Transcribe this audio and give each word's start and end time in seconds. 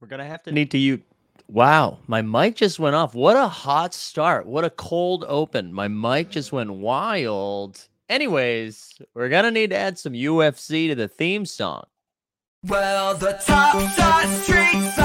We're 0.00 0.08
gonna 0.08 0.26
have 0.26 0.42
to 0.44 0.52
need 0.52 0.70
to 0.70 0.78
you. 0.78 1.02
Wow, 1.46 1.98
my 2.06 2.22
mic 2.22 2.56
just 2.56 2.78
went 2.78 2.96
off. 2.96 3.14
What 3.14 3.36
a 3.36 3.48
hot 3.48 3.92
start. 3.92 4.46
What 4.46 4.64
a 4.64 4.70
cold 4.70 5.26
open. 5.28 5.72
My 5.74 5.88
mic 5.88 6.30
just 6.30 6.52
went 6.52 6.72
wild. 6.72 7.86
Anyways, 8.08 8.94
we're 9.12 9.28
gonna 9.28 9.50
need 9.50 9.70
to 9.70 9.76
add 9.76 9.98
some 9.98 10.14
UFC 10.14 10.88
to 10.88 10.94
the 10.94 11.06
theme 11.06 11.44
song. 11.44 11.84
Well, 12.66 13.14
the 13.14 13.32
top 13.44 13.74
shot 13.94 14.26
streets 14.42 14.99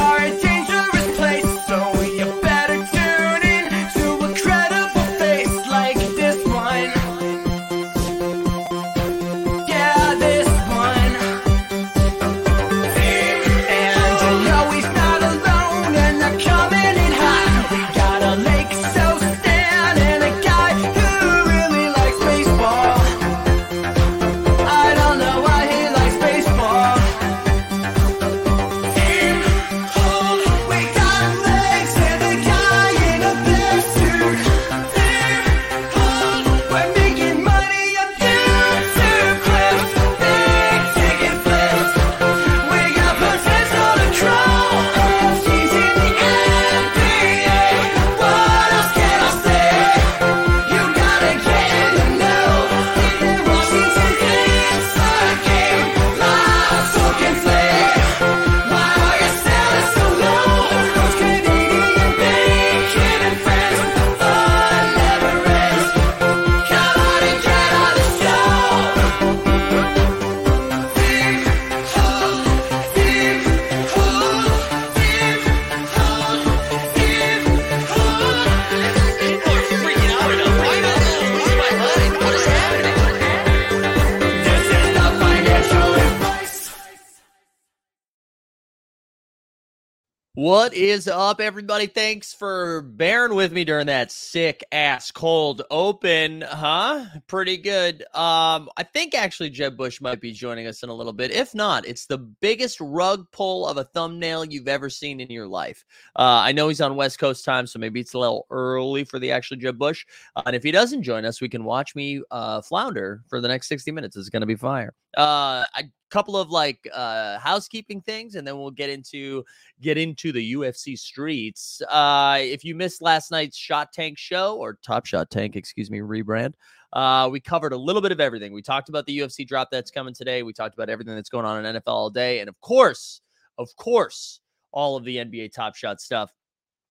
What 90.36 90.74
is 90.74 91.08
up, 91.08 91.40
everybody? 91.40 91.88
Thanks 91.88 92.34
for 92.34 92.82
bearing 92.82 93.36
with 93.36 93.54
me 93.54 93.64
during 93.64 93.88
that 93.88 94.12
sick 94.12 94.66
ass 94.70 95.10
cold 95.10 95.62
open, 95.72 96.42
huh? 96.42 97.06
Pretty 97.28 97.56
good. 97.56 98.02
Um, 98.14 98.68
I 98.76 98.84
think 98.84 99.16
actually 99.16 99.50
Jeb 99.50 99.78
Bush 99.78 100.02
might 100.02 100.20
be 100.20 100.34
joining 100.34 100.68
us 100.68 100.84
in 100.84 100.90
a 100.90 100.94
little 100.94 101.14
bit. 101.14 101.32
If 101.32 101.56
not, 101.56 101.88
it's 101.88 102.06
the 102.06 102.18
biggest 102.18 102.82
rug 102.82 103.32
pull 103.32 103.66
of 103.66 103.78
a 103.78 103.86
thumbnail 103.86 104.44
you've 104.44 104.68
ever 104.68 104.90
seen 104.90 105.22
in 105.22 105.32
your 105.32 105.48
life. 105.48 105.86
Uh, 106.18 106.44
I 106.44 106.52
know 106.52 106.68
he's 106.68 106.82
on 106.82 106.98
West 106.98 107.18
Coast 107.18 107.46
time, 107.46 107.66
so 107.66 107.80
maybe 107.80 108.02
it's 108.02 108.14
a 108.14 108.20
little 108.20 108.46
early 108.50 109.06
for 109.06 109.20
the 109.20 109.32
actual 109.32 109.56
Jeb 109.56 109.78
Bush. 109.78 110.06
Uh, 110.36 110.42
and 110.48 110.54
if 110.54 110.64
he 110.64 110.72
doesn't 110.72 111.04
join 111.04 111.24
us, 111.24 111.40
we 111.40 111.48
can 111.48 111.64
watch 111.64 111.96
me 111.96 112.22
uh, 112.30 112.62
flounder 112.62 113.24
for 113.30 113.40
the 113.40 113.48
next 113.48 113.70
60 113.70 113.90
minutes. 113.90 114.18
It's 114.18 114.28
going 114.28 114.42
to 114.42 114.48
be 114.48 114.56
fire. 114.56 114.94
Uh, 115.18 115.66
a 115.78 115.84
couple 116.10 116.38
of 116.38 116.50
like 116.50 116.88
uh, 116.94 117.40
housekeeping 117.40 118.02
things, 118.02 118.36
and 118.36 118.48
then 118.48 118.58
we'll 118.58 118.72
get 118.72 118.90
into 118.90 119.44
get 119.82 119.98
into 119.98 120.32
the 120.32 120.54
UFC 120.54 120.98
streets. 120.98 121.82
Uh, 121.90 122.38
if 122.40 122.64
you 122.64 122.76
missed 122.76 123.02
last 123.02 123.32
night's 123.32 123.58
Shot 123.58 123.92
Tank 123.92 124.18
show 124.18 124.58
or 124.58 124.78
Top 124.82 125.06
Shot 125.06 125.30
Tank, 125.30 125.56
excuse 125.56 125.92
me, 125.92 126.00
rebrand, 126.00 126.54
uh, 126.94 127.28
we 127.32 127.40
covered 127.40 127.74
a 127.74 127.78
little 127.78 128.02
bit 128.02 128.12
of 128.12 128.20
everything. 128.20 128.54
We 128.54 128.62
talked 128.62 128.90
about 128.90 129.06
the 129.06 129.20
UFC 129.20 129.48
drop 129.48 129.70
that's 129.72 129.92
coming 129.92 130.14
today. 130.14 130.44
We 130.44 130.54
talked 130.54 130.76
about 130.76 130.90
everything 130.90 131.16
that's 131.16 131.30
going 131.30 131.46
on 131.46 131.66
in 131.66 131.76
NFL 131.76 131.82
all 131.88 132.10
day, 132.10 132.40
and 132.40 132.50
of 132.50 132.60
course, 132.62 133.22
of 133.58 133.76
course, 133.76 134.40
all 134.72 134.96
of 134.96 135.04
the 135.04 135.18
NBA 135.18 135.54
Top 135.54 135.76
Shot 135.76 136.00
stuff. 136.02 136.32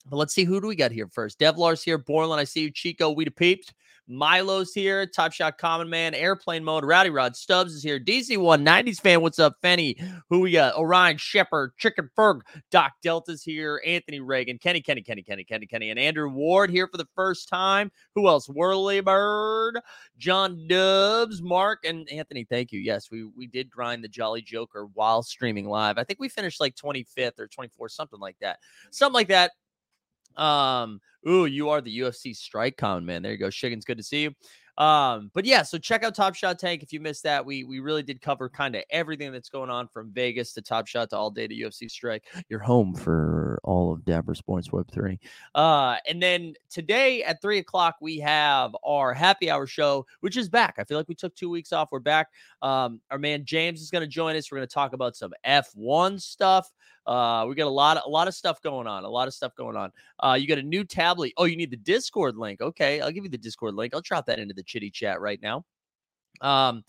But 0.07 0.17
let's 0.17 0.35
see 0.35 0.45
who 0.45 0.61
do 0.61 0.67
we 0.67 0.77
got 0.77 0.93
here 0.93 1.09
first. 1.09 1.39
Devlar's 1.39 1.83
here. 1.83 1.97
Borland, 1.97 2.41
I 2.41 2.45
see 2.45 2.63
you. 2.63 2.71
Chico, 2.71 3.11
we 3.11 3.25
peeped. 3.25 3.73
Milo's 4.07 4.75
here. 4.75 5.07
Top 5.07 5.33
Shot 5.33 5.57
Common 5.59 5.89
Man. 5.89 6.15
Airplane 6.15 6.63
Mode. 6.63 6.85
Rowdy 6.85 7.11
Rod 7.11 7.35
Stubbs 7.37 7.73
is 7.73 7.83
here. 7.83 7.99
DC190s 7.99 9.01
fan. 9.01 9.23
What's 9.23 9.39
up, 9.39 9.57
Fenny? 9.63 9.99
Who 10.29 10.41
we 10.41 10.53
got? 10.53 10.77
Orion 10.77 11.17
Shepard. 11.17 11.73
Chicken 11.79 12.11
Ferg. 12.17 12.41
Doc 12.71 12.93
Delta's 13.03 13.43
here. 13.43 13.81
Anthony 13.87 14.21
Reagan. 14.21 14.59
Kenny, 14.59 14.81
Kenny, 14.81 15.03
Kenny, 15.03 15.23
Kenny, 15.23 15.45
Kenny, 15.45 15.67
Kenny. 15.67 15.91
And 15.91 15.99
Andrew 15.99 16.29
Ward 16.29 16.71
here 16.71 16.87
for 16.87 16.99
the 16.99 17.09
first 17.15 17.49
time. 17.49 17.91
Who 18.15 18.29
else? 18.29 18.47
Whirly 18.47 19.01
Bird. 19.01 19.81
John 20.19 20.67
Dubs. 20.69 21.41
Mark 21.41 21.85
and 21.85 22.09
Anthony. 22.11 22.45
Thank 22.45 22.73
you. 22.73 22.81
Yes, 22.81 23.11
we 23.11 23.25
we 23.25 23.47
did 23.47 23.71
grind 23.71 24.05
the 24.05 24.09
Jolly 24.09 24.43
Joker 24.43 24.87
while 24.93 25.23
streaming 25.23 25.67
live. 25.67 25.97
I 25.99 26.05
think 26.05 26.21
we 26.21 26.29
finished 26.29 26.61
like 26.61 26.75
25th 26.75 27.39
or 27.39 27.49
24th, 27.49 27.93
something 27.93 28.21
like 28.21 28.37
that. 28.41 28.59
Something 28.91 29.15
like 29.15 29.29
that. 29.29 29.53
Um, 30.37 31.01
ooh, 31.29 31.47
you 31.47 31.69
are 31.71 31.81
the 31.81 31.99
UFC 32.01 32.35
strike 32.35 32.77
con 32.77 33.05
man. 33.05 33.23
There 33.23 33.33
you 33.33 33.39
go. 33.39 33.49
Shiggins, 33.49 33.85
good 33.85 33.99
to 33.99 34.05
see 34.05 34.23
you. 34.23 34.35
Um, 34.77 35.31
but 35.35 35.45
yeah, 35.45 35.63
so 35.63 35.79
check 35.79 36.03
out 36.03 36.17
Top 36.17 36.35
Shot 36.35 36.59
Tank 36.59 36.83
if 36.83 36.93
you 36.93 36.99
missed 36.99 37.23
that. 37.23 37.47
We 37.47 37.63
we 37.63 37.79
really 37.79 38.03
did 38.03 38.21
cover 38.21 38.49
kind 38.49 38.75
of 38.75 38.83
everything 38.91 39.31
that's 39.31 39.49
going 39.49 39.71
on 39.71 39.87
from 39.87 40.11
Vegas 40.11 40.53
to 40.55 40.63
Top 40.63 40.89
Shot 40.89 41.11
to 41.11 41.17
all 41.17 41.31
day 41.31 41.47
to 41.47 41.55
UFC 41.55 41.89
Strike. 41.89 42.25
Your 42.49 42.59
home 42.59 42.93
for 42.95 43.61
all 43.63 43.93
of 43.93 44.05
Dapper 44.05 44.35
Sports 44.35 44.73
Web 44.73 44.91
three. 44.91 45.21
Uh, 45.55 45.97
and 46.09 46.21
then 46.21 46.55
today 46.71 47.23
at 47.23 47.41
three 47.41 47.59
o'clock 47.59 47.97
we 48.01 48.19
have 48.19 48.75
our 48.85 49.15
happy 49.15 49.49
hour 49.49 49.67
show, 49.67 50.07
which 50.21 50.37
is 50.37 50.49
back. 50.49 50.75
I 50.79 50.85
feel 50.85 50.99
like 50.99 51.09
we 51.09 51.15
took 51.15 51.37
two 51.37 51.51
weeks 51.51 51.73
off. 51.73 51.93
We're 51.93 52.01
back. 52.01 52.31
Um, 52.61 53.01
our 53.13 53.19
man 53.19 53.45
James 53.45 53.81
is 53.81 53.91
going 53.91 54.03
to 54.03 54.09
join 54.09 54.35
us. 54.35 54.51
We're 54.51 54.59
going 54.59 54.69
to 54.69 54.75
talk 54.75 54.93
about 54.93 55.15
some 55.15 55.33
F 55.45 55.71
one 55.75 56.19
stuff. 56.19 56.69
Uh, 57.07 57.45
we 57.49 57.55
got 57.55 57.67
a 57.67 57.71
lot, 57.71 58.01
a 58.05 58.09
lot 58.09 58.29
of 58.29 58.35
stuff 58.35 58.61
going 58.63 58.87
on. 58.87 59.05
A 59.05 59.09
lot 59.09 59.29
of 59.29 59.35
stuff 59.35 59.55
going 59.57 59.77
on. 59.77 59.93
Uh, 60.21 60.37
you 60.41 60.47
got 60.47 60.59
a 60.59 60.63
new 60.63 60.85
tablet. 60.85 61.33
Oh, 61.37 61.45
you 61.45 61.57
need 61.57 61.71
the 61.71 61.77
Discord 61.77 62.37
link. 62.37 62.61
Okay, 62.61 63.01
I'll 63.01 63.11
give 63.11 63.25
you 63.25 63.31
the 63.31 63.39
Discord 63.39 63.75
link. 63.75 63.95
I'll 63.95 64.01
drop 64.01 64.27
that 64.27 64.39
into 64.39 64.55
the 64.55 64.63
chitty 64.63 64.91
chat 64.91 65.21
right 65.21 65.41
now. 65.43 65.65
Um, 66.41 66.85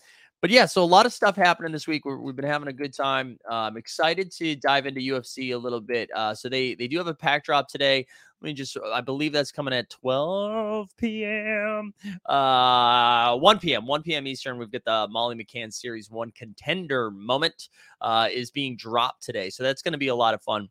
but 0.45 0.51
yeah, 0.51 0.67
so 0.67 0.83
a 0.83 0.85
lot 0.85 1.07
of 1.07 1.11
stuff 1.11 1.35
happening 1.35 1.71
this 1.71 1.87
week. 1.87 2.05
we 2.05 2.11
have 2.13 2.35
been 2.35 2.45
having 2.45 2.67
a 2.67 2.71
good 2.71 2.93
time. 2.93 3.39
Uh, 3.49 3.61
I'm 3.61 3.77
excited 3.77 4.31
to 4.33 4.55
dive 4.55 4.85
into 4.85 5.01
UFC 5.01 5.55
a 5.55 5.57
little 5.57 5.81
bit. 5.81 6.07
Uh, 6.15 6.35
so 6.35 6.49
they 6.49 6.75
they 6.75 6.87
do 6.87 6.99
have 6.99 7.07
a 7.07 7.15
pack 7.15 7.43
drop 7.43 7.67
today. 7.67 8.05
Let 8.41 8.47
me 8.49 8.53
just, 8.53 8.77
I 8.93 9.01
believe 9.01 9.33
that's 9.33 9.51
coming 9.51 9.73
at 9.73 9.89
12 9.89 10.95
p.m. 10.97 11.95
Uh, 12.27 13.37
1 13.37 13.57
p.m. 13.57 13.87
1 13.87 14.03
p.m. 14.03 14.27
Eastern. 14.27 14.59
We've 14.59 14.71
got 14.71 14.85
the 14.85 15.07
Molly 15.11 15.35
McCann 15.35 15.73
Series 15.73 16.11
One 16.11 16.29
Contender 16.29 17.09
moment 17.09 17.69
uh, 18.01 18.29
is 18.31 18.51
being 18.51 18.77
dropped 18.77 19.23
today, 19.23 19.49
so 19.49 19.63
that's 19.63 19.81
going 19.81 19.93
to 19.93 19.97
be 19.97 20.09
a 20.09 20.15
lot 20.15 20.35
of 20.35 20.43
fun. 20.43 20.69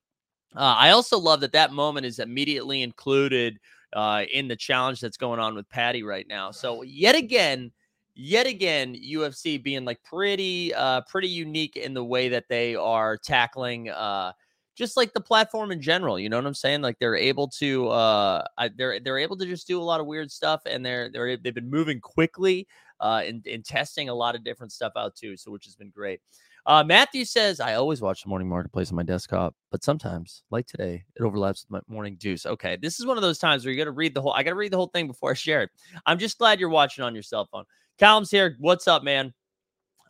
Uh, 0.54 0.76
I 0.78 0.90
also 0.90 1.18
love 1.18 1.40
that 1.40 1.50
that 1.50 1.72
moment 1.72 2.06
is 2.06 2.20
immediately 2.20 2.82
included 2.82 3.58
uh, 3.92 4.22
in 4.32 4.46
the 4.46 4.54
challenge 4.54 5.00
that's 5.00 5.16
going 5.16 5.40
on 5.40 5.56
with 5.56 5.68
Paddy 5.68 6.04
right 6.04 6.28
now. 6.28 6.52
So 6.52 6.82
yet 6.82 7.16
again, 7.16 7.72
yet 8.14 8.46
again, 8.46 8.94
UFC 8.94 9.62
being 9.62 9.84
like 9.84 10.02
pretty, 10.02 10.72
uh, 10.74 11.02
pretty 11.02 11.28
unique 11.28 11.76
in 11.76 11.94
the 11.94 12.04
way 12.04 12.28
that 12.28 12.48
they 12.48 12.74
are 12.74 13.16
tackling, 13.16 13.90
uh, 13.90 14.32
just 14.76 14.96
like 14.96 15.12
the 15.12 15.20
platform 15.20 15.70
in 15.70 15.80
general. 15.80 16.18
You 16.18 16.28
know 16.28 16.36
what 16.36 16.46
I'm 16.46 16.54
saying? 16.54 16.82
Like 16.82 16.98
they're 16.98 17.16
able 17.16 17.48
to, 17.48 17.88
uh, 17.88 18.44
they're 18.76 19.00
they're 19.00 19.18
able 19.18 19.36
to 19.36 19.46
just 19.46 19.66
do 19.66 19.80
a 19.80 19.84
lot 19.84 20.00
of 20.00 20.06
weird 20.06 20.30
stuff, 20.30 20.62
and 20.66 20.84
they're 20.84 21.10
they're 21.10 21.36
they've 21.36 21.54
been 21.54 21.70
moving 21.70 22.00
quickly, 22.00 22.66
uh, 23.00 23.22
and, 23.26 23.64
testing 23.64 24.08
a 24.08 24.14
lot 24.14 24.34
of 24.34 24.44
different 24.44 24.72
stuff 24.72 24.92
out 24.96 25.14
too. 25.14 25.36
So 25.36 25.50
which 25.50 25.64
has 25.64 25.76
been 25.76 25.90
great. 25.90 26.20
Uh, 26.66 26.82
Matthew 26.82 27.26
says, 27.26 27.60
I 27.60 27.74
always 27.74 28.00
watch 28.00 28.22
the 28.22 28.30
morning 28.30 28.48
marketplace 28.48 28.90
on 28.90 28.96
my 28.96 29.02
desktop, 29.02 29.54
but 29.70 29.84
sometimes, 29.84 30.44
like 30.50 30.66
today, 30.66 31.04
it 31.14 31.22
overlaps 31.22 31.66
with 31.68 31.70
my 31.70 31.94
morning 31.94 32.16
juice. 32.18 32.46
Okay, 32.46 32.78
this 32.80 32.98
is 32.98 33.04
one 33.04 33.18
of 33.18 33.22
those 33.22 33.38
times 33.38 33.64
where 33.64 33.72
you 33.72 33.76
got 33.78 33.84
to 33.84 33.90
read 33.90 34.14
the 34.14 34.22
whole. 34.22 34.32
I 34.32 34.42
got 34.42 34.50
to 34.50 34.56
read 34.56 34.72
the 34.72 34.78
whole 34.78 34.86
thing 34.86 35.06
before 35.06 35.32
I 35.32 35.34
share 35.34 35.62
it. 35.62 35.70
I'm 36.06 36.18
just 36.18 36.38
glad 36.38 36.58
you're 36.58 36.70
watching 36.70 37.04
on 37.04 37.12
your 37.12 37.22
cell 37.22 37.46
phone. 37.52 37.64
Callum's 37.98 38.30
here. 38.30 38.56
What's 38.58 38.88
up, 38.88 39.02
man? 39.04 39.32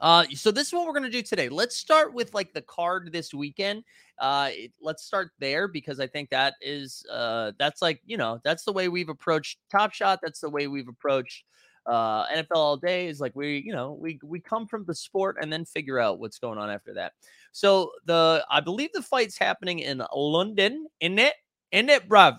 Uh, 0.01 0.25
so 0.35 0.51
this 0.51 0.69
is 0.69 0.73
what 0.73 0.87
we're 0.87 0.93
gonna 0.95 1.11
do 1.11 1.23
today. 1.23 1.49
Let's 1.49 1.77
start 1.77 2.13
with 2.15 2.35
like 2.35 2.53
the 2.53 2.63
card 2.63 3.11
this 3.13 3.33
weekend. 3.33 3.85
Uh, 4.19 4.51
it- 4.53 4.73
let's 4.81 5.05
start 5.05 5.31
there 5.39 5.69
because 5.69 6.01
I 6.01 6.07
think 6.07 6.31
that 6.31 6.55
is 6.61 7.05
uh 7.11 7.53
that's 7.59 7.81
like 7.83 8.01
you 8.05 8.17
know 8.17 8.41
that's 8.45 8.65
the 8.65 8.73
way 8.73 8.89
we've 8.89 9.09
approached 9.09 9.59
Top 9.71 9.93
Shot. 9.93 10.21
That's 10.23 10.41
the 10.41 10.51
way 10.51 10.67
we've 10.67 10.89
approached 10.89 11.45
uh 11.87 12.27
NFL 12.27 12.57
all 12.57 12.77
day. 12.77 13.07
Is 13.09 13.21
like 13.21 13.35
we 13.37 13.59
you 13.65 13.73
know 13.73 13.93
we 13.93 14.19
we 14.25 14.41
come 14.41 14.67
from 14.67 14.85
the 14.85 14.95
sport 14.95 15.37
and 15.41 15.53
then 15.53 15.65
figure 15.65 15.99
out 15.99 16.19
what's 16.19 16.39
going 16.39 16.59
on 16.59 16.71
after 16.71 16.95
that. 16.95 17.13
So 17.53 17.93
the 18.07 18.45
I 18.51 18.61
believe 18.61 18.93
the 18.93 19.03
fight's 19.03 19.39
happening 19.39 19.79
in 19.81 20.03
London. 20.15 20.87
In 21.01 21.19
it, 21.19 21.35
in 21.73 21.89
it, 21.89 22.09
bruv. 22.09 22.39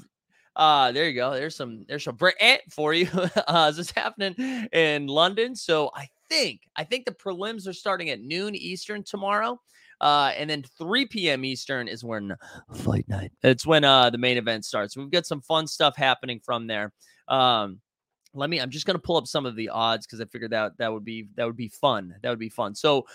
Uh, 0.56 0.92
there 0.92 1.08
you 1.08 1.16
go. 1.16 1.32
There's 1.32 1.56
some 1.56 1.86
there's 1.88 2.04
some 2.04 2.16
Brit 2.16 2.36
for 2.72 2.94
you. 2.94 3.10
uh, 3.48 3.72
this 3.72 3.80
is 3.80 3.92
happening 3.92 4.34
in 4.72 5.08
London. 5.08 5.56
So 5.56 5.92
I 5.96 6.08
think 6.30 6.62
I 6.76 6.84
think 6.84 7.06
the 7.06 7.12
prelims 7.12 7.68
are 7.68 7.74
starting 7.74 8.10
at 8.10 8.22
noon 8.22 8.56
Eastern 8.56 9.04
tomorrow. 9.04 9.60
Uh, 10.02 10.34
and 10.38 10.50
then 10.50 10.62
3 10.78 11.06
p.m. 11.06 11.46
Eastern 11.46 11.88
is 11.88 12.04
when 12.04 12.36
fight 12.74 13.08
night. 13.08 13.32
It's 13.44 13.66
when 13.66 13.84
uh 13.84 14.10
the 14.10 14.18
main 14.18 14.38
event 14.38 14.66
starts. 14.66 14.96
We've 14.96 15.10
got 15.10 15.26
some 15.26 15.42
fun 15.42 15.68
stuff 15.68 15.96
happening 15.96 16.40
from 16.44 16.68
there. 16.68 16.94
Um, 17.28 17.80
let 18.34 18.50
me. 18.50 18.60
I'm 18.60 18.70
just 18.70 18.86
gonna 18.86 19.00
pull 19.00 19.18
up 19.18 19.28
some 19.28 19.46
of 19.46 19.56
the 19.56 19.70
odds 19.70 20.06
because 20.06 20.22
I 20.22 20.26
figured 20.26 20.52
that 20.52 20.78
that 20.78 20.92
would 20.92 21.06
be 21.06 21.28
that 21.36 21.46
would 21.46 21.56
be 21.56 21.70
fun. 21.70 22.14
That 22.22 22.30
would 22.30 22.40
be 22.40 22.50
fun. 22.50 22.76
So 22.76 23.06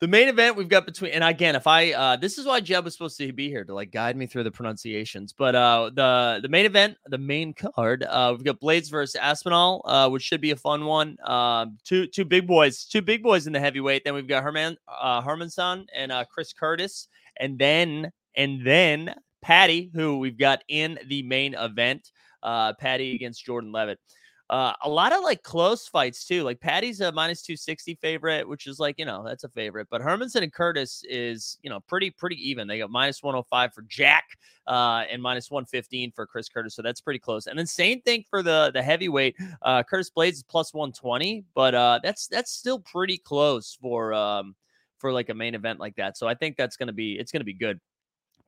the 0.00 0.08
main 0.08 0.28
event 0.28 0.56
we've 0.56 0.68
got 0.68 0.84
between 0.84 1.12
and 1.12 1.24
again 1.24 1.54
if 1.54 1.66
i 1.66 1.92
uh 1.92 2.16
this 2.16 2.38
is 2.38 2.46
why 2.46 2.60
jeb 2.60 2.84
was 2.84 2.92
supposed 2.92 3.16
to 3.16 3.32
be 3.32 3.48
here 3.48 3.64
to 3.64 3.74
like 3.74 3.90
guide 3.90 4.16
me 4.16 4.26
through 4.26 4.44
the 4.44 4.50
pronunciations 4.50 5.32
but 5.32 5.54
uh 5.54 5.90
the 5.94 6.40
the 6.42 6.48
main 6.48 6.66
event 6.66 6.96
the 7.06 7.18
main 7.18 7.54
card 7.54 8.04
uh 8.04 8.34
we've 8.36 8.44
got 8.44 8.60
blaydes 8.60 8.90
versus 8.90 9.14
aspinall 9.16 9.82
uh 9.86 10.08
which 10.08 10.22
should 10.22 10.40
be 10.40 10.50
a 10.50 10.56
fun 10.56 10.84
one. 10.84 11.16
Um 11.24 11.78
two 11.84 12.06
two 12.06 12.24
big 12.24 12.46
boys 12.46 12.84
two 12.84 13.02
big 13.02 13.22
boys 13.22 13.46
in 13.46 13.52
the 13.52 13.60
heavyweight. 13.60 14.04
Then 14.04 14.14
we've 14.14 14.28
got 14.28 14.42
herman 14.42 14.76
uh 14.88 15.22
hermansson 15.22 15.86
and 15.94 16.12
uh 16.12 16.24
chris 16.24 16.52
curtis. 16.52 17.08
And 17.38 17.58
then 17.58 18.12
and 18.36 18.66
then 18.66 19.14
paddy 19.42 19.90
who 19.94 20.18
we've 20.18 20.38
got 20.38 20.62
in 20.68 20.98
the 21.06 21.22
main 21.22 21.54
event 21.54 22.10
uh 22.42 22.72
paddy 22.74 23.14
against 23.14 23.44
jordan 23.44 23.72
leavitt 23.72 23.98
uh, 24.48 24.72
a 24.84 24.88
lot 24.88 25.12
of 25.12 25.22
like 25.22 25.42
close 25.42 25.88
fights 25.88 26.24
too. 26.24 26.42
Like 26.44 26.60
Paddy's 26.60 27.00
a 27.00 27.10
minus 27.10 27.42
260 27.42 27.96
favorite, 27.96 28.48
which 28.48 28.66
is 28.66 28.78
like, 28.78 28.96
you 28.98 29.04
know, 29.04 29.24
that's 29.24 29.44
a 29.44 29.48
favorite. 29.48 29.88
But 29.90 30.02
Hermansson 30.02 30.42
and 30.42 30.52
Curtis 30.52 31.04
is, 31.08 31.58
you 31.62 31.70
know, 31.70 31.80
pretty, 31.80 32.10
pretty 32.10 32.36
even. 32.48 32.68
They 32.68 32.78
got 32.78 32.90
minus 32.90 33.22
105 33.22 33.74
for 33.74 33.82
Jack 33.82 34.24
uh, 34.68 35.04
and 35.10 35.20
minus 35.20 35.50
115 35.50 36.12
for 36.12 36.26
Chris 36.26 36.48
Curtis. 36.48 36.74
So 36.74 36.82
that's 36.82 37.00
pretty 37.00 37.18
close. 37.18 37.48
And 37.48 37.58
then 37.58 37.66
same 37.66 38.00
thing 38.02 38.24
for 38.30 38.42
the 38.42 38.70
the 38.72 38.82
heavyweight. 38.82 39.36
Uh, 39.62 39.82
Curtis 39.82 40.10
Blaydes 40.16 40.32
is 40.32 40.42
plus 40.44 40.72
120, 40.72 41.44
but 41.54 41.74
uh, 41.74 42.00
that's 42.02 42.28
that's 42.28 42.52
still 42.52 42.78
pretty 42.78 43.18
close 43.18 43.76
for 43.80 44.14
um 44.14 44.54
for 44.98 45.12
like 45.12 45.28
a 45.28 45.34
main 45.34 45.54
event 45.54 45.80
like 45.80 45.96
that. 45.96 46.16
So 46.16 46.28
I 46.28 46.34
think 46.34 46.56
that's 46.56 46.76
gonna 46.76 46.92
be 46.92 47.18
it's 47.18 47.32
gonna 47.32 47.44
be 47.44 47.52
good. 47.52 47.80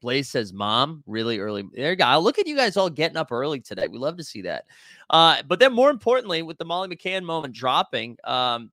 Blaze 0.01 0.29
says, 0.29 0.53
"Mom, 0.53 1.03
really 1.07 1.39
early." 1.39 1.65
There 1.75 1.91
you 1.91 1.97
go. 1.97 2.19
Look 2.21 2.39
at 2.39 2.47
you 2.47 2.57
guys 2.57 2.77
all 2.77 2.91
getting 2.91 3.17
up 3.17 3.33
early 3.33 3.61
today. 3.61 3.89
We 3.89 3.99
love 3.99 4.17
to 4.19 4.25
see 4.25 4.43
that. 4.43 4.65
Uh, 5.11 5.43
but 5.47 5.59
then, 5.59 5.73
more 5.73 5.91
importantly, 5.91 6.43
with 6.43 6.59
the 6.59 6.65
Molly 6.65 6.89
McCann 6.89 7.25
moment 7.25 7.55
dropping, 7.55 8.17
um, 8.25 8.71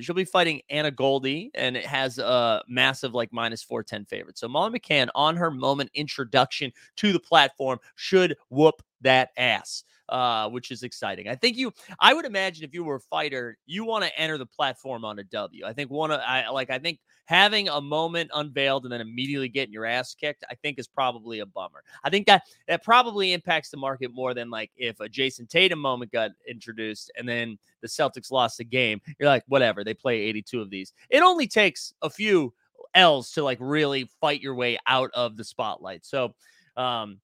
she'll 0.00 0.14
be 0.14 0.24
fighting 0.24 0.60
Hannah 0.68 0.90
Goldy, 0.90 1.50
and 1.54 1.76
it 1.76 1.86
has 1.86 2.18
a 2.18 2.62
massive 2.68 3.14
like 3.14 3.32
minus 3.32 3.62
four 3.62 3.82
ten 3.82 4.04
favorite. 4.04 4.38
So 4.38 4.48
Molly 4.48 4.78
McCann 4.78 5.08
on 5.14 5.36
her 5.36 5.50
moment 5.50 5.90
introduction 5.94 6.72
to 6.96 7.12
the 7.12 7.20
platform 7.20 7.78
should 7.94 8.36
whoop 8.50 8.82
that 9.00 9.30
ass. 9.36 9.84
Uh, 10.08 10.48
which 10.48 10.70
is 10.70 10.84
exciting. 10.84 11.28
I 11.28 11.34
think 11.34 11.56
you, 11.56 11.72
I 11.98 12.14
would 12.14 12.26
imagine 12.26 12.64
if 12.64 12.72
you 12.72 12.84
were 12.84 12.94
a 12.94 13.00
fighter, 13.00 13.58
you 13.66 13.84
want 13.84 14.04
to 14.04 14.16
enter 14.16 14.38
the 14.38 14.46
platform 14.46 15.04
on 15.04 15.18
a 15.18 15.24
W. 15.24 15.64
I 15.66 15.72
think 15.72 15.90
one 15.90 16.12
of, 16.12 16.20
I 16.20 16.48
like, 16.50 16.70
I 16.70 16.78
think 16.78 17.00
having 17.24 17.68
a 17.68 17.80
moment 17.80 18.30
unveiled 18.32 18.84
and 18.84 18.92
then 18.92 19.00
immediately 19.00 19.48
getting 19.48 19.72
your 19.72 19.84
ass 19.84 20.14
kicked, 20.14 20.44
I 20.48 20.54
think 20.54 20.78
is 20.78 20.86
probably 20.86 21.40
a 21.40 21.46
bummer. 21.46 21.82
I 22.04 22.10
think 22.10 22.26
that 22.28 22.44
that 22.68 22.84
probably 22.84 23.32
impacts 23.32 23.70
the 23.70 23.76
market 23.76 24.14
more 24.14 24.32
than 24.32 24.48
like 24.48 24.70
if 24.76 25.00
a 25.00 25.08
Jayson 25.08 25.48
Tatum 25.48 25.80
moment 25.80 26.12
got 26.12 26.30
introduced 26.48 27.10
and 27.16 27.28
then 27.28 27.58
the 27.82 27.88
Celtics 27.88 28.30
lost 28.30 28.58
the 28.58 28.64
game. 28.64 29.00
You're 29.18 29.28
like, 29.28 29.44
whatever, 29.48 29.82
they 29.82 29.94
play 29.94 30.20
82 30.20 30.60
of 30.60 30.70
these. 30.70 30.92
It 31.10 31.22
only 31.22 31.48
takes 31.48 31.92
a 32.02 32.08
few 32.08 32.54
L's 32.94 33.32
to 33.32 33.42
like 33.42 33.58
really 33.60 34.08
fight 34.20 34.40
your 34.40 34.54
way 34.54 34.78
out 34.86 35.10
of 35.14 35.36
the 35.36 35.44
spotlight. 35.44 36.06
So, 36.06 36.34
um, 36.76 37.18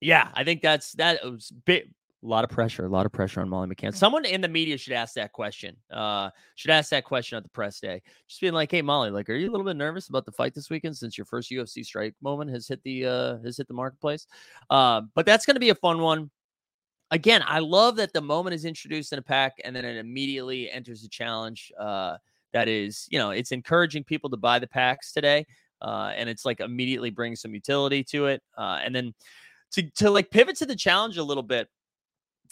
yeah, 0.00 0.28
I 0.34 0.44
think 0.44 0.62
that's 0.62 0.92
that 0.92 1.24
was 1.24 1.50
big. 1.64 1.90
A 2.24 2.26
lot 2.26 2.42
of 2.42 2.48
pressure, 2.48 2.86
a 2.86 2.88
lot 2.88 3.04
of 3.04 3.12
pressure 3.12 3.42
on 3.42 3.50
Molly 3.50 3.68
McCann. 3.68 3.94
Someone 3.94 4.24
in 4.24 4.40
the 4.40 4.48
media 4.48 4.78
should 4.78 4.94
ask 4.94 5.12
that 5.14 5.32
question. 5.32 5.76
Uh, 5.92 6.30
should 6.54 6.70
ask 6.70 6.88
that 6.88 7.04
question 7.04 7.36
at 7.36 7.42
the 7.42 7.50
press 7.50 7.80
day. 7.80 8.00
Just 8.26 8.40
being 8.40 8.54
like, 8.54 8.70
"Hey, 8.70 8.80
Molly, 8.80 9.10
like, 9.10 9.28
are 9.28 9.34
you 9.34 9.50
a 9.50 9.52
little 9.52 9.66
bit 9.66 9.76
nervous 9.76 10.08
about 10.08 10.24
the 10.24 10.32
fight 10.32 10.54
this 10.54 10.70
weekend 10.70 10.96
since 10.96 11.18
your 11.18 11.26
first 11.26 11.50
UFC 11.50 11.84
strike 11.84 12.14
moment 12.22 12.50
has 12.50 12.66
hit 12.66 12.82
the 12.82 13.04
uh 13.04 13.38
has 13.44 13.58
hit 13.58 13.68
the 13.68 13.74
marketplace?" 13.74 14.26
Uh, 14.70 15.02
but 15.14 15.26
that's 15.26 15.44
going 15.44 15.56
to 15.56 15.60
be 15.60 15.68
a 15.68 15.74
fun 15.74 16.00
one. 16.00 16.30
Again, 17.10 17.42
I 17.46 17.58
love 17.58 17.96
that 17.96 18.14
the 18.14 18.22
moment 18.22 18.54
is 18.54 18.64
introduced 18.64 19.12
in 19.12 19.18
a 19.18 19.22
pack 19.22 19.52
and 19.62 19.76
then 19.76 19.84
it 19.84 19.98
immediately 19.98 20.70
enters 20.70 21.02
the 21.02 21.08
challenge. 21.08 21.70
Uh, 21.78 22.16
that 22.54 22.68
is, 22.68 23.06
you 23.10 23.18
know, 23.18 23.32
it's 23.32 23.52
encouraging 23.52 24.02
people 24.02 24.30
to 24.30 24.38
buy 24.38 24.58
the 24.58 24.66
packs 24.66 25.12
today, 25.12 25.44
uh, 25.82 26.12
and 26.16 26.30
it's 26.30 26.46
like 26.46 26.60
immediately 26.60 27.10
brings 27.10 27.42
some 27.42 27.52
utility 27.52 28.02
to 28.04 28.26
it, 28.26 28.42
uh, 28.56 28.80
and 28.82 28.94
then 28.94 29.12
to 29.72 29.82
to 29.96 30.08
like 30.08 30.30
pivot 30.30 30.56
to 30.56 30.64
the 30.64 30.74
challenge 30.76 31.18
a 31.18 31.22
little 31.22 31.42
bit 31.42 31.68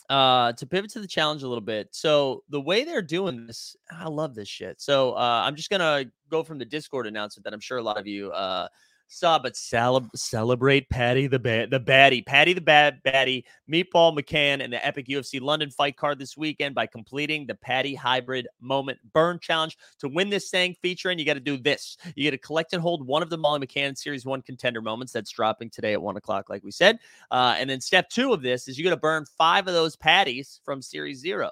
uh 0.08 0.52
to 0.52 0.66
pivot 0.66 0.90
to 0.90 1.00
the 1.00 1.06
challenge 1.06 1.42
a 1.42 1.48
little 1.48 1.62
bit 1.62 1.88
so 1.92 2.42
the 2.48 2.60
way 2.60 2.84
they're 2.84 3.02
doing 3.02 3.46
this 3.46 3.76
i 3.90 4.08
love 4.08 4.34
this 4.34 4.48
shit 4.48 4.80
so 4.80 5.12
uh 5.12 5.42
i'm 5.44 5.54
just 5.54 5.70
gonna 5.70 6.04
go 6.28 6.42
from 6.42 6.58
the 6.58 6.64
discord 6.64 7.06
announcement 7.06 7.44
that 7.44 7.52
i'm 7.52 7.60
sure 7.60 7.78
a 7.78 7.82
lot 7.82 7.98
of 7.98 8.06
you 8.06 8.30
uh 8.32 8.66
saw 9.12 9.38
but 9.38 9.56
cele- 9.56 10.11
celebrate 10.14 10.88
paddy 10.88 11.26
the 11.26 11.38
bad 11.38 11.70
the 11.70 11.81
baddie 11.81 12.25
paddy 12.25 12.53
the 12.53 12.61
bad 12.61 13.00
baddie 13.05 13.44
meatball 13.70 14.17
mccann 14.17 14.62
and 14.62 14.73
the 14.73 14.85
epic 14.85 15.06
ufc 15.06 15.41
london 15.41 15.70
fight 15.70 15.97
card 15.97 16.19
this 16.19 16.37
weekend 16.37 16.75
by 16.75 16.87
completing 16.87 17.47
the 17.47 17.55
paddy 17.55 17.94
hybrid 17.94 18.49
moment 18.61 18.99
burn 19.12 19.38
challenge. 19.38 19.79
To 19.99 20.09
win 20.09 20.31
this 20.31 20.50
thing 20.50 20.75
featuring 20.82 21.19
you 21.19 21.25
got 21.25 21.35
to 21.35 21.41
do 21.41 21.56
this. 21.56 21.97
You 22.14 22.25
got 22.25 22.31
to 22.31 22.38
collect 22.38 22.73
and 22.73 22.82
hold 22.82 23.06
one 23.06 23.23
of 23.23 23.31
the 23.31 23.38
molly 23.38 23.67
mccann 23.67 23.97
series 23.97 24.25
one 24.25 24.43
contender 24.43 24.81
moments 24.81 25.12
that's 25.12 25.31
dropping 25.31 25.70
today 25.70 25.93
at 25.93 26.03
one 26.03 26.17
o'clock 26.17 26.49
like 26.49 26.64
we 26.64 26.70
said. 26.70 26.99
Uh, 27.31 27.55
and 27.59 27.69
then 27.69 27.81
step 27.81 28.09
two 28.09 28.32
of 28.32 28.43
this 28.43 28.69
is 28.69 28.79
you 28.79 28.85
got 28.85 28.91
to 28.91 28.97
burn 28.97 29.25
five 29.38 29.67
of 29.69 29.75
those 29.75 29.97
patties 29.97 30.61
from 30.64 30.82
series 30.82 31.19
zero. 31.19 31.50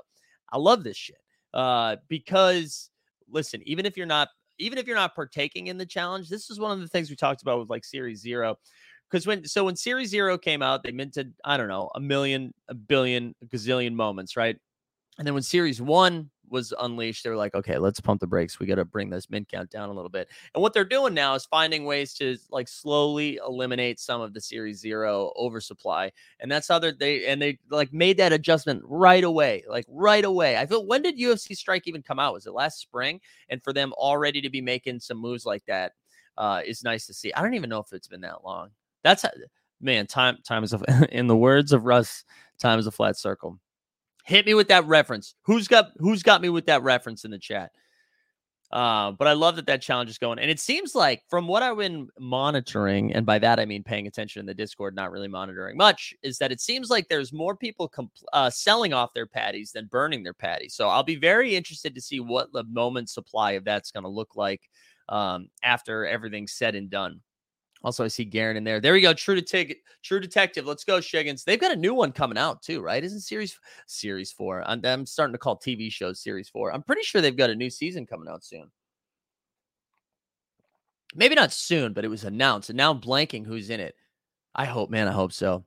I 0.53 0.59
love 0.59 0.85
this 0.85 0.97
shit 0.97 1.21
uh, 1.55 1.97
because 2.09 2.91
listen, 3.31 3.63
even 3.65 3.87
if 3.87 3.97
you're 3.97 4.07
not 4.07 4.29
even 4.61 4.79
if 4.79 4.87
you're 4.87 4.97
not 4.97 5.15
partaking 5.15 5.67
in 5.69 5.79
the 5.79 5.87
challenge, 5.87 6.29
this 6.29 6.51
is 6.51 6.61
one 6.61 6.71
of 6.71 6.81
the 6.81 6.89
things 6.89 7.11
we 7.11 7.17
talked 7.17 7.43
about 7.43 7.59
with 7.59 7.71
like 7.71 7.85
series 7.85 8.21
zero. 8.21 8.57
Because 9.11 9.27
when 9.27 9.45
so 9.45 9.65
when 9.65 9.75
series 9.75 10.11
zero 10.11 10.39
came 10.39 10.63
out, 10.63 10.85
they 10.85 10.93
minted, 10.93 11.35
I 11.45 11.57
don't 11.57 11.69
know, 11.69 11.91
a 11.95 12.01
million, 12.01 12.55
a 12.69 12.75
billion, 12.75 13.35
a 13.43 13.47
gazillion 13.47 13.93
moments, 13.93 14.37
right? 14.37 14.57
And 15.19 15.27
then 15.27 15.35
when 15.35 15.43
series 15.43 15.83
one 15.83 16.31
was 16.51 16.75
unleashed, 16.79 17.25
they 17.25 17.31
were 17.31 17.37
like, 17.37 17.55
okay, 17.55 17.79
let's 17.79 18.01
pump 18.01 18.21
the 18.21 18.27
brakes. 18.27 18.59
We 18.59 18.67
got 18.67 18.77
to 18.77 18.85
bring 18.85 19.11
this 19.11 19.31
mint 19.31 19.49
count 19.49 19.71
down 19.71 19.89
a 19.89 19.93
little 19.93 20.11
bit. 20.11 20.29
And 20.55 20.63
what 20.63 20.75
they're 20.75 20.85
doing 20.85 21.15
now 21.15 21.35
is 21.35 21.47
finding 21.47 21.85
ways 21.85 22.15
to 22.15 22.37
like 22.51 22.69
slowly 22.69 23.39
eliminate 23.47 24.01
some 24.01 24.21
of 24.21 24.35
the 24.35 24.41
series 24.41 24.81
zero 24.81 25.33
oversupply. 25.37 26.13
And 26.41 26.51
that's 26.51 26.69
how 26.69 26.79
they're, 26.79 26.93
they, 26.93 27.27
and 27.27 27.41
they 27.41 27.59
like 27.71 27.93
made 27.93 28.17
that 28.19 28.33
adjustment 28.33 28.83
right 28.85 29.25
away, 29.25 29.65
like 29.69 29.87
right 29.89 30.25
away. 30.25 30.57
I 30.57 30.67
feel, 30.67 30.87
when 30.87 31.03
did 31.03 31.19
UFC 31.19 31.57
Strike 31.57 31.87
even 31.87 32.03
come 32.03 32.19
out? 32.19 32.35
Was 32.35 32.47
it 32.47 32.53
last 32.53 32.81
spring? 32.81 33.21
And 33.49 33.63
for 33.63 33.73
them 33.73 33.93
already 33.95 34.41
to 34.41 34.51
be 34.51 34.61
making 34.61 35.01
some 35.01 35.19
moves 35.19 35.47
like 35.47 35.65
that 35.67 35.93
uh, 36.37 36.63
is 36.67 36.83
nice 36.83 37.07
to 37.07 37.15
see. 37.15 37.33
I 37.33 37.43
don't 37.43 37.55
even 37.55 37.71
know 37.71 37.81
if 37.81 37.93
it's 37.93 38.09
been 38.09 38.23
that 38.23 38.45
long. 38.45 38.71
That's, 39.05 39.23
how, 39.23 39.31
man, 39.81 40.07
time, 40.07 40.39
time 40.45 40.65
is, 40.65 40.75
a, 40.75 41.09
in 41.17 41.27
the 41.27 41.37
words 41.37 41.73
of 41.73 41.85
Russ, 41.85 42.25
time 42.59 42.79
is 42.79 42.87
a 42.87 42.91
flat 42.91 43.17
circle. 43.17 43.59
Hit 44.25 44.47
me 44.47 44.55
with 44.55 44.69
that 44.69 44.87
reference. 44.87 45.35
Who's 45.43 45.69
got 45.69 45.91
who's 45.99 46.23
got 46.23 46.43
me 46.43 46.49
with 46.49 46.67
that 46.67 46.83
reference 46.83 47.25
in 47.25 47.31
the 47.31 47.39
chat? 47.39 47.71
Uh, 48.73 49.11
but 49.11 49.27
I 49.27 49.33
love 49.33 49.57
that 49.57 49.67
that 49.67 49.83
challenge 49.83 50.11
is 50.11 50.19
going, 50.19 50.39
and 50.39 50.49
it 50.49 50.61
seems 50.61 50.95
like 50.95 51.25
from 51.29 51.49
what 51.49 51.65
I've 51.65 51.77
been 51.77 52.09
monitoring, 52.21 53.13
and 53.13 53.27
by 53.27 53.41
that 53.41 53.59
I 53.59 53.65
mean 53.65 53.83
paying 53.83 54.07
attention 54.07 54.39
in 54.39 54.47
the 54.47 54.55
Discord, 54.55 54.95
not 54.95 55.11
really 55.11 55.27
monitoring 55.27 55.77
much, 55.77 56.15
is 56.23 56.39
that 56.39 56.53
it 56.53 56.61
seems 56.61 56.89
like 56.89 57.09
there's 57.09 57.33
more 57.33 57.57
people 57.57 57.89
compl- 57.89 58.23
uh, 58.33 58.49
selling 58.49 58.93
off 58.93 59.13
their 59.13 59.27
patties 59.27 59.73
than 59.73 59.87
burning 59.87 60.23
their 60.23 60.35
patties. 60.35 60.75
So 60.75 60.89
I'll 60.89 61.03
be 61.03 61.17
very 61.17 61.57
interested 61.57 61.97
to 61.97 62.01
see 62.01 62.21
what 62.21 62.53
the 62.53 62.63
moment 62.65 63.11
supply 63.11 63.53
of 63.53 63.65
that's 63.65 63.91
going 63.91 64.05
to 64.05 64.09
look 64.09 64.37
like 64.37 64.63
um, 65.09 65.49
after 65.65 66.07
everything's 66.07 66.53
said 66.53 66.77
and 66.77 66.89
done. 66.89 67.21
Also, 67.83 68.05
I 68.05 68.09
see 68.09 68.25
Garen 68.25 68.57
in 68.57 68.65
there. 68.65 68.81
There 68.81 68.93
we 68.93 69.01
go. 69.01 69.15
True 69.15 69.35
Detective. 69.35 69.79
True 70.03 70.21
Detective. 70.21 70.67
Let's 70.67 70.85
go, 70.85 70.99
Shiggins. 70.99 71.45
They've 71.45 71.61
got 71.61 71.73
a 71.73 71.77
new 71.77 71.95
one 71.95 72.13
coming 72.13 72.37
out 72.37 72.63
too, 72.63 72.81
right? 72.83 73.03
Isn't 73.03 73.21
series 73.21 73.59
series 73.87 74.33
four? 74.33 74.63
I'm, 74.69 74.85
I'm 74.85 75.07
starting 75.07 75.33
to 75.33 75.39
call 75.39 75.59
TV 75.59 75.91
shows 75.91 76.23
series 76.23 76.49
four. 76.49 76.73
I'm 76.73 76.83
pretty 76.83 77.03
sure 77.03 77.21
they've 77.21 77.37
got 77.37 77.51
a 77.51 77.55
new 77.55 77.71
season 77.71 78.07
coming 78.07 78.29
out 78.29 78.45
soon. 78.45 78.71
Maybe 81.15 81.35
not 81.35 81.53
soon, 81.53 81.93
but 81.93 82.05
it 82.05 82.09
was 82.09 82.25
announced, 82.25 82.71
and 82.71 82.77
now 82.77 82.93
I'm 82.93 83.01
blanking 83.01 83.45
who's 83.45 83.71
in 83.71 83.81
it. 83.81 83.95
I 84.55 84.65
hope, 84.65 84.91
man. 84.91 85.09
I 85.09 85.13
hope 85.13 85.33
so. 85.33 85.65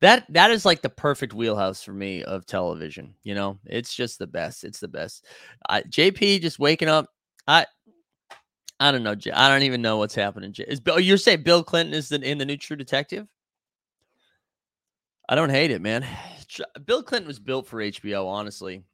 That 0.00 0.26
that 0.30 0.50
is 0.50 0.64
like 0.64 0.82
the 0.82 0.90
perfect 0.90 1.32
wheelhouse 1.32 1.82
for 1.82 1.92
me 1.92 2.22
of 2.22 2.46
television. 2.46 3.14
You 3.22 3.34
know, 3.34 3.58
it's 3.64 3.94
just 3.94 4.18
the 4.18 4.26
best. 4.26 4.62
It's 4.62 4.80
the 4.80 4.88
best. 4.88 5.24
JP 5.70 6.40
just 6.40 6.58
waking 6.58 6.88
up. 6.88 7.08
I 7.46 7.66
I 8.78 8.92
don't 8.92 9.02
know. 9.02 9.16
I 9.32 9.48
don't 9.48 9.62
even 9.62 9.80
know 9.80 9.96
what's 9.96 10.14
happening. 10.14 10.54
Is 10.68 10.80
Bill? 10.80 11.00
You're 11.00 11.16
saying 11.16 11.42
Bill 11.42 11.64
Clinton 11.64 11.94
is 11.94 12.10
the, 12.10 12.20
in 12.20 12.38
the 12.38 12.44
new 12.44 12.56
True 12.56 12.76
Detective? 12.76 13.26
I 15.28 15.34
don't 15.34 15.50
hate 15.50 15.70
it, 15.70 15.80
man. 15.80 16.06
Bill 16.84 17.02
Clinton 17.02 17.26
was 17.26 17.38
built 17.38 17.66
for 17.66 17.78
HBO. 17.78 18.26
Honestly, 18.26 18.84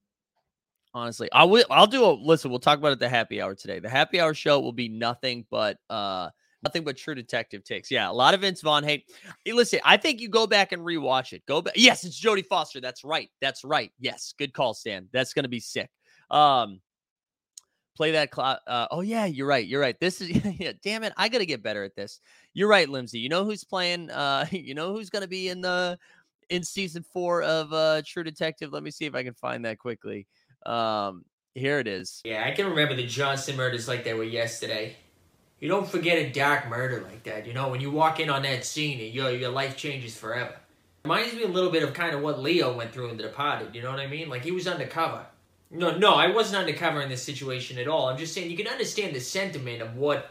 Honestly, 0.95 1.29
I 1.33 1.45
will. 1.45 1.65
I'll 1.71 1.87
do 1.87 2.05
a 2.05 2.13
listen. 2.13 2.51
We'll 2.51 2.61
talk 2.61 2.79
about 2.79 2.93
it 2.93 2.99
the 2.99 3.09
happy 3.09 3.41
hour 3.41 3.55
today. 3.55 3.79
The 3.79 3.89
happy 3.89 4.21
hour 4.21 4.35
show 4.35 4.61
will 4.61 4.73
be 4.73 4.91
nothing 4.91 5.47
but 5.51 5.79
uh 5.89 6.29
nothing 6.63 6.85
but 6.85 6.99
True 6.99 7.15
Detective 7.15 7.65
takes. 7.65 7.91
Yeah, 7.91 8.11
a 8.11 8.13
lot 8.13 8.35
of 8.35 8.43
Vince 8.43 8.61
Vaughn 8.61 8.85
hate. 8.85 9.11
Hey, 9.45 9.53
listen, 9.53 9.81
I 9.85 9.97
think 9.97 10.21
you 10.21 10.29
go 10.29 10.47
back 10.47 10.73
and 10.73 10.83
rewatch 10.83 11.33
it. 11.33 11.47
Go 11.47 11.63
back. 11.63 11.75
Yes, 11.77 12.05
it's 12.05 12.21
Jodie 12.21 12.45
Foster. 12.45 12.79
That's 12.79 13.05
right. 13.05 13.31
That's 13.41 13.65
right. 13.65 13.91
Yes, 14.01 14.35
good 14.37 14.53
call, 14.53 14.75
Stan. 14.75 15.09
That's 15.13 15.33
gonna 15.33 15.49
be 15.49 15.61
sick. 15.61 15.89
Um, 16.31 16.83
play 17.97 18.13
that. 18.13 18.35
Cl- 18.35 18.59
uh, 18.67 18.87
oh 18.91 19.01
yeah, 19.01 19.27
you're 19.27 19.47
right. 19.47 19.67
You're 19.67 19.81
right. 19.81 19.99
This 19.99 20.21
is 20.21 20.31
yeah. 20.59 20.73
Damn 20.83 21.05
it, 21.05 21.13
I 21.17 21.29
gotta 21.29 21.47
get 21.47 21.63
better 21.63 21.85
at 21.85 21.95
this. 21.97 22.21
You're 22.55 22.69
right, 22.69 22.89
Limsey. 22.89 23.21
You 23.21 23.29
know 23.29 23.45
who's 23.45 23.65
playing? 23.65 24.11
Uh, 24.11 24.47
you 24.51 24.75
know 24.75 24.93
who's 24.93 25.11
gonna 25.11 25.29
be 25.29 25.49
in 25.49 25.61
the 25.61 25.99
in 26.51 26.63
season 26.63 27.05
four 27.13 27.43
of 27.43 27.73
uh 27.73 28.03
True 28.07 28.25
Detective. 28.25 28.73
Let 28.73 28.83
me 28.83 28.91
see 28.91 29.07
if 29.07 29.15
I 29.15 29.23
can 29.23 29.35
find 29.35 29.65
that 29.65 29.79
quickly. 29.79 30.27
Um, 30.67 31.25
here 31.55 31.79
it 31.79 31.87
is. 31.87 32.23
Yeah, 32.25 32.45
I 32.47 32.53
can 32.53 32.67
remember 32.67 32.95
the 32.95 33.07
Johnson 33.07 33.57
murders 33.57 33.89
like 33.89 34.05
they 34.05 34.15
were 34.15 34.25
yesterday. 34.25 34.97
You 35.61 35.69
don't 35.69 35.89
forget 35.89 36.19
a 36.19 36.31
dark 36.31 36.69
murder 36.69 37.03
like 37.03 37.23
that. 37.25 37.47
You 37.47 37.53
know, 37.53 37.69
when 37.69 37.81
you 37.81 37.91
walk 37.91 38.19
in 38.19 38.31
on 38.31 38.43
that 38.43 38.65
scene, 38.65 39.13
your 39.13 39.31
your 39.31 39.51
life 39.51 39.77
changes 39.77 40.17
forever. 40.17 40.57
Reminds 41.05 41.35
me 41.35 41.43
a 41.43 41.49
little 41.49 41.71
bit 41.71 41.83
of 41.83 41.95
kind 41.95 42.15
of 42.15 42.23
what 42.23 42.41
Leo 42.41 42.77
went 42.77 42.93
through 42.93 43.11
in 43.11 43.17
The 43.17 43.25
Departed. 43.25 43.75
You 43.75 43.83
know 43.83 43.91
what 43.91 43.99
I 43.99 44.07
mean? 44.07 44.29
Like 44.29 44.43
he 44.43 44.53
was 44.53 44.67
undercover. 44.69 45.27
No, 45.73 45.97
no, 45.97 46.13
I 46.13 46.29
wasn't 46.29 46.59
undercover 46.59 47.01
in 47.01 47.09
this 47.09 47.23
situation 47.23 47.79
at 47.79 47.89
all. 47.89 48.09
I'm 48.09 48.19
just 48.19 48.35
saying 48.35 48.51
you 48.51 48.57
can 48.57 48.69
understand 48.69 49.17
the 49.17 49.21
sentiment 49.21 49.81
of 49.81 49.97
what 49.97 50.29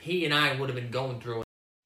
he 0.00 0.24
and 0.24 0.32
I 0.32 0.58
would 0.58 0.70
have 0.70 0.76
been 0.76 0.90
going 0.90 1.20
through. 1.20 1.44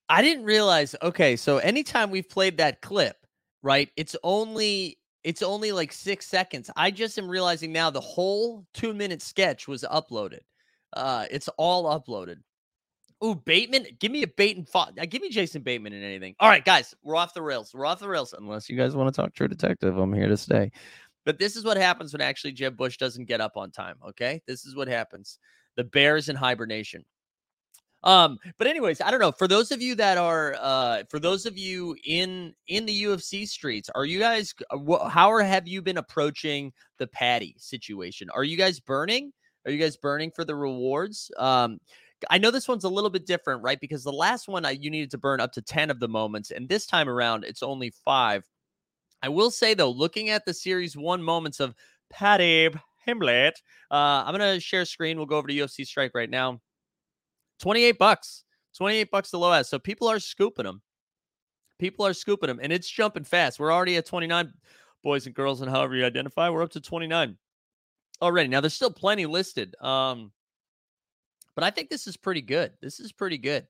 I 0.09 0.23
didn't 0.23 0.45
realize. 0.45 0.95
Okay, 1.03 1.35
so 1.35 1.59
anytime 1.59 2.11
we've 2.11 2.29
played 2.29 2.59
that 2.59 2.81
clip, 2.81 3.17
right? 3.63 3.91
It's 3.97 4.15
only 4.23 4.99
it's 5.25 5.43
only 5.43 5.73
like 5.73 5.93
six 5.93 6.27
seconds. 6.27 6.71
I 6.77 6.91
just 6.91 7.19
am 7.19 7.29
realizing 7.29 7.73
now 7.73 7.91
the 7.91 8.01
whole 8.01 8.65
two 8.73 8.95
minute 8.95 9.21
sketch 9.21 9.67
was 9.67 9.85
uploaded. 9.91 10.41
Uh, 10.93 11.27
it's 11.31 11.49
all 11.57 11.85
uploaded. 11.85 12.37
Ooh, 13.25 13.35
Bateman, 13.37 13.87
give 14.01 14.11
me 14.13 14.23
a 14.23 14.27
Bateman. 14.29 14.67
Fo- 14.67 14.81
uh, 14.81 15.07
give 15.09 15.23
me 15.23 15.31
Jason 15.31 15.63
Bateman 15.63 15.93
in 15.93 16.03
anything. 16.03 16.35
All 16.41 16.49
right, 16.49 16.65
guys, 16.65 16.95
we're 17.03 17.17
off 17.17 17.35
the 17.35 17.43
rails. 17.43 17.73
We're 17.73 17.87
off 17.87 18.01
the 18.01 18.09
rails. 18.09 18.35
Unless 18.37 18.69
you 18.69 18.77
guys 18.77 18.95
want 18.95 19.13
to 19.13 19.21
talk 19.21 19.33
True 19.33 19.49
Detective, 19.49 19.97
I'm 19.97 20.13
here 20.13 20.29
to 20.29 20.37
stay. 20.37 20.73
But 21.25 21.39
this 21.39 21.57
is 21.57 21.65
what 21.65 21.77
happens 21.77 22.13
when 22.13 22.21
actually 22.21 22.53
Jeb 22.53 22.77
Bush 22.77 22.97
doesn't 22.97 23.27
get 23.27 23.41
up 23.41 23.57
on 23.57 23.71
time. 23.71 23.97
Okay, 24.09 24.43
this 24.47 24.65
is 24.65 24.75
what 24.75 24.89
happens. 24.89 25.39
The 25.77 25.85
Bears 25.85 26.29
in 26.29 26.37
hibernation. 26.37 27.05
Um, 28.05 28.39
but 28.59 28.67
anyways, 28.67 29.01
I 29.01 29.11
don't 29.11 29.21
know. 29.21 29.31
For 29.31 29.47
those 29.47 29.71
of 29.71 29.81
you 29.81 29.95
that 29.95 30.19
are, 30.19 30.57
uh, 30.61 31.05
for 31.09 31.21
those 31.21 31.47
of 31.47 31.57
you 31.57 31.97
in 32.05 32.53
in 32.67 32.85
the 32.85 33.05
UFC 33.05 33.47
streets, 33.47 33.89
are 33.95 34.05
you 34.05 34.19
guys? 34.19 34.53
uh, 34.71 35.09
How 35.09 35.31
are, 35.31 35.41
have 35.43 35.69
you 35.69 35.83
been 35.83 35.99
approaching 35.99 36.73
the 36.99 37.07
Paddy 37.07 37.55
situation? 37.59 38.29
Are 38.31 38.45
you 38.45 38.57
guys 38.57 38.81
burning? 38.81 39.33
Are 39.65 39.71
you 39.71 39.79
guys 39.79 39.97
burning 39.97 40.33
for 40.35 40.45
the 40.45 40.57
rewards? 40.57 41.31
Um, 41.39 41.79
I 42.31 42.39
know 42.39 42.51
this 42.51 42.69
one's 42.69 42.85
a 42.85 42.89
little 42.89 43.11
bit 43.11 43.27
different, 43.27 43.63
right? 43.63 43.79
Because 43.81 44.03
the 44.03 44.13
last 44.13 44.49
one 44.49 44.65
I, 44.65 44.73
you 44.73 44.91
needed 44.91 45.11
to 45.13 45.19
burn 45.19 45.41
up 45.41 45.53
to 45.53 45.63
ten 45.63 45.89
of 45.89 46.01
the 46.01 46.09
moments, 46.09 46.51
and 46.51 46.69
this 46.69 46.87
time 46.87 47.09
around 47.09 47.45
it's 47.45 47.63
only 47.63 47.93
five. 48.05 48.45
I 49.23 49.29
will 49.29 49.51
say 49.51 49.75
though, 49.75 49.91
looking 49.91 50.31
at 50.31 50.45
the 50.45 50.55
series 50.55 50.97
one 50.97 51.23
moments 51.23 51.61
of 51.61 51.75
Paddy 52.11 52.71
Pimblett, 53.07 53.53
uh, 53.91 54.25
I'm 54.27 54.33
gonna 54.33 54.61
share 54.61 54.85
screen. 54.85 55.17
We'll 55.17 55.27
go 55.27 55.37
over 55.37 55.49
to 55.49 55.55
UFC 55.55 55.87
Strike 55.87 56.13
right 56.15 56.31
now. 56.31 56.61
28 57.61 57.99
bucks. 57.99 58.45
28 58.77 59.11
bucks 59.11 59.31
the 59.31 59.39
low 59.39 59.53
as. 59.53 59.69
So 59.69 59.79
people 59.79 60.09
are 60.09 60.19
scooping 60.19 60.65
them. 60.65 60.83
People 61.79 62.07
are 62.07 62.15
scooping 62.15 62.49
them 62.49 62.61
and 62.63 62.73
it's 62.73 62.89
jumping 62.89 63.25
fast. 63.25 63.61
We're 63.61 63.73
already 63.73 63.97
at 63.97 64.07
29 64.07 64.53
boys 65.05 65.27
and 65.27 65.35
girls 65.35 65.61
and 65.61 65.71
however 65.71 65.95
you 65.95 66.05
identify. 66.05 66.49
We're 66.49 66.63
up 66.63 66.71
to 66.73 66.81
29 66.81 67.37
already. 68.21 68.49
Now 68.49 68.61
there's 68.61 68.75
still 68.75 68.91
plenty 68.91 69.27
listed. 69.27 69.75
Um 69.81 70.33
but 71.55 71.65
I 71.65 71.71
think 71.71 71.91
this 71.91 72.07
is 72.07 72.17
pretty 72.17 72.41
good. 72.41 72.73
This 72.81 72.99
is 72.99 73.13
pretty 73.13 73.37
good. 73.39 73.67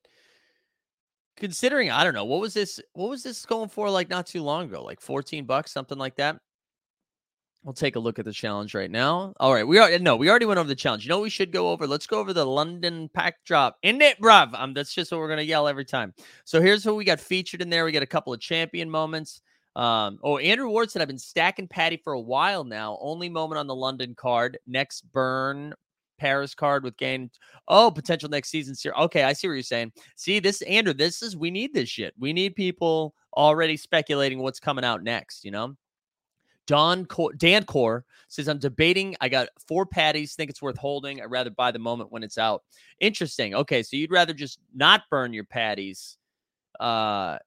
Considering 1.36 1.90
I 1.90 2.04
don't 2.04 2.14
know, 2.14 2.24
what 2.24 2.40
was 2.40 2.54
this 2.54 2.80
what 2.92 3.08
was 3.10 3.22
this 3.22 3.44
going 3.46 3.68
for 3.68 3.88
like 3.90 4.10
not 4.10 4.26
too 4.26 4.42
long 4.42 4.64
ago? 4.64 4.82
Like 4.82 5.00
14 5.00 5.44
bucks, 5.44 5.72
something 5.72 5.98
like 5.98 6.16
that. 6.16 6.38
We'll 7.64 7.72
take 7.72 7.94
a 7.94 8.00
look 8.00 8.18
at 8.18 8.24
the 8.24 8.32
challenge 8.32 8.74
right 8.74 8.90
now. 8.90 9.34
All 9.38 9.54
right, 9.54 9.66
we 9.66 9.78
are 9.78 9.98
no, 9.98 10.16
we 10.16 10.28
already 10.28 10.46
went 10.46 10.58
over 10.58 10.68
the 10.68 10.74
challenge. 10.74 11.04
You 11.04 11.10
know 11.10 11.20
we 11.20 11.30
should 11.30 11.52
go 11.52 11.70
over? 11.70 11.86
Let's 11.86 12.06
go 12.06 12.18
over 12.18 12.32
the 12.32 12.44
London 12.44 13.08
pack 13.14 13.36
drop. 13.44 13.76
In 13.82 14.02
it, 14.02 14.20
bruv. 14.20 14.52
Um, 14.54 14.74
that's 14.74 14.92
just 14.92 15.12
what 15.12 15.18
we're 15.18 15.28
gonna 15.28 15.42
yell 15.42 15.68
every 15.68 15.84
time. 15.84 16.12
So 16.44 16.60
here's 16.60 16.84
what 16.84 16.96
we 16.96 17.04
got 17.04 17.20
featured 17.20 17.62
in 17.62 17.70
there. 17.70 17.84
We 17.84 17.92
got 17.92 18.02
a 18.02 18.06
couple 18.06 18.32
of 18.32 18.40
champion 18.40 18.90
moments. 18.90 19.40
Um, 19.74 20.18
oh, 20.22 20.38
Andrew 20.38 20.68
Ward 20.68 20.90
said 20.90 21.00
I've 21.00 21.08
been 21.08 21.18
stacking 21.18 21.68
Paddy 21.68 21.96
for 21.96 22.12
a 22.12 22.20
while 22.20 22.64
now. 22.64 22.98
Only 23.00 23.28
moment 23.28 23.58
on 23.58 23.66
the 23.66 23.74
London 23.74 24.14
card. 24.14 24.58
Next 24.66 25.02
burn 25.12 25.72
Paris 26.22 26.54
card 26.54 26.84
with 26.84 26.96
gain. 26.96 27.30
Oh, 27.66 27.90
potential 27.90 28.28
next 28.28 28.50
season. 28.50 28.76
Okay, 28.96 29.24
I 29.24 29.32
see 29.32 29.48
what 29.48 29.54
you're 29.54 29.62
saying. 29.64 29.90
See, 30.14 30.38
this 30.38 30.62
Andrew, 30.62 30.94
this 30.94 31.20
is 31.20 31.36
we 31.36 31.50
need 31.50 31.74
this 31.74 31.88
shit. 31.88 32.14
We 32.16 32.32
need 32.32 32.54
people 32.54 33.14
already 33.36 33.76
speculating 33.76 34.38
what's 34.38 34.60
coming 34.60 34.84
out 34.84 35.02
next. 35.02 35.44
You 35.44 35.50
know. 35.50 35.76
Don 36.68 37.06
Cor- 37.06 37.32
Dan 37.32 37.64
Core 37.64 38.04
says, 38.28 38.46
I'm 38.46 38.60
debating. 38.60 39.16
I 39.20 39.28
got 39.28 39.48
four 39.66 39.84
patties. 39.84 40.34
Think 40.34 40.48
it's 40.48 40.62
worth 40.62 40.78
holding. 40.78 41.20
I'd 41.20 41.28
rather 41.28 41.50
buy 41.50 41.72
the 41.72 41.80
moment 41.80 42.12
when 42.12 42.22
it's 42.22 42.38
out. 42.38 42.62
Interesting. 43.00 43.52
Okay. 43.52 43.82
So 43.82 43.96
you'd 43.96 44.12
rather 44.12 44.32
just 44.32 44.60
not 44.72 45.02
burn 45.10 45.32
your 45.32 45.42
patties. 45.42 46.18
Uh, 46.78 47.38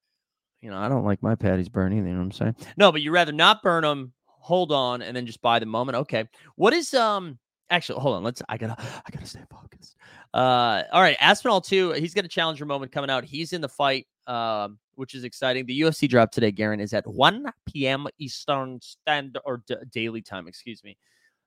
you 0.62 0.70
know, 0.70 0.78
I 0.78 0.90
don't 0.90 1.06
like 1.06 1.24
my 1.24 1.34
patties 1.34 1.70
burning. 1.70 2.00
You 2.00 2.12
know 2.12 2.18
what 2.18 2.26
I'm 2.26 2.32
saying? 2.34 2.56
No, 2.76 2.92
but 2.92 3.02
you'd 3.02 3.14
rather 3.14 3.32
not 3.32 3.64
burn 3.64 3.84
them, 3.84 4.12
hold 4.28 4.74
on, 4.74 5.02
and 5.02 5.16
then 5.16 5.26
just 5.26 5.42
buy 5.42 5.60
the 5.60 5.66
moment. 5.66 5.96
Okay. 5.96 6.28
What 6.58 6.74
is, 6.74 6.94
um, 6.94 7.40
actually, 7.70 8.00
hold 8.00 8.16
on. 8.16 8.24
Let's, 8.24 8.42
I 8.50 8.58
gotta, 8.58 8.76
I 8.80 9.12
gotta 9.12 9.26
stay 9.26 9.42
focused. 9.50 9.96
Uh, 10.34 10.84
all 10.92 11.02
right. 11.02 11.18
Aspinall, 11.20 11.62
too. 11.62 11.92
He's 11.92 12.14
got 12.14 12.26
a 12.26 12.30
challenger 12.30 12.66
moment 12.66 12.92
coming 12.92 13.10
out. 13.10 13.24
He's 13.24 13.54
in 13.54 13.62
the 13.62 13.70
fight. 13.70 14.08
Um, 14.28 14.80
which 14.96 15.14
is 15.14 15.24
exciting. 15.24 15.66
The 15.66 15.82
UFC 15.82 16.10
drop 16.10 16.32
today, 16.32 16.52
Garen, 16.52 16.80
is 16.80 16.94
at 16.94 17.06
1 17.06 17.46
p.m. 17.68 18.08
Eastern 18.18 18.80
Standard 18.82 19.42
or 19.46 19.62
d- 19.68 19.76
daily 19.92 20.22
time, 20.22 20.48
excuse 20.48 20.84
me. 20.84 20.98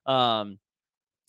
Um, 0.05 0.59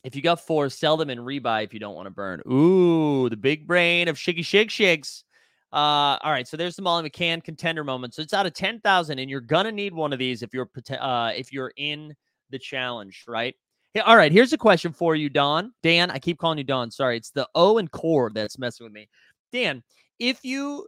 if 0.05 0.17
you 0.17 0.23
got 0.23 0.41
four, 0.41 0.69
sell 0.71 0.97
them 0.97 1.11
and 1.11 1.21
rebuy 1.21 1.65
if 1.65 1.75
you 1.75 1.81
don't 1.81 1.95
want 1.95 2.07
to 2.07 2.11
burn. 2.11 2.41
Ooh, 2.51 3.29
the 3.29 3.37
big 3.37 3.67
brain 3.67 4.09
of 4.09 4.17
Shiggy 4.17 4.41
Shig 4.41 4.69
Shigs. 4.69 5.25
Uh, 5.73 6.19
all 6.23 6.33
right, 6.33 6.49
so 6.49 6.57
there's 6.57 6.77
the 6.77 6.83
Molly 6.83 7.09
McCann 7.09 7.45
contender 7.45 7.85
moment. 7.85 8.15
So 8.15 8.23
it's 8.23 8.35
out 8.35 8.47
of 8.47 8.55
ten 8.55 8.81
thousand, 8.81 9.19
and 9.19 9.31
you're 9.31 9.41
gonna 9.41 9.71
need 9.71 9.93
one 9.93 10.13
of 10.13 10.19
these 10.19 10.43
if 10.43 10.53
you're 10.53 10.69
uh 10.99 11.33
if 11.37 11.53
you're 11.53 11.73
in 11.77 12.15
the 12.51 12.59
challenge, 12.59 13.25
right? 13.29 13.55
Yeah, 13.95 14.03
all 14.03 14.17
right, 14.17 14.31
here's 14.31 14.53
a 14.53 14.59
question 14.59 14.93
for 14.93 15.17
you, 15.17 15.29
Don. 15.29 15.73
Dan, 15.83 16.11
I 16.11 16.19
keep 16.19 16.39
calling 16.39 16.59
you 16.59 16.65
Don. 16.65 16.91
Sorry, 16.91 17.17
it's 17.17 17.31
the 17.31 17.49
O 17.57 17.79
and 17.79 17.91
core 17.91 18.31
that's 18.33 18.59
messing 18.59 18.85
with 18.85 18.93
me. 18.93 19.09
Dan, 19.53 19.83
if 20.21 20.45
you 20.45 20.87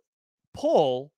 pull 0.55 1.11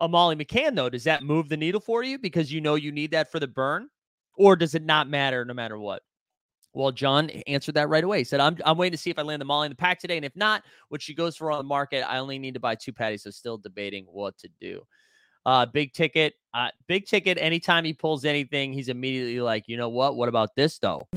a 0.00 0.08
Molly 0.08 0.34
McCann, 0.34 0.74
though, 0.74 0.88
does 0.88 1.04
that 1.04 1.22
move 1.22 1.48
the 1.48 1.56
needle 1.56 1.80
for 1.80 2.02
you 2.02 2.18
because 2.18 2.52
you 2.52 2.60
know 2.60 2.74
you 2.74 2.90
need 2.90 3.12
that 3.12 3.30
for 3.30 3.38
the 3.38 3.46
burn? 3.46 3.88
Or 4.36 4.56
does 4.56 4.74
it 4.74 4.84
not 4.84 5.08
matter 5.08 5.44
no 5.44 5.54
matter 5.54 5.78
what? 5.78 6.02
Well, 6.72 6.92
John 6.92 7.30
answered 7.46 7.74
that 7.74 7.88
right 7.88 8.04
away. 8.04 8.18
He 8.18 8.24
said, 8.24 8.40
I'm, 8.40 8.56
I'm 8.64 8.76
waiting 8.76 8.96
to 8.96 9.02
see 9.02 9.10
if 9.10 9.18
I 9.18 9.22
land 9.22 9.40
the 9.40 9.46
Molly 9.46 9.66
in 9.66 9.72
the 9.72 9.76
pack 9.76 9.98
today. 9.98 10.16
And 10.16 10.24
if 10.24 10.36
not, 10.36 10.62
what 10.88 11.02
she 11.02 11.14
goes 11.14 11.36
for 11.36 11.50
on 11.50 11.58
the 11.58 11.64
market, 11.64 12.08
I 12.08 12.18
only 12.18 12.38
need 12.38 12.54
to 12.54 12.60
buy 12.60 12.74
two 12.74 12.92
patties. 12.92 13.24
So 13.24 13.30
still 13.30 13.58
debating 13.58 14.04
what 14.04 14.38
to 14.38 14.48
do. 14.60 14.82
Uh, 15.48 15.64
big 15.64 15.94
ticket, 15.94 16.34
uh, 16.52 16.68
big 16.88 17.06
ticket. 17.06 17.38
Anytime 17.40 17.82
he 17.82 17.94
pulls 17.94 18.26
anything, 18.26 18.74
he's 18.74 18.90
immediately 18.90 19.40
like, 19.40 19.64
you 19.66 19.78
know 19.78 19.88
what? 19.88 20.14
What 20.14 20.28
about 20.28 20.54
this 20.54 20.78
though? 20.78 21.08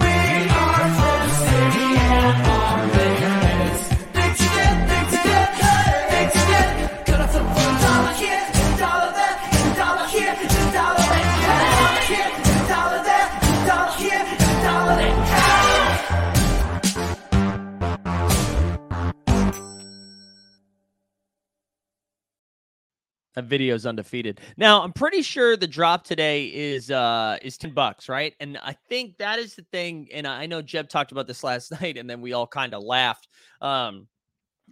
Video's 23.45 23.85
undefeated. 23.85 24.39
Now, 24.57 24.81
I'm 24.81 24.93
pretty 24.93 25.21
sure 25.21 25.55
the 25.57 25.67
drop 25.67 26.03
today 26.03 26.45
is 26.45 26.91
uh 26.91 27.37
is 27.41 27.57
10 27.57 27.73
bucks, 27.73 28.09
right? 28.09 28.33
And 28.39 28.57
I 28.63 28.75
think 28.89 29.17
that 29.17 29.39
is 29.39 29.55
the 29.55 29.65
thing 29.71 30.07
and 30.13 30.27
I 30.27 30.45
know 30.45 30.61
Jeb 30.61 30.89
talked 30.89 31.11
about 31.11 31.27
this 31.27 31.43
last 31.43 31.71
night 31.81 31.97
and 31.97 32.09
then 32.09 32.21
we 32.21 32.33
all 32.33 32.47
kind 32.47 32.73
of 32.73 32.83
laughed. 32.83 33.27
Um 33.61 34.07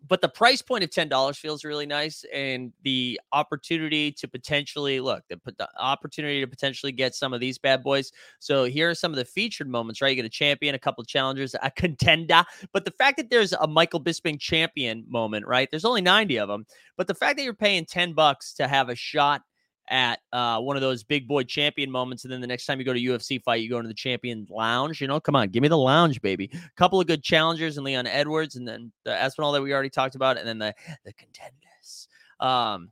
but 0.08 0.22
the 0.22 0.30
price 0.30 0.62
point 0.62 0.84
of 0.84 0.90
$10 0.90 1.36
feels 1.36 1.64
really 1.64 1.86
nice 1.86 2.24
and 2.34 2.72
the 2.84 3.20
opportunity 3.32 4.12
to 4.12 4.28
potentially 4.28 5.00
look, 5.00 5.24
the, 5.30 5.40
the 5.58 5.68
opportunity 5.78 6.40
to 6.42 6.48
potentially 6.48 6.92
get 6.92 7.16
some 7.16 7.34
of 7.34 7.40
these 7.40 7.58
bad 7.58 7.84
boys. 7.84 8.12
So 8.40 8.64
here 8.66 8.90
are 8.90 8.96
some 8.96 9.12
of 9.12 9.18
the 9.18 9.26
featured 9.26 9.68
moments, 9.68 10.02
right? 10.02 10.10
You 10.10 10.16
get 10.16 10.26
a 10.26 10.30
champion, 10.30 10.76
a 10.76 10.80
couple 10.80 11.02
of 11.02 11.08
challengers, 11.08 11.56
a 11.62 11.72
contender, 11.72 12.44
but 12.74 12.86
the 12.86 12.92
fact 12.92 13.18
that 13.18 13.30
there's 13.30 13.54
a 13.54 13.68
Michael 13.68 14.02
Bisping 14.02 14.40
champion 14.40 15.06
moment, 15.08 15.46
right? 15.48 15.70
There's 15.70 15.86
only 15.86 16.02
90 16.02 16.38
of 16.38 16.48
them, 16.48 16.66
but 16.98 17.08
the 17.08 17.16
fact 17.16 17.38
that 17.38 17.44
you're 17.44 17.54
paying 17.54 17.86
10 17.86 18.14
bucks 18.14 18.54
to 18.56 18.68
have 18.68 18.90
a 18.90 18.96
shot 18.96 19.42
at 19.90 20.20
uh, 20.32 20.60
one 20.60 20.76
of 20.76 20.82
those 20.82 21.04
big 21.04 21.28
boy 21.28 21.44
champion 21.44 21.90
moments, 21.90 22.24
and 22.24 22.32
then 22.32 22.42
the 22.42 22.48
next 22.48 22.66
time 22.66 22.80
you 22.80 22.86
go 22.86 22.94
to 22.94 23.00
UFC 23.00 23.42
fight, 23.42 23.62
you 23.62 23.70
go 23.70 23.78
into 23.78 23.88
the 23.88 23.94
champion 23.94 24.48
lounge. 24.50 25.02
You 25.02 25.08
know, 25.08 25.20
come 25.20 25.36
on, 25.36 25.50
give 25.50 25.62
me 25.62 25.68
the 25.68 25.78
lounge, 25.78 26.22
baby. 26.22 26.50
A 26.54 26.78
couple 26.78 27.00
of 27.00 27.08
good 27.08 27.24
challengers 27.24 27.78
and 27.78 27.86
Leon 27.86 28.08
Edwards, 28.08 28.56
and 28.56 28.68
then 28.68 28.92
the 29.04 29.14
Aspinall 29.16 29.52
that 29.54 29.62
we 29.62 29.74
already 29.74 29.90
talked 29.90 30.16
about, 30.16 30.38
and 30.38 30.48
then 30.48 30.60
the 30.60 30.74
the 31.06 31.14
contenders. 31.14 32.08
Um, 32.40 32.92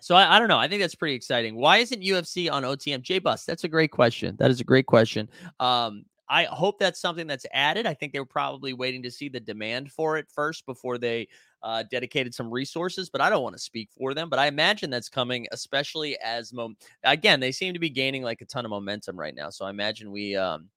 so 0.00 0.14
I, 0.14 0.36
I 0.36 0.38
don't 0.38 0.48
know. 0.48 0.58
I 0.58 0.68
think 0.68 0.80
that's 0.80 0.94
pretty 0.94 1.14
exciting. 1.14 1.56
Why 1.56 1.78
isn't 1.78 2.02
UFC 2.02 2.50
on 2.50 2.62
OTM? 2.62 3.02
J 3.02 3.18
Bus, 3.18 3.44
that's 3.44 3.64
a 3.64 3.68
great 3.68 3.90
question. 3.90 4.36
That 4.38 4.50
is 4.50 4.60
a 4.60 4.64
great 4.64 4.86
question. 4.86 5.28
Um, 5.58 6.04
I 6.28 6.44
hope 6.44 6.78
that's 6.78 7.00
something 7.00 7.26
that's 7.26 7.46
added. 7.52 7.86
I 7.86 7.94
think 7.94 8.12
they 8.12 8.18
were 8.18 8.26
probably 8.26 8.72
waiting 8.72 9.02
to 9.04 9.10
see 9.10 9.28
the 9.28 9.40
demand 9.40 9.92
for 9.92 10.18
it 10.18 10.26
first 10.32 10.66
before 10.66 10.98
they 10.98 11.28
uh, 11.66 11.82
dedicated 11.90 12.32
some 12.32 12.48
resources, 12.48 13.10
but 13.10 13.20
I 13.20 13.28
don't 13.28 13.42
want 13.42 13.56
to 13.56 13.60
speak 13.60 13.90
for 13.98 14.14
them. 14.14 14.30
But 14.30 14.38
I 14.38 14.46
imagine 14.46 14.88
that's 14.88 15.08
coming, 15.08 15.48
especially 15.50 16.16
as 16.24 16.52
mom- 16.52 16.76
again 17.02 17.40
they 17.40 17.50
seem 17.50 17.74
to 17.74 17.80
be 17.80 17.90
gaining 17.90 18.22
like 18.22 18.40
a 18.40 18.44
ton 18.44 18.64
of 18.64 18.70
momentum 18.70 19.18
right 19.18 19.34
now. 19.34 19.50
So 19.50 19.64
I 19.64 19.70
imagine 19.70 20.12
we, 20.12 20.36
um, 20.36 20.68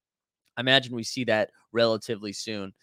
I 0.57 0.61
imagine 0.61 0.95
we 0.95 1.03
see 1.03 1.23
that 1.25 1.51
relatively 1.71 2.33
soon. 2.33 2.73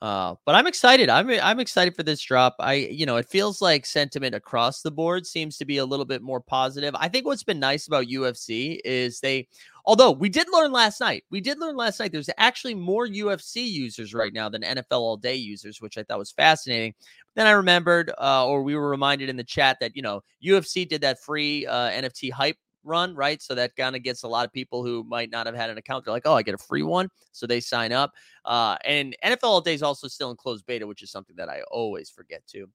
Uh, 0.00 0.36
but 0.44 0.54
I'm 0.54 0.68
excited. 0.68 1.08
I'm 1.08 1.28
I'm 1.28 1.58
excited 1.58 1.96
for 1.96 2.04
this 2.04 2.20
drop. 2.22 2.54
I 2.60 2.74
you 2.74 3.04
know 3.04 3.16
it 3.16 3.28
feels 3.28 3.60
like 3.60 3.84
sentiment 3.84 4.32
across 4.32 4.80
the 4.80 4.92
board 4.92 5.26
seems 5.26 5.56
to 5.58 5.64
be 5.64 5.78
a 5.78 5.84
little 5.84 6.04
bit 6.04 6.22
more 6.22 6.40
positive. 6.40 6.94
I 6.96 7.08
think 7.08 7.26
what's 7.26 7.42
been 7.42 7.58
nice 7.58 7.88
about 7.88 8.06
UFC 8.06 8.78
is 8.84 9.18
they, 9.18 9.48
although 9.84 10.12
we 10.12 10.28
did 10.28 10.46
learn 10.52 10.70
last 10.70 11.00
night, 11.00 11.24
we 11.30 11.40
did 11.40 11.58
learn 11.58 11.76
last 11.76 11.98
night. 11.98 12.12
There's 12.12 12.30
actually 12.38 12.76
more 12.76 13.08
UFC 13.08 13.68
users 13.68 14.14
right 14.14 14.32
now 14.32 14.48
than 14.48 14.62
NFL 14.62 15.00
All 15.00 15.16
Day 15.16 15.34
users, 15.34 15.80
which 15.80 15.98
I 15.98 16.04
thought 16.04 16.20
was 16.20 16.30
fascinating. 16.30 16.94
Then 17.34 17.48
I 17.48 17.52
remembered, 17.52 18.12
uh, 18.20 18.46
or 18.46 18.62
we 18.62 18.76
were 18.76 18.88
reminded 18.88 19.28
in 19.28 19.36
the 19.36 19.42
chat 19.42 19.78
that 19.80 19.96
you 19.96 20.02
know 20.02 20.22
UFC 20.44 20.88
did 20.88 21.00
that 21.00 21.20
free 21.20 21.66
uh, 21.66 21.90
NFT 21.90 22.30
hype 22.30 22.56
run, 22.84 23.14
right? 23.14 23.40
So 23.40 23.54
that 23.54 23.76
kind 23.76 23.96
of 23.96 24.02
gets 24.02 24.22
a 24.22 24.28
lot 24.28 24.46
of 24.46 24.52
people 24.52 24.84
who 24.84 25.04
might 25.04 25.30
not 25.30 25.46
have 25.46 25.54
had 25.54 25.70
an 25.70 25.78
account. 25.78 26.04
They're 26.04 26.14
like, 26.14 26.26
oh, 26.26 26.34
I 26.34 26.42
get 26.42 26.54
a 26.54 26.58
free 26.58 26.82
one. 26.82 27.08
So 27.32 27.46
they 27.46 27.60
sign 27.60 27.92
up. 27.92 28.12
Uh, 28.44 28.76
and 28.84 29.16
NFL 29.24 29.44
All 29.44 29.60
Day 29.60 29.74
is 29.74 29.82
also 29.82 30.08
still 30.08 30.30
in 30.30 30.36
closed 30.36 30.66
beta, 30.66 30.86
which 30.86 31.02
is 31.02 31.10
something 31.10 31.36
that 31.36 31.48
I 31.48 31.62
always 31.70 32.10
forget 32.10 32.46
to. 32.48 32.68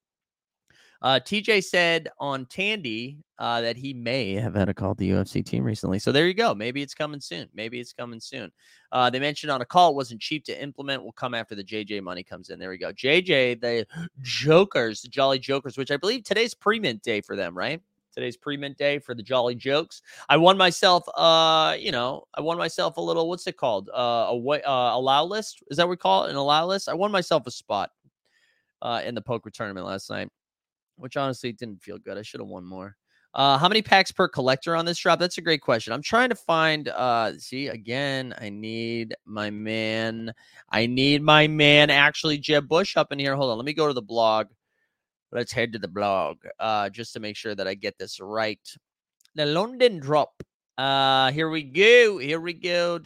Uh, 1.04 1.20
TJ 1.20 1.62
said 1.66 2.08
on 2.18 2.46
Tandy 2.46 3.18
uh, 3.38 3.60
that 3.60 3.76
he 3.76 3.94
may 3.94 4.36
have 4.36 4.56
had 4.56 4.70
a 4.70 4.74
call 4.74 4.96
to 4.96 5.00
the 5.00 5.10
UFC 5.10 5.46
team 5.46 5.66
recently. 5.66 6.00
So 6.00 6.14
there 6.14 6.28
you 6.28 6.34
go. 6.34 6.56
Maybe 6.56 6.82
it's 6.82 6.94
coming 6.94 7.20
soon. 7.20 7.50
Maybe 7.54 7.82
it's 7.82 7.92
coming 7.92 8.22
soon. 8.22 8.50
Uh, 8.94 9.10
they 9.10 9.20
mentioned 9.20 9.52
on 9.52 9.62
a 9.62 9.66
call 9.66 9.92
it 9.92 9.96
wasn't 9.96 10.22
cheap 10.22 10.46
to 10.46 10.64
implement. 10.64 11.04
Will 11.04 11.12
come 11.12 11.34
after 11.34 11.56
the 11.56 11.64
JJ 11.64 12.02
money 12.04 12.24
comes 12.24 12.52
in. 12.52 12.58
There 12.58 12.70
we 12.70 12.78
go. 12.78 12.94
JJ, 12.94 13.60
the 13.60 13.86
Jokers, 14.22 15.02
the 15.02 15.10
Jolly 15.10 15.40
Jokers, 15.40 15.78
which 15.78 15.92
I 15.92 15.98
believe 15.98 16.24
today's 16.24 16.54
pre-mint 16.54 17.04
day 17.04 17.20
for 17.20 17.36
them, 17.36 17.58
right? 17.58 17.82
Today's 18.14 18.38
pre-mint 18.38 18.78
day 18.78 19.00
for 19.00 19.16
the 19.16 19.24
Jolly 19.24 19.56
Jokes. 19.56 20.02
I 20.30 20.38
won 20.38 20.58
myself, 20.58 21.04
uh, 21.16 21.76
you 21.80 21.92
know, 21.92 22.26
I 22.36 22.42
won 22.42 22.58
myself 22.58 22.98
a 22.98 23.02
little. 23.02 23.28
What's 23.28 23.48
it 23.48 23.58
called? 23.58 23.90
Uh, 23.90 24.30
a 24.30 24.36
uh, 24.36 24.96
allow 24.96 25.26
list. 25.26 25.64
Is 25.72 25.78
that 25.78 25.88
what 25.88 25.92
we 25.92 25.98
call 25.98 26.26
it? 26.26 26.30
An 26.30 26.36
allow 26.36 26.68
list. 26.68 26.90
I 26.90 26.94
won 26.94 27.12
myself 27.12 27.48
a 27.48 27.52
spot, 27.52 27.90
uh, 28.84 29.02
in 29.04 29.16
the 29.16 29.22
poker 29.22 29.50
tournament 29.50 29.88
last 29.88 30.10
night, 30.10 30.30
which 30.98 31.18
honestly 31.18 31.52
didn't 31.54 31.82
feel 31.82 31.98
good. 31.98 32.18
I 32.18 32.22
should 32.22 32.40
have 32.40 32.48
won 32.48 32.66
more. 32.66 32.96
Uh, 33.34 33.58
how 33.58 33.68
many 33.68 33.82
packs 33.82 34.12
per 34.12 34.28
collector 34.28 34.76
on 34.76 34.86
this 34.86 35.00
drop? 35.00 35.18
That's 35.18 35.40
a 35.40 35.42
great 35.42 35.62
question. 35.62 35.92
I'm 35.92 36.04
trying 36.04 36.30
to 36.30 36.36
find. 36.36 36.88
Uh, 36.90 37.36
see 37.40 37.68
again. 37.68 38.36
I 38.40 38.50
need 38.50 39.16
my 39.26 39.50
man. 39.50 40.34
I 40.70 40.86
need 40.86 41.24
my 41.24 41.48
man. 41.48 41.90
Actually, 41.90 42.38
Jeb 42.38 42.68
Bush 42.68 42.96
up 42.96 43.12
in 43.12 43.18
here. 43.18 43.36
Hold 43.36 43.50
on. 43.50 43.58
Let 43.58 43.66
me 43.66 43.74
go 43.74 43.88
to 43.88 43.94
the 43.94 44.04
blog. 44.04 44.48
Let's 45.34 45.52
head 45.52 45.74
to 45.74 45.80
the 45.80 45.88
blog 45.88 46.38
uh, 46.60 46.90
just 46.90 47.14
to 47.14 47.20
make 47.20 47.36
sure 47.36 47.56
that 47.56 47.68
I 47.68 47.74
get 47.74 47.98
this 47.98 48.20
right. 48.20 48.60
The 49.34 49.48
London 49.48 50.00
drop. 50.00 50.44
Uh, 50.78 51.32
here 51.32 51.50
we 51.50 51.64
go. 51.64 52.20
Here 52.20 52.40
we 52.40 52.54
go. 52.54 53.00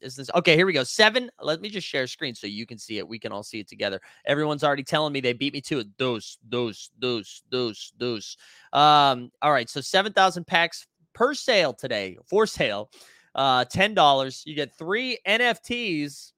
Is 0.00 0.16
this 0.16 0.30
okay? 0.34 0.56
Here 0.56 0.64
we 0.64 0.72
go. 0.72 0.84
Seven. 0.84 1.30
Let 1.40 1.60
me 1.60 1.68
just 1.68 1.86
share 1.86 2.06
screen 2.06 2.34
so 2.34 2.46
you 2.46 2.64
can 2.64 2.78
see 2.78 2.96
it. 2.96 3.06
We 3.06 3.18
can 3.18 3.30
all 3.30 3.42
see 3.42 3.60
it 3.60 3.68
together. 3.68 4.00
Everyone's 4.24 4.64
already 4.64 4.84
telling 4.84 5.12
me 5.12 5.20
they 5.20 5.34
beat 5.34 5.52
me 5.52 5.60
to 5.62 5.80
it. 5.80 5.98
Those, 5.98 6.38
those, 6.48 6.90
those, 6.98 7.42
those, 7.50 7.92
those. 7.98 8.38
Um, 8.72 9.30
all 9.42 9.52
right. 9.52 9.68
So 9.68 9.82
7,000 9.82 10.46
packs 10.46 10.86
per 11.14 11.34
sale 11.34 11.74
today 11.74 12.16
for 12.26 12.46
sale. 12.46 12.90
Uh, 13.34 13.66
$10. 13.66 14.46
You 14.46 14.54
get 14.54 14.76
three 14.78 15.18
NFTs 15.26 16.32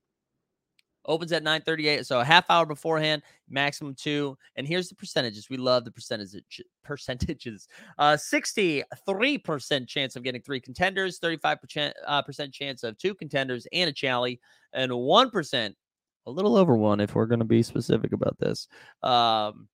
opens 1.06 1.32
at 1.32 1.42
9:38, 1.42 2.06
so 2.06 2.20
a 2.20 2.24
half 2.24 2.48
hour 2.50 2.66
beforehand, 2.66 3.22
maximum 3.48 3.94
two. 3.94 4.36
And 4.56 4.66
here's 4.66 4.88
the 4.88 4.94
percentages. 4.94 5.50
We 5.50 5.56
love 5.56 5.84
the 5.84 5.90
percentages. 5.90 6.42
Percentages. 6.82 7.68
Uh, 7.98 8.16
63% 8.16 9.88
chance 9.88 10.16
of 10.16 10.22
getting 10.22 10.42
three 10.42 10.60
contenders, 10.60 11.18
35% 11.20 11.92
uh, 12.06 12.22
percent 12.22 12.52
chance 12.52 12.82
of 12.82 12.98
two 12.98 13.14
contenders 13.14 13.66
and 13.72 13.90
a 13.90 13.92
chally, 13.92 14.40
and 14.72 14.92
one 14.92 15.30
percent, 15.30 15.76
a 16.26 16.30
little 16.30 16.56
over 16.56 16.76
one 16.76 17.00
if 17.00 17.14
we're 17.14 17.26
going 17.26 17.38
to 17.38 17.44
be 17.44 17.62
specific 17.62 18.12
about 18.12 18.38
this. 18.38 18.68
Um, 19.02 19.68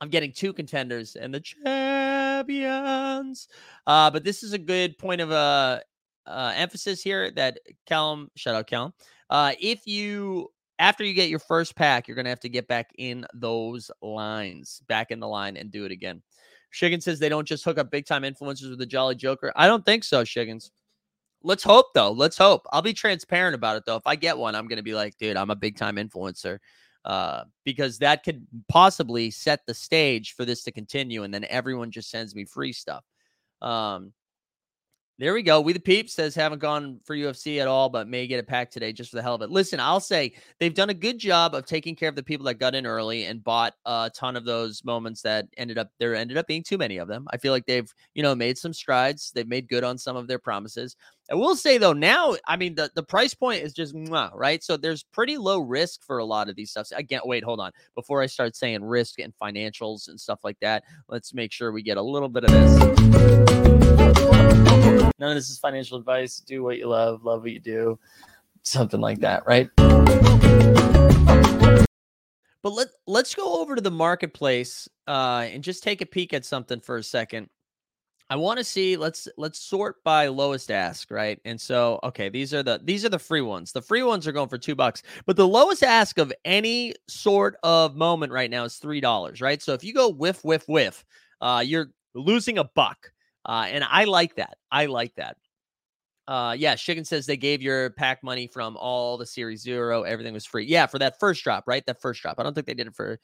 I'm 0.00 0.08
getting 0.08 0.32
two 0.32 0.52
contenders 0.52 1.16
and 1.16 1.34
the 1.34 1.40
champions. 1.40 3.48
Uh, 3.86 4.10
but 4.10 4.24
this 4.24 4.42
is 4.42 4.54
a 4.54 4.58
good 4.58 4.98
point 4.98 5.20
of 5.20 5.30
uh, 5.30 5.80
uh, 6.26 6.52
emphasis 6.56 7.02
here 7.02 7.30
that 7.32 7.58
Callum, 7.86 8.30
shout 8.34 8.54
out 8.54 8.66
Callum. 8.66 8.94
Uh, 9.28 9.52
if 9.60 9.86
you 9.86 10.50
after 10.80 11.04
you 11.04 11.12
get 11.12 11.28
your 11.28 11.38
first 11.38 11.76
pack, 11.76 12.08
you're 12.08 12.16
gonna 12.16 12.30
have 12.30 12.40
to 12.40 12.48
get 12.48 12.66
back 12.66 12.90
in 12.98 13.26
those 13.34 13.90
lines, 14.02 14.82
back 14.88 15.10
in 15.10 15.20
the 15.20 15.28
line, 15.28 15.56
and 15.56 15.70
do 15.70 15.84
it 15.84 15.92
again. 15.92 16.22
Shiggins 16.72 17.02
says 17.02 17.18
they 17.18 17.28
don't 17.28 17.46
just 17.46 17.64
hook 17.64 17.78
up 17.78 17.90
big 17.90 18.06
time 18.06 18.22
influencers 18.22 18.70
with 18.70 18.78
the 18.78 18.86
Jolly 18.86 19.14
Joker. 19.14 19.52
I 19.54 19.66
don't 19.66 19.84
think 19.84 20.02
so, 20.02 20.24
Shiggins. 20.24 20.70
Let's 21.42 21.62
hope 21.62 21.86
though. 21.94 22.10
Let's 22.10 22.38
hope. 22.38 22.62
I'll 22.72 22.82
be 22.82 22.94
transparent 22.94 23.54
about 23.54 23.76
it 23.76 23.84
though. 23.86 23.96
If 23.96 24.06
I 24.06 24.16
get 24.16 24.38
one, 24.38 24.54
I'm 24.54 24.66
gonna 24.66 24.82
be 24.82 24.94
like, 24.94 25.18
dude, 25.18 25.36
I'm 25.36 25.50
a 25.50 25.56
big 25.56 25.76
time 25.76 25.96
influencer. 25.96 26.58
Uh, 27.04 27.44
because 27.64 27.98
that 27.98 28.24
could 28.24 28.46
possibly 28.68 29.30
set 29.30 29.60
the 29.66 29.72
stage 29.72 30.34
for 30.34 30.44
this 30.44 30.62
to 30.64 30.72
continue, 30.72 31.22
and 31.22 31.32
then 31.32 31.46
everyone 31.48 31.90
just 31.90 32.10
sends 32.10 32.34
me 32.34 32.44
free 32.44 32.72
stuff. 32.72 33.04
Um, 33.62 34.12
there 35.20 35.34
we 35.34 35.42
go. 35.42 35.60
We 35.60 35.74
the 35.74 35.80
peeps 35.80 36.14
says 36.14 36.34
haven't 36.34 36.60
gone 36.60 36.98
for 37.04 37.14
UFC 37.14 37.60
at 37.60 37.68
all, 37.68 37.90
but 37.90 38.08
may 38.08 38.26
get 38.26 38.40
a 38.40 38.42
pack 38.42 38.70
today 38.70 38.90
just 38.90 39.10
for 39.10 39.16
the 39.16 39.22
hell 39.22 39.34
of 39.34 39.42
it. 39.42 39.50
Listen, 39.50 39.78
I'll 39.78 40.00
say 40.00 40.32
they've 40.58 40.72
done 40.72 40.88
a 40.88 40.94
good 40.94 41.18
job 41.18 41.54
of 41.54 41.66
taking 41.66 41.94
care 41.94 42.08
of 42.08 42.16
the 42.16 42.22
people 42.22 42.46
that 42.46 42.54
got 42.54 42.74
in 42.74 42.86
early 42.86 43.26
and 43.26 43.44
bought 43.44 43.74
a 43.84 44.10
ton 44.14 44.34
of 44.34 44.46
those 44.46 44.82
moments 44.82 45.20
that 45.20 45.46
ended 45.58 45.76
up 45.76 45.90
there 45.98 46.14
ended 46.14 46.38
up 46.38 46.46
being 46.46 46.62
too 46.62 46.78
many 46.78 46.96
of 46.96 47.06
them. 47.06 47.28
I 47.34 47.36
feel 47.36 47.52
like 47.52 47.66
they've 47.66 47.94
you 48.14 48.22
know 48.22 48.34
made 48.34 48.56
some 48.56 48.72
strides. 48.72 49.30
They've 49.30 49.46
made 49.46 49.68
good 49.68 49.84
on 49.84 49.98
some 49.98 50.16
of 50.16 50.26
their 50.26 50.38
promises. 50.38 50.96
I 51.30 51.34
will 51.34 51.54
say 51.54 51.76
though, 51.76 51.92
now 51.92 52.36
I 52.48 52.56
mean 52.56 52.74
the 52.74 52.90
the 52.94 53.02
price 53.02 53.34
point 53.34 53.62
is 53.62 53.74
just 53.74 53.94
mwah, 53.94 54.30
right. 54.34 54.64
So 54.64 54.78
there's 54.78 55.02
pretty 55.02 55.36
low 55.36 55.60
risk 55.60 56.02
for 56.02 56.16
a 56.16 56.24
lot 56.24 56.48
of 56.48 56.56
these 56.56 56.70
stuff. 56.70 56.88
Again, 56.92 57.20
wait, 57.26 57.44
hold 57.44 57.60
on. 57.60 57.72
Before 57.94 58.22
I 58.22 58.26
start 58.26 58.56
saying 58.56 58.82
risk 58.82 59.18
and 59.18 59.34
financials 59.36 60.08
and 60.08 60.18
stuff 60.18 60.40
like 60.44 60.58
that, 60.60 60.84
let's 61.08 61.34
make 61.34 61.52
sure 61.52 61.72
we 61.72 61.82
get 61.82 61.98
a 61.98 62.02
little 62.02 62.30
bit 62.30 62.44
of 62.44 62.52
this. 62.52 62.70
None 65.20 65.28
of 65.28 65.36
this 65.36 65.50
is 65.50 65.58
financial 65.58 65.98
advice. 65.98 66.40
Do 66.40 66.62
what 66.62 66.78
you 66.78 66.86
love, 66.86 67.24
love 67.24 67.42
what 67.42 67.52
you 67.52 67.60
do, 67.60 67.98
something 68.62 69.02
like 69.02 69.20
that, 69.20 69.46
right? 69.46 69.68
But 72.62 72.72
let 72.72 72.88
let's 73.06 73.34
go 73.34 73.60
over 73.60 73.74
to 73.74 73.82
the 73.82 73.90
marketplace 73.90 74.88
uh, 75.06 75.46
and 75.50 75.62
just 75.62 75.82
take 75.82 76.00
a 76.00 76.06
peek 76.06 76.32
at 76.32 76.46
something 76.46 76.80
for 76.80 76.96
a 76.96 77.02
second. 77.02 77.50
I 78.30 78.36
want 78.36 78.58
to 78.58 78.64
see 78.64 78.96
let's 78.96 79.28
let's 79.36 79.60
sort 79.60 80.02
by 80.04 80.28
lowest 80.28 80.70
ask, 80.70 81.10
right? 81.10 81.38
And 81.44 81.60
so 81.60 82.00
okay, 82.02 82.30
these 82.30 82.54
are 82.54 82.62
the 82.62 82.80
these 82.82 83.04
are 83.04 83.10
the 83.10 83.18
free 83.18 83.42
ones. 83.42 83.72
The 83.72 83.82
free 83.82 84.02
ones 84.02 84.26
are 84.26 84.32
going 84.32 84.48
for 84.48 84.58
2 84.58 84.74
bucks. 84.74 85.02
But 85.26 85.36
the 85.36 85.48
lowest 85.48 85.82
ask 85.82 86.18
of 86.18 86.32
any 86.46 86.94
sort 87.08 87.56
of 87.62 87.94
moment 87.94 88.32
right 88.32 88.50
now 88.50 88.64
is 88.64 88.80
$3, 88.82 89.42
right? 89.42 89.60
So 89.60 89.74
if 89.74 89.84
you 89.84 89.92
go 89.92 90.08
whiff 90.08 90.44
whiff 90.44 90.66
whiff, 90.66 91.04
uh 91.42 91.62
you're 91.66 91.92
losing 92.14 92.56
a 92.56 92.64
buck. 92.64 93.12
Uh 93.50 93.66
and 93.68 93.82
I 93.82 94.04
like 94.04 94.36
that. 94.36 94.56
I 94.70 94.86
like 94.86 95.14
that. 95.16 95.36
Uh 96.28 96.54
yeah, 96.56 96.74
Shiggin 96.74 97.06
says 97.06 97.26
they 97.26 97.36
gave 97.36 97.60
your 97.62 97.90
pack 97.90 98.22
money 98.22 98.46
from 98.46 98.76
all 98.76 99.18
the 99.18 99.26
series 99.26 99.62
0, 99.62 100.02
everything 100.04 100.34
was 100.34 100.46
free. 100.46 100.66
Yeah, 100.66 100.86
for 100.86 101.00
that 101.00 101.18
first 101.18 101.42
drop, 101.42 101.64
right? 101.66 101.84
That 101.86 102.00
first 102.00 102.22
drop. 102.22 102.36
I 102.38 102.44
don't 102.44 102.54
think 102.54 102.66
they 102.66 102.74
did 102.74 102.86
it 102.86 102.94
for 102.94 103.18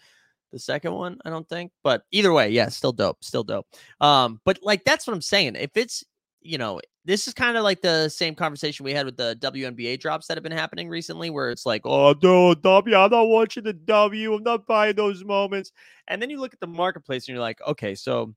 the 0.53 0.59
second 0.61 0.95
one 0.95 1.19
i 1.25 1.29
don't 1.29 1.49
think 1.49 1.73
but 1.83 2.05
either 2.13 2.33
way 2.33 2.49
yeah 2.49 2.69
still 2.69 2.93
dope 2.93 3.23
still 3.23 3.43
dope 3.43 3.67
um 4.01 4.41
but 4.45 4.59
like 4.63 4.85
that's 4.85 5.07
what 5.07 5.13
i'm 5.13 5.21
saying 5.21 5.57
if 5.57 5.77
it's 5.77 6.05
you 6.41 6.57
know 6.57 6.81
this 7.05 7.29
is 7.29 7.35
kind 7.35 7.57
of 7.57 7.65
like 7.65 7.81
the 7.83 8.09
same 8.09 8.35
conversation 8.35 8.85
we 8.85 8.93
had 8.93 9.07
with 9.07 9.17
the 9.17 9.39
WNBA 9.41 10.01
drops 10.01 10.27
that 10.27 10.37
have 10.37 10.43
been 10.43 10.51
happening 10.51 10.89
recently 10.89 11.31
where 11.31 11.51
it's 11.51 11.67
like 11.67 11.83
oh 11.85 12.15
no 12.23 12.55
w 12.55 12.97
i'm 12.97 13.11
not 13.11 13.29
watching 13.29 13.65
the 13.65 13.73
w 13.73 14.35
i'm 14.35 14.43
not 14.43 14.67
buying 14.67 14.95
those 14.95 15.25
moments 15.25 15.73
and 16.09 16.21
then 16.21 16.31
you 16.31 16.41
look 16.41 16.53
at 16.53 16.61
the 16.61 16.67
marketplace 16.67 17.27
and 17.27 17.35
you're 17.35 17.43
like 17.43 17.61
okay 17.67 17.95
so 17.95 18.35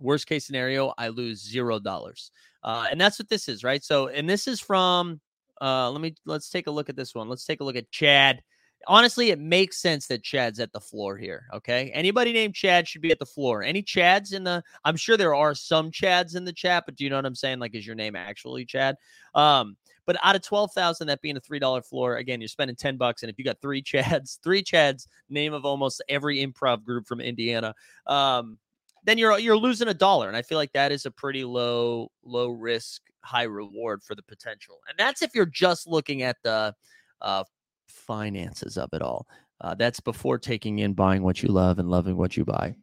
worst 0.00 0.26
case 0.26 0.46
scenario 0.46 0.92
i 0.98 1.08
lose 1.08 1.46
zero 1.46 1.78
dollars 1.78 2.30
uh 2.64 2.86
and 2.90 3.00
that's 3.00 3.18
what 3.18 3.28
this 3.28 3.48
is 3.48 3.62
right 3.62 3.84
so 3.84 4.08
and 4.08 4.28
this 4.28 4.48
is 4.48 4.60
from 4.60 5.20
uh 5.60 5.90
let 5.90 6.00
me 6.00 6.14
let's 6.24 6.50
take 6.50 6.66
a 6.66 6.70
look 6.70 6.88
at 6.88 6.96
this 6.96 7.14
one 7.14 7.28
let's 7.28 7.44
take 7.44 7.60
a 7.60 7.64
look 7.64 7.76
at 7.76 7.90
chad 7.90 8.42
honestly, 8.86 9.30
it 9.30 9.38
makes 9.38 9.78
sense 9.78 10.06
that 10.06 10.22
Chad's 10.22 10.60
at 10.60 10.72
the 10.72 10.80
floor 10.80 11.16
here. 11.16 11.46
Okay. 11.52 11.90
Anybody 11.92 12.32
named 12.32 12.54
Chad 12.54 12.88
should 12.88 13.02
be 13.02 13.10
at 13.10 13.18
the 13.18 13.26
floor. 13.26 13.62
Any 13.62 13.82
Chads 13.82 14.32
in 14.32 14.44
the, 14.44 14.62
I'm 14.84 14.96
sure 14.96 15.16
there 15.16 15.34
are 15.34 15.54
some 15.54 15.90
Chads 15.90 16.36
in 16.36 16.44
the 16.44 16.52
chat, 16.52 16.84
but 16.86 16.96
do 16.96 17.04
you 17.04 17.10
know 17.10 17.16
what 17.16 17.26
I'm 17.26 17.34
saying? 17.34 17.58
Like, 17.58 17.74
is 17.74 17.86
your 17.86 17.96
name 17.96 18.16
actually 18.16 18.64
Chad? 18.64 18.96
Um, 19.34 19.76
but 20.06 20.16
out 20.22 20.34
of 20.34 20.42
12,000, 20.42 21.06
that 21.06 21.20
being 21.20 21.36
a 21.36 21.40
$3 21.40 21.84
floor, 21.84 22.16
again, 22.16 22.40
you're 22.40 22.48
spending 22.48 22.76
10 22.76 22.96
bucks. 22.96 23.22
And 23.22 23.30
if 23.30 23.38
you 23.38 23.44
got 23.44 23.60
three 23.60 23.82
Chads, 23.82 24.38
three 24.42 24.62
Chads, 24.62 25.06
name 25.28 25.52
of 25.52 25.64
almost 25.64 26.02
every 26.08 26.44
improv 26.44 26.84
group 26.84 27.06
from 27.06 27.20
Indiana, 27.20 27.74
um, 28.06 28.58
then 29.04 29.18
you're 29.18 29.38
you're 29.38 29.56
losing 29.56 29.88
a 29.88 29.94
dollar. 29.94 30.28
And 30.28 30.36
I 30.36 30.42
feel 30.42 30.58
like 30.58 30.72
that 30.72 30.92
is 30.92 31.06
a 31.06 31.10
pretty 31.10 31.44
low, 31.44 32.10
low 32.24 32.50
risk, 32.50 33.02
high 33.22 33.44
reward 33.44 34.02
for 34.02 34.14
the 34.14 34.22
potential. 34.22 34.80
And 34.88 34.98
that's 34.98 35.22
if 35.22 35.34
you're 35.34 35.46
just 35.46 35.86
looking 35.86 36.22
at 36.22 36.36
the 36.42 36.74
uh, 37.20 37.44
finances 37.86 38.76
of 38.76 38.90
it 38.92 39.02
all. 39.02 39.26
Uh, 39.60 39.74
that's 39.74 40.00
before 40.00 40.38
taking 40.38 40.78
in 40.78 40.94
buying 40.94 41.22
what 41.22 41.42
you 41.42 41.50
love 41.50 41.78
and 41.78 41.90
loving 41.90 42.16
what 42.16 42.34
you 42.36 42.44
buy. 42.44 42.74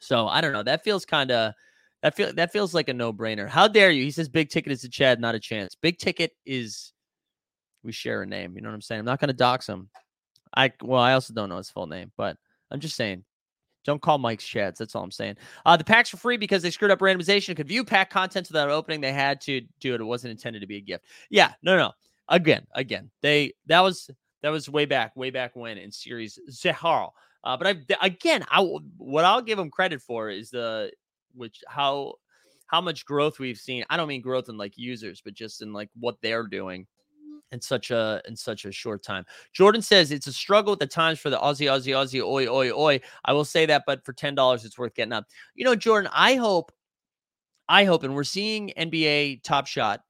So 0.00 0.26
I 0.26 0.40
don't 0.40 0.52
know. 0.52 0.64
That 0.64 0.82
feels 0.82 1.04
kind 1.04 1.30
of 1.30 1.54
that 2.02 2.16
feel 2.16 2.32
that 2.32 2.52
feels 2.52 2.74
like 2.74 2.88
a 2.88 2.94
no 2.94 3.12
brainer. 3.12 3.48
How 3.48 3.68
dare 3.68 3.90
you? 3.90 4.02
He 4.02 4.10
says 4.10 4.28
big 4.28 4.48
ticket 4.48 4.72
is 4.72 4.82
a 4.82 4.88
Chad, 4.88 5.20
not 5.20 5.34
a 5.34 5.40
chance. 5.40 5.76
Big 5.80 5.98
ticket 5.98 6.32
is 6.44 6.92
we 7.82 7.92
share 7.92 8.22
a 8.22 8.26
name. 8.26 8.56
You 8.56 8.62
know 8.62 8.70
what 8.70 8.74
I'm 8.74 8.80
saying? 8.80 8.98
I'm 8.98 9.04
not 9.04 9.20
going 9.20 9.28
to 9.28 9.34
dox 9.34 9.68
him. 9.68 9.88
I 10.56 10.72
well, 10.82 11.00
I 11.00 11.12
also 11.12 11.32
don't 11.32 11.48
know 11.48 11.58
his 11.58 11.70
full 11.70 11.86
name, 11.86 12.10
but 12.16 12.36
I'm 12.70 12.80
just 12.80 12.96
saying. 12.96 13.24
Don't 13.84 14.02
call 14.02 14.18
Mike's 14.18 14.44
Chads. 14.44 14.76
That's 14.76 14.94
all 14.94 15.02
I'm 15.02 15.10
saying. 15.10 15.36
Uh, 15.64 15.76
the 15.76 15.84
packs 15.84 16.12
are 16.12 16.18
free 16.18 16.36
because 16.36 16.62
they 16.62 16.70
screwed 16.70 16.90
up 16.90 16.98
randomization. 16.98 17.56
Could 17.56 17.68
view 17.68 17.84
pack 17.84 18.10
contents 18.10 18.50
without 18.50 18.68
opening. 18.68 19.00
They 19.00 19.12
had 19.12 19.40
to 19.42 19.62
do 19.80 19.94
it. 19.94 20.00
It 20.00 20.04
wasn't 20.04 20.32
intended 20.32 20.60
to 20.60 20.66
be 20.66 20.76
a 20.76 20.80
gift. 20.80 21.04
Yeah, 21.30 21.52
no, 21.62 21.76
no. 21.76 21.92
Again, 22.28 22.66
again. 22.74 23.10
They 23.22 23.54
that 23.66 23.80
was 23.80 24.10
that 24.42 24.50
was 24.50 24.68
way 24.68 24.84
back, 24.84 25.16
way 25.16 25.30
back 25.30 25.56
when 25.56 25.78
in 25.78 25.90
series 25.90 26.38
Zehar. 26.50 27.10
Uh, 27.42 27.56
but 27.56 27.66
I 27.66 28.06
again, 28.06 28.44
I 28.50 28.60
what 28.98 29.24
I'll 29.24 29.42
give 29.42 29.58
them 29.58 29.70
credit 29.70 30.02
for 30.02 30.28
is 30.28 30.50
the 30.50 30.92
which 31.34 31.62
how 31.66 32.14
how 32.66 32.80
much 32.80 33.04
growth 33.04 33.38
we've 33.38 33.58
seen. 33.58 33.84
I 33.90 33.96
don't 33.96 34.08
mean 34.08 34.20
growth 34.20 34.48
in 34.48 34.56
like 34.56 34.76
users, 34.76 35.22
but 35.24 35.34
just 35.34 35.62
in 35.62 35.72
like 35.72 35.88
what 35.98 36.16
they're 36.22 36.46
doing 36.46 36.86
in 37.52 37.60
such 37.60 37.90
a 37.90 38.20
in 38.26 38.36
such 38.36 38.64
a 38.64 38.72
short 38.72 39.02
time. 39.02 39.24
Jordan 39.52 39.82
says 39.82 40.10
it's 40.10 40.26
a 40.26 40.32
struggle 40.32 40.72
at 40.72 40.78
the 40.78 40.86
times 40.86 41.18
for 41.18 41.30
the 41.30 41.38
Aussie, 41.38 41.70
Aussie, 41.70 41.94
Aussie, 41.94 42.22
oi, 42.22 42.46
oi, 42.46 42.70
oi. 42.72 43.00
I 43.24 43.32
will 43.32 43.44
say 43.44 43.66
that, 43.66 43.84
but 43.86 44.04
for 44.04 44.12
ten 44.12 44.34
dollars, 44.34 44.64
it's 44.64 44.78
worth 44.78 44.94
getting 44.94 45.12
up. 45.12 45.26
You 45.54 45.64
know, 45.64 45.76
Jordan, 45.76 46.10
I 46.14 46.34
hope, 46.34 46.72
I 47.68 47.84
hope, 47.84 48.04
and 48.04 48.14
we're 48.14 48.24
seeing 48.24 48.72
NBA 48.76 49.42
Top 49.42 49.66
Shot 49.66 50.00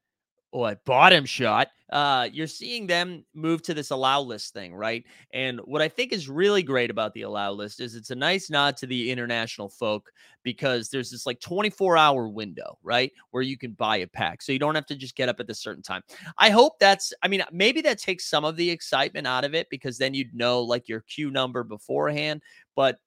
or 0.53 0.77
bottom 0.85 1.25
shot. 1.25 1.69
Uh, 1.91 2.29
you're 2.33 2.47
seeing 2.47 2.87
them 2.87 3.25
move 3.35 3.63
to 3.63 3.75
this 3.75 3.91
allow 3.91 4.21
list 4.21 4.53
thing, 4.53 4.73
right? 4.73 5.05
And 5.33 5.59
what 5.65 5.83
I 5.83 5.89
think 5.89 6.13
is 6.13 6.29
really 6.29 6.63
great 6.63 6.91
about 6.91 7.15
the 7.15 7.23
allow 7.23 7.51
list 7.51 7.81
is 7.81 7.97
it's 7.97 8.11
a 8.11 8.17
nice 8.17 8.49
nod 8.49 8.77
to 8.79 8.87
the 8.87 9.11
international 9.11 9.69
folk 9.69 10.11
because 10.45 10.89
there's 10.89 11.11
this 11.11 11.27
like 11.27 11.41
24 11.41 11.97
hour 11.97 12.29
window, 12.29 12.79
right? 12.83 13.11
Where 13.33 13.43
you 13.43 13.59
can 13.59 13.73
buy 13.73 13.99
a 13.99 14.07
pack. 14.07 14.41
So 14.41 14.53
you 14.53 14.61
don't 14.61 14.77
have 14.77 14.87
to 14.87 14.97
just 14.97 15.17
get 15.17 15.29
up 15.29 15.41
at 15.41 15.51
a 15.51 15.55
certain 15.55 15.83
time. 15.83 16.03
I 16.39 16.51
hope 16.51 16.79
that's, 16.79 17.13
I 17.23 17.29
mean, 17.29 17.43
maybe 17.51 17.81
that 17.83 17.99
takes 17.99 18.27
some 18.27 18.45
of 18.45 18.57
the 18.57 18.71
excitement 18.71 19.27
out 19.27 19.45
of 19.45 19.55
it 19.55 19.69
because 19.69 19.99
then 19.99 20.15
you'd 20.15 20.35
know 20.35 20.63
like 20.63 20.89
your 20.89 21.01
queue 21.01 21.31
number 21.31 21.65
beforehand. 21.65 22.43
But 22.77 22.99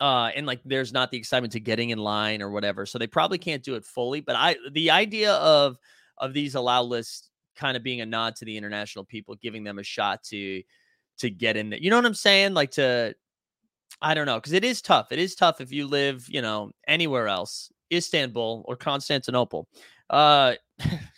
uh 0.00 0.30
and 0.34 0.44
like 0.44 0.60
there's 0.64 0.92
not 0.92 1.10
the 1.10 1.16
excitement 1.16 1.52
to 1.52 1.60
getting 1.60 1.90
in 1.90 1.98
line 1.98 2.42
or 2.42 2.50
whatever 2.50 2.84
so 2.84 2.98
they 2.98 3.06
probably 3.06 3.38
can't 3.38 3.62
do 3.62 3.76
it 3.76 3.84
fully 3.84 4.20
but 4.20 4.34
i 4.34 4.56
the 4.72 4.90
idea 4.90 5.34
of 5.34 5.78
of 6.18 6.32
these 6.32 6.54
allow 6.54 6.82
lists 6.82 7.30
kind 7.56 7.76
of 7.76 7.82
being 7.82 8.00
a 8.00 8.06
nod 8.06 8.36
to 8.36 8.44
the 8.44 8.56
international 8.56 9.04
people, 9.04 9.36
giving 9.36 9.64
them 9.64 9.78
a 9.78 9.82
shot 9.82 10.22
to 10.24 10.62
to 11.18 11.30
get 11.30 11.56
in 11.56 11.70
there. 11.70 11.78
You 11.78 11.90
know 11.90 11.96
what 11.96 12.06
I'm 12.06 12.14
saying? 12.14 12.54
Like 12.54 12.72
to 12.72 13.14
I 14.02 14.14
don't 14.14 14.26
know, 14.26 14.36
because 14.36 14.52
it 14.52 14.64
is 14.64 14.82
tough. 14.82 15.12
It 15.12 15.18
is 15.18 15.34
tough 15.34 15.60
if 15.60 15.72
you 15.72 15.86
live, 15.86 16.26
you 16.28 16.42
know, 16.42 16.72
anywhere 16.88 17.28
else, 17.28 17.70
Istanbul 17.92 18.64
or 18.66 18.76
Constantinople. 18.76 19.68
Uh 20.10 20.54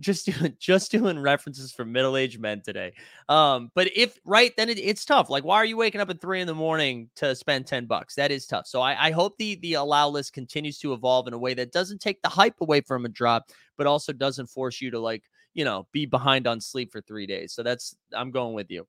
just 0.00 0.26
doing 0.26 0.56
just 0.60 0.90
doing 0.90 1.18
references 1.18 1.72
for 1.72 1.84
middle-aged 1.84 2.40
men 2.40 2.62
today. 2.62 2.92
Um, 3.28 3.70
but 3.74 3.88
if 3.94 4.18
right, 4.24 4.52
then 4.56 4.68
it, 4.68 4.78
it's 4.78 5.04
tough. 5.04 5.30
Like, 5.30 5.44
why 5.44 5.56
are 5.56 5.64
you 5.64 5.76
waking 5.76 6.00
up 6.00 6.10
at 6.10 6.20
three 6.20 6.40
in 6.40 6.46
the 6.46 6.54
morning 6.54 7.10
to 7.16 7.34
spend 7.34 7.66
10 7.66 7.86
bucks? 7.86 8.14
That 8.14 8.30
is 8.30 8.46
tough. 8.46 8.66
So 8.66 8.80
I, 8.80 9.08
I 9.08 9.10
hope 9.10 9.36
the 9.38 9.56
the 9.56 9.74
allow 9.74 10.08
list 10.08 10.32
continues 10.32 10.78
to 10.78 10.92
evolve 10.92 11.26
in 11.26 11.34
a 11.34 11.38
way 11.38 11.54
that 11.54 11.72
doesn't 11.72 12.00
take 12.00 12.20
the 12.22 12.28
hype 12.28 12.60
away 12.60 12.80
from 12.80 13.04
a 13.04 13.08
drop, 13.08 13.50
but 13.76 13.86
also 13.86 14.12
doesn't 14.12 14.46
force 14.48 14.80
you 14.80 14.90
to 14.90 14.98
like, 14.98 15.24
you 15.54 15.64
know, 15.64 15.86
be 15.92 16.06
behind 16.06 16.46
on 16.46 16.60
sleep 16.60 16.92
for 16.92 17.00
three 17.00 17.26
days. 17.26 17.52
So 17.52 17.62
that's 17.62 17.96
I'm 18.12 18.30
going 18.30 18.54
with 18.54 18.70
you. 18.70 18.86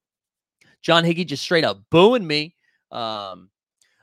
John 0.81 1.03
Higgy 1.03 1.25
just 1.25 1.43
straight 1.43 1.65
up 1.65 1.81
booing 1.89 2.25
me. 2.25 2.55
Um, 2.91 3.49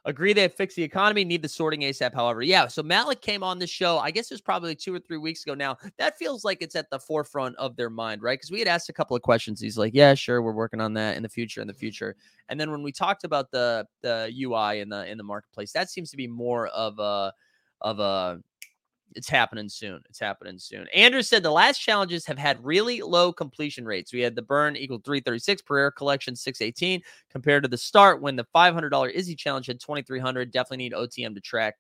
Agree 0.05 0.33
they 0.33 0.43
have 0.43 0.55
fixed 0.55 0.77
the 0.77 0.83
economy, 0.83 1.25
need 1.25 1.43
the 1.43 1.49
sorting 1.49 1.83
ASAP. 1.83 2.13
However, 2.13 2.43
yeah. 2.43 2.67
So 2.67 2.83
Malik 2.83 3.21
came 3.21 3.45
on 3.45 3.61
the 3.61 3.69
show, 3.69 3.99
I 3.99 4.11
guess 4.11 4.31
it 4.31 4.35
was 4.35 4.41
probably 4.41 4.75
two 4.75 4.93
or 4.93 4.99
three 4.99 5.17
weeks 5.17 5.45
ago 5.45 5.55
now. 5.55 5.77
That 5.99 6.19
feels 6.19 6.45
like 6.45 6.59
it's 6.61 6.75
at 6.75 6.91
the 6.91 6.99
forefront 6.99 7.55
of 7.57 7.77
their 7.77 7.91
mind, 7.91 8.21
right? 8.21 8.37
Because 8.37 8.51
we 8.51 8.59
had 8.59 8.67
asked 8.67 8.89
a 8.89 8.93
couple 8.93 9.17
of 9.17 9.23
questions. 9.23 9.61
He's 9.61 9.79
like, 9.79 9.93
Yeah, 9.95 10.15
sure, 10.15 10.43
we're 10.43 10.53
working 10.53 10.81
on 10.81 10.93
that 10.95 11.17
in 11.17 11.23
the 11.23 11.29
future, 11.29 11.61
in 11.61 11.69
the 11.69 11.75
future. 11.75 12.17
And 12.49 12.59
then 12.59 12.73
when 12.73 12.83
we 12.83 12.91
talked 12.91 13.23
about 13.23 13.51
the 13.53 13.87
the 14.03 14.33
UI 14.43 14.81
in 14.81 14.89
the 14.89 15.09
in 15.09 15.19
the 15.19 15.25
marketplace, 15.25 15.73
that 15.73 15.89
seems 15.89 16.11
to 16.11 16.17
be 16.17 16.27
more 16.27 16.67
of 16.69 16.99
a 16.99 17.33
of 17.81 18.01
a 18.01 18.41
it's 19.15 19.29
happening 19.29 19.69
soon. 19.69 20.03
It's 20.09 20.19
happening 20.19 20.59
soon. 20.59 20.87
Andrew 20.95 21.23
said 21.23 21.43
the 21.43 21.51
last 21.51 21.79
challenges 21.79 22.27
have 22.27 22.39
had 22.39 22.65
really 22.65 23.01
low 23.01 23.33
completion 23.33 23.85
rates. 23.85 24.13
We 24.13 24.21
had 24.21 24.35
the 24.35 24.43
burn 24.43 24.77
equal 24.77 24.99
336 24.99 25.63
per 25.63 25.79
air 25.79 25.91
collection 25.91 26.37
618 26.37 27.03
compared 27.31 27.63
to 27.63 27.69
the 27.69 27.79
start 27.79 28.21
when 28.21 28.37
the 28.37 28.47
$500 28.55 29.11
Izzy 29.13 29.35
challenge 29.35 29.67
had 29.67 29.81
2300. 29.81 30.51
Definitely 30.51 30.77
need 30.79 30.93
OTM 30.93 31.35
to 31.35 31.41
track 31.41 31.77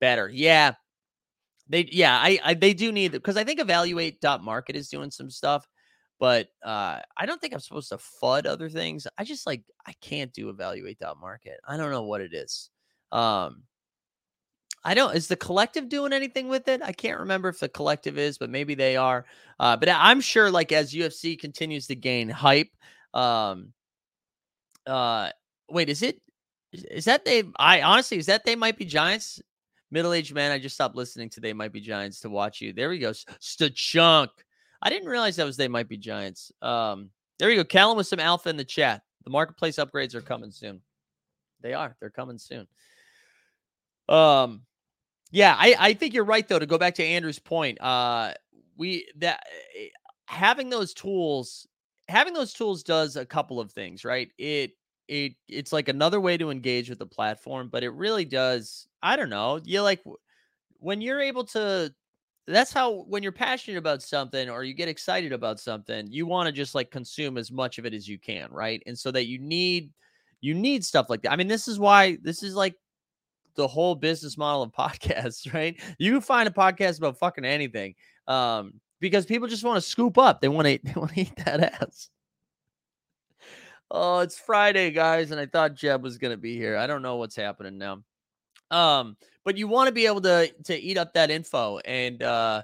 better. 0.00 0.28
Yeah. 0.28 0.74
They 1.68 1.88
yeah, 1.92 2.16
I, 2.16 2.38
I 2.42 2.54
they 2.54 2.72
do 2.72 2.90
need 2.92 3.12
because 3.12 3.36
I 3.36 3.44
think 3.44 3.60
evaluate 3.60 4.20
dot 4.20 4.42
market 4.42 4.74
is 4.74 4.88
doing 4.88 5.10
some 5.10 5.30
stuff, 5.30 5.68
but 6.18 6.48
uh 6.64 7.00
I 7.16 7.26
don't 7.26 7.40
think 7.40 7.52
I'm 7.52 7.60
supposed 7.60 7.90
to 7.90 7.98
FUD 7.98 8.46
other 8.46 8.70
things. 8.70 9.06
I 9.18 9.24
just 9.24 9.46
like 9.46 9.62
I 9.86 9.92
can't 10.00 10.32
do 10.32 10.48
evaluate 10.48 10.98
dot 10.98 11.20
market. 11.20 11.60
I 11.68 11.76
don't 11.76 11.90
know 11.90 12.04
what 12.04 12.22
it 12.22 12.32
is. 12.32 12.70
Um 13.12 13.64
I 14.88 14.94
don't. 14.94 15.14
Is 15.14 15.28
the 15.28 15.36
collective 15.36 15.90
doing 15.90 16.14
anything 16.14 16.48
with 16.48 16.66
it? 16.66 16.80
I 16.82 16.92
can't 16.92 17.20
remember 17.20 17.50
if 17.50 17.60
the 17.60 17.68
collective 17.68 18.16
is, 18.16 18.38
but 18.38 18.48
maybe 18.48 18.74
they 18.74 18.96
are. 18.96 19.26
Uh, 19.60 19.76
but 19.76 19.90
I'm 19.90 20.22
sure, 20.22 20.50
like 20.50 20.72
as 20.72 20.94
UFC 20.94 21.38
continues 21.38 21.88
to 21.88 21.94
gain 21.94 22.30
hype, 22.30 22.70
um, 23.12 23.74
uh, 24.86 25.28
wait, 25.68 25.90
is 25.90 26.02
it? 26.02 26.22
Is, 26.72 27.04
that 27.04 27.26
they? 27.26 27.42
I 27.58 27.82
honestly, 27.82 28.16
is 28.16 28.24
that 28.26 28.46
they 28.46 28.56
might 28.56 28.78
be 28.78 28.86
giants? 28.86 29.42
Middle-aged 29.90 30.34
man, 30.34 30.52
I 30.52 30.58
just 30.58 30.74
stopped 30.74 30.96
listening 30.96 31.28
to 31.30 31.40
They 31.40 31.52
Might 31.52 31.72
Be 31.72 31.80
Giants 31.82 32.20
to 32.20 32.30
watch 32.30 32.62
you. 32.62 32.72
There 32.72 32.88
we 32.88 32.98
go, 32.98 33.12
Chunk. 33.74 34.30
I 34.80 34.88
didn't 34.88 35.08
realize 35.08 35.36
that 35.36 35.44
was 35.44 35.58
They 35.58 35.68
Might 35.68 35.88
Be 35.88 35.98
Giants. 35.98 36.50
Um, 36.62 37.10
there 37.38 37.48
we 37.48 37.56
go. 37.56 37.64
Callum 37.64 37.98
with 37.98 38.06
some 38.06 38.20
alpha 38.20 38.48
in 38.48 38.56
the 38.56 38.64
chat. 38.64 39.02
The 39.24 39.30
marketplace 39.30 39.76
upgrades 39.76 40.14
are 40.14 40.22
coming 40.22 40.50
soon. 40.50 40.80
They 41.60 41.74
are. 41.74 41.94
They're 42.00 42.08
coming 42.08 42.38
soon. 42.38 42.66
Um, 44.08 44.62
yeah, 45.30 45.54
I, 45.58 45.74
I 45.78 45.94
think 45.94 46.14
you're 46.14 46.24
right 46.24 46.46
though. 46.46 46.58
To 46.58 46.66
go 46.66 46.78
back 46.78 46.94
to 46.96 47.04
Andrew's 47.04 47.38
point, 47.38 47.80
uh, 47.80 48.32
we 48.76 49.06
that 49.16 49.42
eh, 49.78 49.88
having 50.26 50.70
those 50.70 50.94
tools, 50.94 51.66
having 52.08 52.32
those 52.34 52.52
tools 52.52 52.82
does 52.82 53.16
a 53.16 53.26
couple 53.26 53.60
of 53.60 53.72
things, 53.72 54.04
right? 54.04 54.30
It 54.38 54.72
it 55.08 55.32
it's 55.48 55.72
like 55.72 55.88
another 55.88 56.20
way 56.20 56.36
to 56.38 56.50
engage 56.50 56.88
with 56.88 56.98
the 56.98 57.06
platform, 57.06 57.68
but 57.70 57.82
it 57.84 57.90
really 57.90 58.24
does. 58.24 58.86
I 59.02 59.16
don't 59.16 59.30
know. 59.30 59.60
You 59.64 59.82
like 59.82 60.02
when 60.78 61.00
you're 61.00 61.20
able 61.20 61.44
to. 61.46 61.92
That's 62.46 62.72
how 62.72 63.02
when 63.04 63.22
you're 63.22 63.32
passionate 63.32 63.76
about 63.76 64.02
something 64.02 64.48
or 64.48 64.64
you 64.64 64.72
get 64.72 64.88
excited 64.88 65.32
about 65.32 65.60
something, 65.60 66.06
you 66.10 66.26
want 66.26 66.46
to 66.46 66.52
just 66.52 66.74
like 66.74 66.90
consume 66.90 67.36
as 67.36 67.52
much 67.52 67.78
of 67.78 67.84
it 67.84 67.92
as 67.92 68.08
you 68.08 68.18
can, 68.18 68.48
right? 68.50 68.82
And 68.86 68.98
so 68.98 69.10
that 69.12 69.26
you 69.26 69.38
need 69.38 69.90
you 70.40 70.54
need 70.54 70.84
stuff 70.84 71.10
like 71.10 71.22
that. 71.22 71.32
I 71.32 71.36
mean, 71.36 71.48
this 71.48 71.68
is 71.68 71.78
why 71.78 72.16
this 72.22 72.42
is 72.42 72.54
like 72.54 72.74
the 73.58 73.68
whole 73.68 73.96
business 73.96 74.38
model 74.38 74.62
of 74.62 74.72
podcasts, 74.72 75.52
right? 75.54 75.78
You 75.98 76.12
can 76.12 76.20
find 76.22 76.48
a 76.48 76.52
podcast 76.52 76.98
about 76.98 77.18
fucking 77.18 77.44
anything. 77.44 77.94
Um, 78.26 78.74
because 79.00 79.26
people 79.26 79.48
just 79.48 79.64
want 79.64 79.82
to 79.82 79.88
scoop 79.88 80.16
up. 80.16 80.40
They 80.40 80.48
want 80.48 80.66
to 80.66 80.78
they 80.84 80.92
want 80.98 81.12
to 81.12 81.20
eat 81.20 81.36
that 81.44 81.60
ass. 81.60 82.08
Oh, 83.90 84.20
it's 84.20 84.38
Friday, 84.38 84.90
guys, 84.90 85.30
and 85.30 85.40
I 85.40 85.46
thought 85.46 85.74
Jeb 85.74 86.02
was 86.02 86.18
gonna 86.18 86.36
be 86.36 86.56
here. 86.56 86.76
I 86.76 86.86
don't 86.86 87.02
know 87.02 87.16
what's 87.16 87.36
happening 87.36 87.78
now. 87.78 88.02
Um, 88.70 89.16
but 89.44 89.56
you 89.56 89.66
want 89.66 89.88
to 89.88 89.92
be 89.92 90.06
able 90.06 90.20
to 90.22 90.52
to 90.64 90.78
eat 90.78 90.98
up 90.98 91.14
that 91.14 91.30
info 91.30 91.78
and 91.78 92.22
uh 92.22 92.62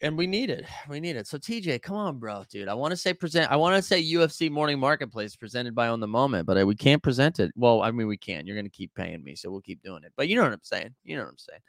and 0.00 0.16
we 0.16 0.26
need 0.26 0.50
it. 0.50 0.64
We 0.88 1.00
need 1.00 1.16
it. 1.16 1.26
So 1.26 1.38
TJ, 1.38 1.82
come 1.82 1.96
on, 1.96 2.18
bro, 2.18 2.44
dude. 2.50 2.68
I 2.68 2.74
want 2.74 2.92
to 2.92 2.96
say 2.96 3.12
present. 3.12 3.50
I 3.50 3.56
want 3.56 3.76
to 3.76 3.82
say 3.82 4.02
UFC 4.02 4.50
Morning 4.50 4.78
Marketplace 4.78 5.36
presented 5.36 5.74
by 5.74 5.88
On 5.88 6.00
the 6.00 6.08
Moment, 6.08 6.46
but 6.46 6.60
uh, 6.60 6.66
we 6.66 6.74
can't 6.74 7.02
present 7.02 7.40
it. 7.40 7.52
Well, 7.56 7.82
I 7.82 7.90
mean, 7.90 8.06
we 8.06 8.16
can. 8.16 8.46
You're 8.46 8.56
gonna 8.56 8.68
keep 8.68 8.94
paying 8.94 9.22
me, 9.22 9.34
so 9.34 9.50
we'll 9.50 9.60
keep 9.60 9.82
doing 9.82 10.04
it. 10.04 10.12
But 10.16 10.28
you 10.28 10.36
know 10.36 10.42
what 10.42 10.52
I'm 10.52 10.60
saying. 10.62 10.94
You 11.04 11.16
know 11.16 11.24
what 11.24 11.30
I'm 11.30 11.38
saying. 11.38 11.60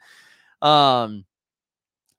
Um, 0.62 1.24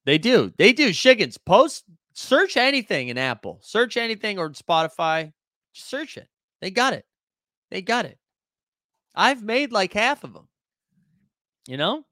they 0.06 0.18
do. 0.18 0.52
They 0.58 0.74
do. 0.74 0.90
Shiggins, 0.90 1.38
post 1.44 1.86
search 2.14 2.58
anything 2.58 3.10
in 3.10 3.18
Apple. 3.18 3.60
Search 3.62 3.98
anything 3.98 4.38
or 4.38 4.50
Spotify. 4.52 5.32
Just 5.74 5.90
search 5.90 6.18
it. 6.18 6.28
They 6.60 6.72
got 6.72 6.94
it. 6.94 7.06
They 7.70 7.82
got 7.82 8.06
it. 8.06 8.18
I've 9.16 9.44
made 9.44 9.72
like 9.72 9.94
half 9.94 10.24
of 10.24 10.34
them. 10.34 10.48
You 11.68 11.78
know? 11.78 12.06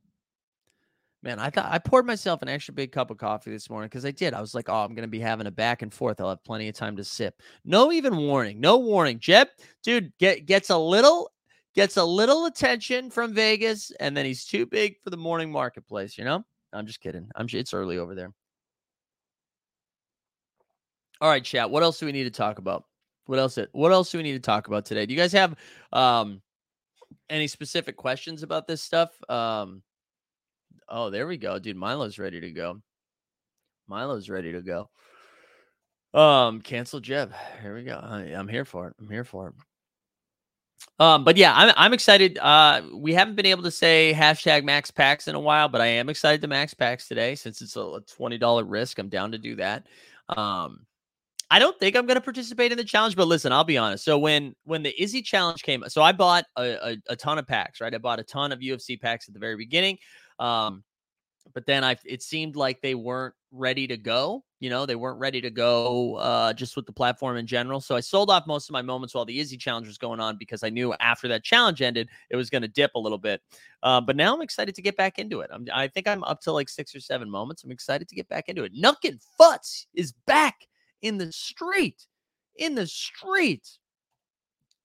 Man, 1.22 1.38
I 1.38 1.50
thought 1.50 1.70
I 1.70 1.80
poured 1.80 2.06
myself 2.06 2.42
an 2.42 2.48
extra 2.48 2.74
big 2.74 2.94
cup 2.94 3.12
of 3.12 3.18
coffee 3.18 3.52
this 3.52 3.70
morning 3.70 3.90
because 3.90 4.06
I 4.06 4.12
did. 4.12 4.34
I 4.34 4.40
was 4.40 4.56
like, 4.56 4.70
oh, 4.70 4.84
I'm 4.84 4.96
going 4.96 5.04
to 5.04 5.10
be 5.10 5.20
having 5.20 5.48
a 5.48 5.52
back 5.52 5.82
and 5.82 5.94
forth. 5.94 6.22
I'll 6.22 6.30
have 6.30 6.44
plenty 6.46 6.70
of 6.70 6.76
time 6.76 6.96
to 6.96 7.04
sip. 7.04 7.42
No 7.66 7.92
even 7.92 8.16
warning. 8.16 8.62
No 8.62 8.78
warning. 8.78 9.20
Jeb, 9.20 9.50
dude, 9.84 10.14
get, 10.18 10.46
gets 10.46 10.70
a 10.70 10.78
little 10.78 11.32
gets 11.76 11.98
a 11.98 12.04
little 12.04 12.46
attention 12.46 13.10
from 13.10 13.34
Vegas, 13.34 13.92
and 14.00 14.16
then 14.16 14.26
he's 14.26 14.46
too 14.46 14.66
big 14.66 14.96
for 15.04 15.10
the 15.12 15.18
morning 15.18 15.52
marketplace, 15.52 16.18
you 16.18 16.24
know? 16.24 16.44
I'm 16.74 16.86
just 16.86 17.00
kidding. 17.00 17.30
I'm 17.36 17.48
it's 17.52 17.74
early 17.74 17.98
over 17.98 18.16
there. 18.16 18.34
All 21.22 21.30
right, 21.30 21.44
chat. 21.44 21.70
What 21.70 21.84
else 21.84 22.00
do 22.00 22.06
we 22.06 22.12
need 22.12 22.24
to 22.26 22.32
talk 22.32 22.60
about? 22.60 22.86
What 23.26 23.40
else? 23.40 23.58
What 23.74 23.92
else 23.92 24.12
do 24.12 24.18
we 24.18 24.24
need 24.24 24.34
to 24.34 24.40
talk 24.40 24.68
about 24.68 24.86
today? 24.86 25.06
Do 25.06 25.14
you 25.14 25.20
guys 25.20 25.34
have 25.34 25.56
um 25.92 26.42
any 27.30 27.48
specific 27.48 27.98
questions 27.98 28.44
about 28.44 28.68
this 28.68 28.82
stuff? 28.82 29.12
Um 29.30 29.82
Oh, 30.90 31.10
there 31.10 31.28
we 31.28 31.38
go, 31.38 31.60
dude. 31.60 31.78
Milo's 31.78 32.18
ready 32.18 32.42
to 32.42 32.52
go. 32.52 32.82
Milo's 33.88 34.30
ready 34.30 34.52
to 34.54 34.62
go. 34.62 34.90
Um, 36.14 36.62
cancel 36.62 37.00
Jeb. 37.00 37.32
Here 37.62 37.76
we 37.76 37.84
go. 37.84 38.00
I, 38.02 38.22
I'm 38.34 38.48
here 38.48 38.66
for 38.66 38.88
it. 38.88 38.96
I'm 39.00 39.10
here 39.10 39.24
for 39.24 39.50
it. 39.50 39.54
Um, 40.98 41.24
but 41.24 41.38
yeah, 41.38 41.54
I'm 41.56 41.74
I'm 41.78 41.94
excited. 41.94 42.38
Uh, 42.38 42.82
we 42.94 43.14
haven't 43.14 43.36
been 43.36 43.46
able 43.46 43.64
to 43.64 43.72
say 43.72 44.14
hashtag 44.16 44.64
max 44.64 44.92
packs 44.92 45.28
in 45.28 45.36
a 45.36 45.40
while, 45.40 45.68
but 45.68 45.82
I 45.82 45.88
am 45.88 46.10
excited 46.10 46.42
to 46.42 46.48
max 46.48 46.74
packs 46.74 47.08
today 47.08 47.36
since 47.36 47.62
it's 47.62 47.76
a, 47.76 47.82
a 47.82 48.02
twenty 48.02 48.38
dollar 48.38 48.64
risk. 48.64 48.98
I'm 48.98 49.10
down 49.10 49.32
to 49.32 49.38
do 49.38 49.56
that. 49.58 49.88
Um, 50.30 50.86
I 51.52 51.58
don't 51.58 51.78
think 51.80 51.96
I'm 51.96 52.06
going 52.06 52.16
to 52.16 52.22
participate 52.22 52.72
in 52.72 52.78
the 52.78 52.84
challenge, 52.84 53.16
but 53.16 53.28
listen, 53.28 53.52
I'll 53.52 53.64
be 53.64 53.78
honest. 53.78 54.06
So 54.06 54.18
when 54.20 54.56
when 54.66 54.84
the 54.84 55.02
Izzy 55.02 55.22
challenge 55.22 55.64
came, 55.64 55.84
so 55.88 56.02
I 56.02 56.12
bought 56.12 56.46
a, 56.58 56.92
a, 56.92 56.98
a 57.10 57.16
ton 57.16 57.38
of 57.38 57.48
packs, 57.48 57.82
right? 57.82 57.94
I 57.94 57.98
bought 57.98 58.20
a 58.20 58.24
ton 58.24 58.52
of 58.52 58.60
UFC 58.60 59.00
packs 59.00 59.28
at 59.28 59.34
the 59.34 59.40
very 59.40 59.58
beginning. 59.58 59.98
Um, 60.40 60.84
but 61.54 61.66
then 61.66 61.84
I 61.84 61.98
it 62.06 62.22
seemed 62.22 62.56
like 62.56 62.82
they 62.82 62.96
weren't 62.96 63.34
ready 63.52 63.88
to 63.88 63.98
go. 63.98 64.44
You 64.60 64.70
know, 64.70 64.86
they 64.86 64.96
weren't 64.96 65.20
ready 65.20 65.42
to 65.42 65.50
go 65.50 66.16
uh, 66.16 66.54
just 66.54 66.76
with 66.76 66.86
the 66.86 66.92
platform 66.92 67.38
in 67.38 67.48
general. 67.48 67.80
So 67.80 67.96
I 67.96 68.02
sold 68.02 68.30
off 68.30 68.46
most 68.46 68.70
of 68.70 68.74
my 68.74 68.82
moments 68.82 69.16
while 69.16 69.26
the 69.26 69.40
Izzy 69.40 69.58
challenge 69.58 69.88
was 69.88 69.98
going 69.98 70.20
on 70.20 70.38
because 70.38 70.64
I 70.64 70.70
knew 70.70 70.94
after 71.00 71.28
that 71.30 71.44
challenge 71.44 71.82
ended, 71.82 72.10
it 72.30 72.36
was 72.36 72.50
going 72.50 72.62
to 72.62 72.68
dip 72.68 72.92
a 72.96 73.00
little 73.00 73.18
bit. 73.18 73.42
Uh, 73.84 74.02
but 74.02 74.16
now 74.16 74.36
I'm 74.36 74.42
excited 74.42 74.76
to 74.76 74.82
get 74.82 74.98
back 74.98 75.18
into 75.18 75.40
it. 75.42 75.50
I'm, 75.54 75.66
I 75.74 75.88
think 75.88 76.08
I'm 76.08 76.24
up 76.26 76.42
to 76.42 76.52
like 76.52 76.68
six 76.68 76.94
or 76.94 77.00
seven 77.00 77.30
moments. 77.30 77.64
I'm 77.64 77.72
excited 77.72 78.10
to 78.10 78.16
get 78.16 78.28
back 78.28 78.50
into 78.50 78.64
it. 78.64 78.74
Nuckin 78.76 79.20
Futz 79.40 79.86
is 79.94 80.14
back 80.28 80.68
in 81.02 81.18
the 81.18 81.32
street. 81.32 82.06
In 82.58 82.76
the 82.76 82.88
street. 82.88 83.68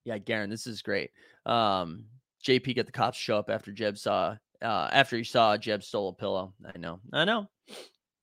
Yeah, 0.04 0.18
Garen, 0.18 0.50
this 0.50 0.66
is 0.66 0.82
great. 0.82 1.10
Um, 1.46 2.04
JP 2.46 2.74
get 2.74 2.86
the 2.86 2.92
cops 2.92 3.18
show 3.18 3.38
up 3.38 3.50
after 3.50 3.72
Jeb 3.72 3.98
saw 3.98 4.36
uh, 4.62 4.88
after 4.92 5.16
he 5.16 5.24
saw 5.24 5.56
Jeb 5.56 5.82
stole 5.82 6.10
a 6.10 6.12
pillow. 6.12 6.54
I 6.74 6.78
know. 6.78 7.00
I 7.12 7.24
know. 7.24 7.48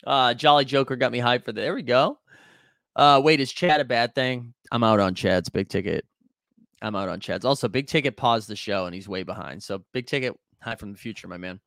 Uh, 0.06 0.34
Jolly 0.34 0.66
Joker 0.66 0.96
got 0.96 1.12
me 1.12 1.20
hyped 1.20 1.46
for 1.46 1.52
the, 1.52 1.62
there 1.62 1.76
we 1.76 1.84
go. 1.84 2.20
Uh, 2.96 3.22
wait, 3.24 3.40
is 3.40 3.52
Chad 3.52 3.80
a 3.80 3.86
bad 3.86 4.16
thing? 4.16 4.54
I'm 4.72 4.84
out 4.84 5.00
on 5.00 5.16
Chad's 5.16 5.50
big 5.50 5.70
ticket. 5.70 6.06
I'm 6.82 6.96
out 6.96 7.10
on 7.10 7.20
Chad's. 7.20 7.46
Also, 7.46 7.68
big 7.68 7.88
ticket 7.88 8.18
paused 8.18 8.50
the 8.50 8.56
show 8.56 8.86
and 8.86 8.96
he's 8.96 9.08
way 9.08 9.24
behind. 9.24 9.62
So 9.62 9.84
big 9.94 10.08
ticket, 10.08 10.36
hi 10.62 10.76
from 10.76 10.92
the 10.92 10.98
future, 10.98 11.28
my 11.28 11.38
man. 11.38 11.60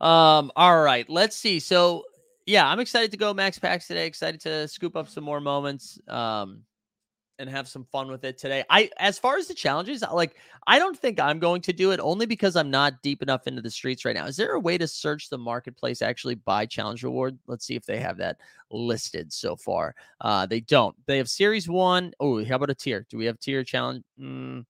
Um, 0.00 0.52
all 0.56 0.80
right, 0.80 1.08
let's 1.08 1.36
see. 1.36 1.60
So 1.60 2.04
yeah, 2.46 2.66
I'm 2.68 2.80
excited 2.80 3.10
to 3.12 3.16
go 3.16 3.34
max 3.34 3.58
packs 3.58 3.86
today. 3.86 4.06
Excited 4.06 4.40
to 4.42 4.68
scoop 4.68 4.96
up 4.96 5.08
some 5.08 5.24
more 5.24 5.40
moments. 5.40 5.98
Um, 6.08 6.62
and 7.38 7.50
have 7.50 7.68
some 7.68 7.84
fun 7.84 8.08
with 8.08 8.24
it 8.24 8.38
today. 8.38 8.64
I 8.70 8.90
as 8.98 9.18
far 9.18 9.36
as 9.36 9.48
the 9.48 9.54
challenges, 9.54 10.02
like 10.12 10.36
I 10.66 10.78
don't 10.78 10.98
think 10.98 11.18
I'm 11.20 11.38
going 11.38 11.60
to 11.62 11.72
do 11.72 11.90
it 11.90 12.00
only 12.00 12.26
because 12.26 12.56
I'm 12.56 12.70
not 12.70 13.02
deep 13.02 13.22
enough 13.22 13.46
into 13.46 13.62
the 13.62 13.70
streets 13.70 14.04
right 14.04 14.14
now. 14.14 14.26
Is 14.26 14.36
there 14.36 14.52
a 14.52 14.60
way 14.60 14.78
to 14.78 14.86
search 14.86 15.28
the 15.28 15.38
marketplace 15.38 16.02
actually 16.02 16.36
buy 16.36 16.66
challenge 16.66 17.02
reward? 17.02 17.38
Let's 17.46 17.66
see 17.66 17.74
if 17.76 17.86
they 17.86 17.98
have 17.98 18.16
that 18.18 18.38
listed 18.70 19.32
so 19.32 19.56
far. 19.56 19.94
Uh 20.20 20.46
they 20.46 20.60
don't. 20.60 20.94
They 21.06 21.18
have 21.18 21.28
series 21.28 21.68
1. 21.68 22.12
Oh, 22.20 22.44
how 22.44 22.56
about 22.56 22.70
a 22.70 22.74
tier? 22.74 23.06
Do 23.10 23.18
we 23.18 23.26
have 23.26 23.40
tier 23.40 23.64
challenge? 23.64 24.04
Mm, 24.20 24.64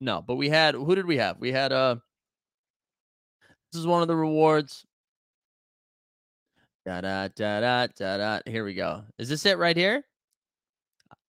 no, 0.00 0.22
but 0.22 0.36
we 0.36 0.48
had 0.48 0.74
who 0.74 0.94
did 0.94 1.06
we 1.06 1.18
have? 1.18 1.38
We 1.38 1.52
had 1.52 1.72
uh 1.72 1.96
this 3.72 3.80
is 3.80 3.86
one 3.86 4.02
of 4.02 4.08
the 4.08 4.16
rewards. 4.16 4.84
Da 6.86 7.00
da 7.02 7.28
da 7.28 7.60
da 7.60 7.86
da 7.86 8.16
da. 8.16 8.40
Here 8.46 8.64
we 8.64 8.74
go. 8.74 9.04
Is 9.18 9.28
this 9.28 9.44
it 9.46 9.58
right 9.58 9.76
here? 9.76 10.04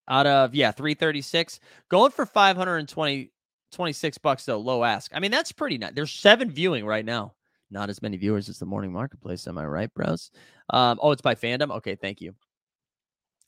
Out 0.09 0.27
of 0.27 0.55
yeah 0.55 0.71
336 0.71 1.59
going 1.89 2.11
for 2.11 2.25
520 2.25 3.31
26 3.71 4.17
bucks 4.17 4.45
though 4.45 4.57
low 4.59 4.83
ask. 4.83 5.11
I 5.13 5.19
mean 5.19 5.31
that's 5.31 5.51
pretty 5.51 5.77
nice 5.77 5.93
there's 5.93 6.11
seven 6.11 6.49
viewing 6.51 6.85
right 6.85 7.05
now. 7.05 7.33
Not 7.71 7.89
as 7.89 8.01
many 8.01 8.17
viewers 8.17 8.49
as 8.49 8.57
the 8.57 8.65
morning 8.65 8.91
marketplace 8.91 9.47
am 9.47 9.57
i 9.57 9.65
right 9.65 9.93
bros? 9.93 10.31
Um 10.71 10.99
oh 11.01 11.11
it's 11.11 11.21
by 11.21 11.35
fandom? 11.35 11.71
Okay 11.77 11.95
thank 11.95 12.19
you. 12.21 12.33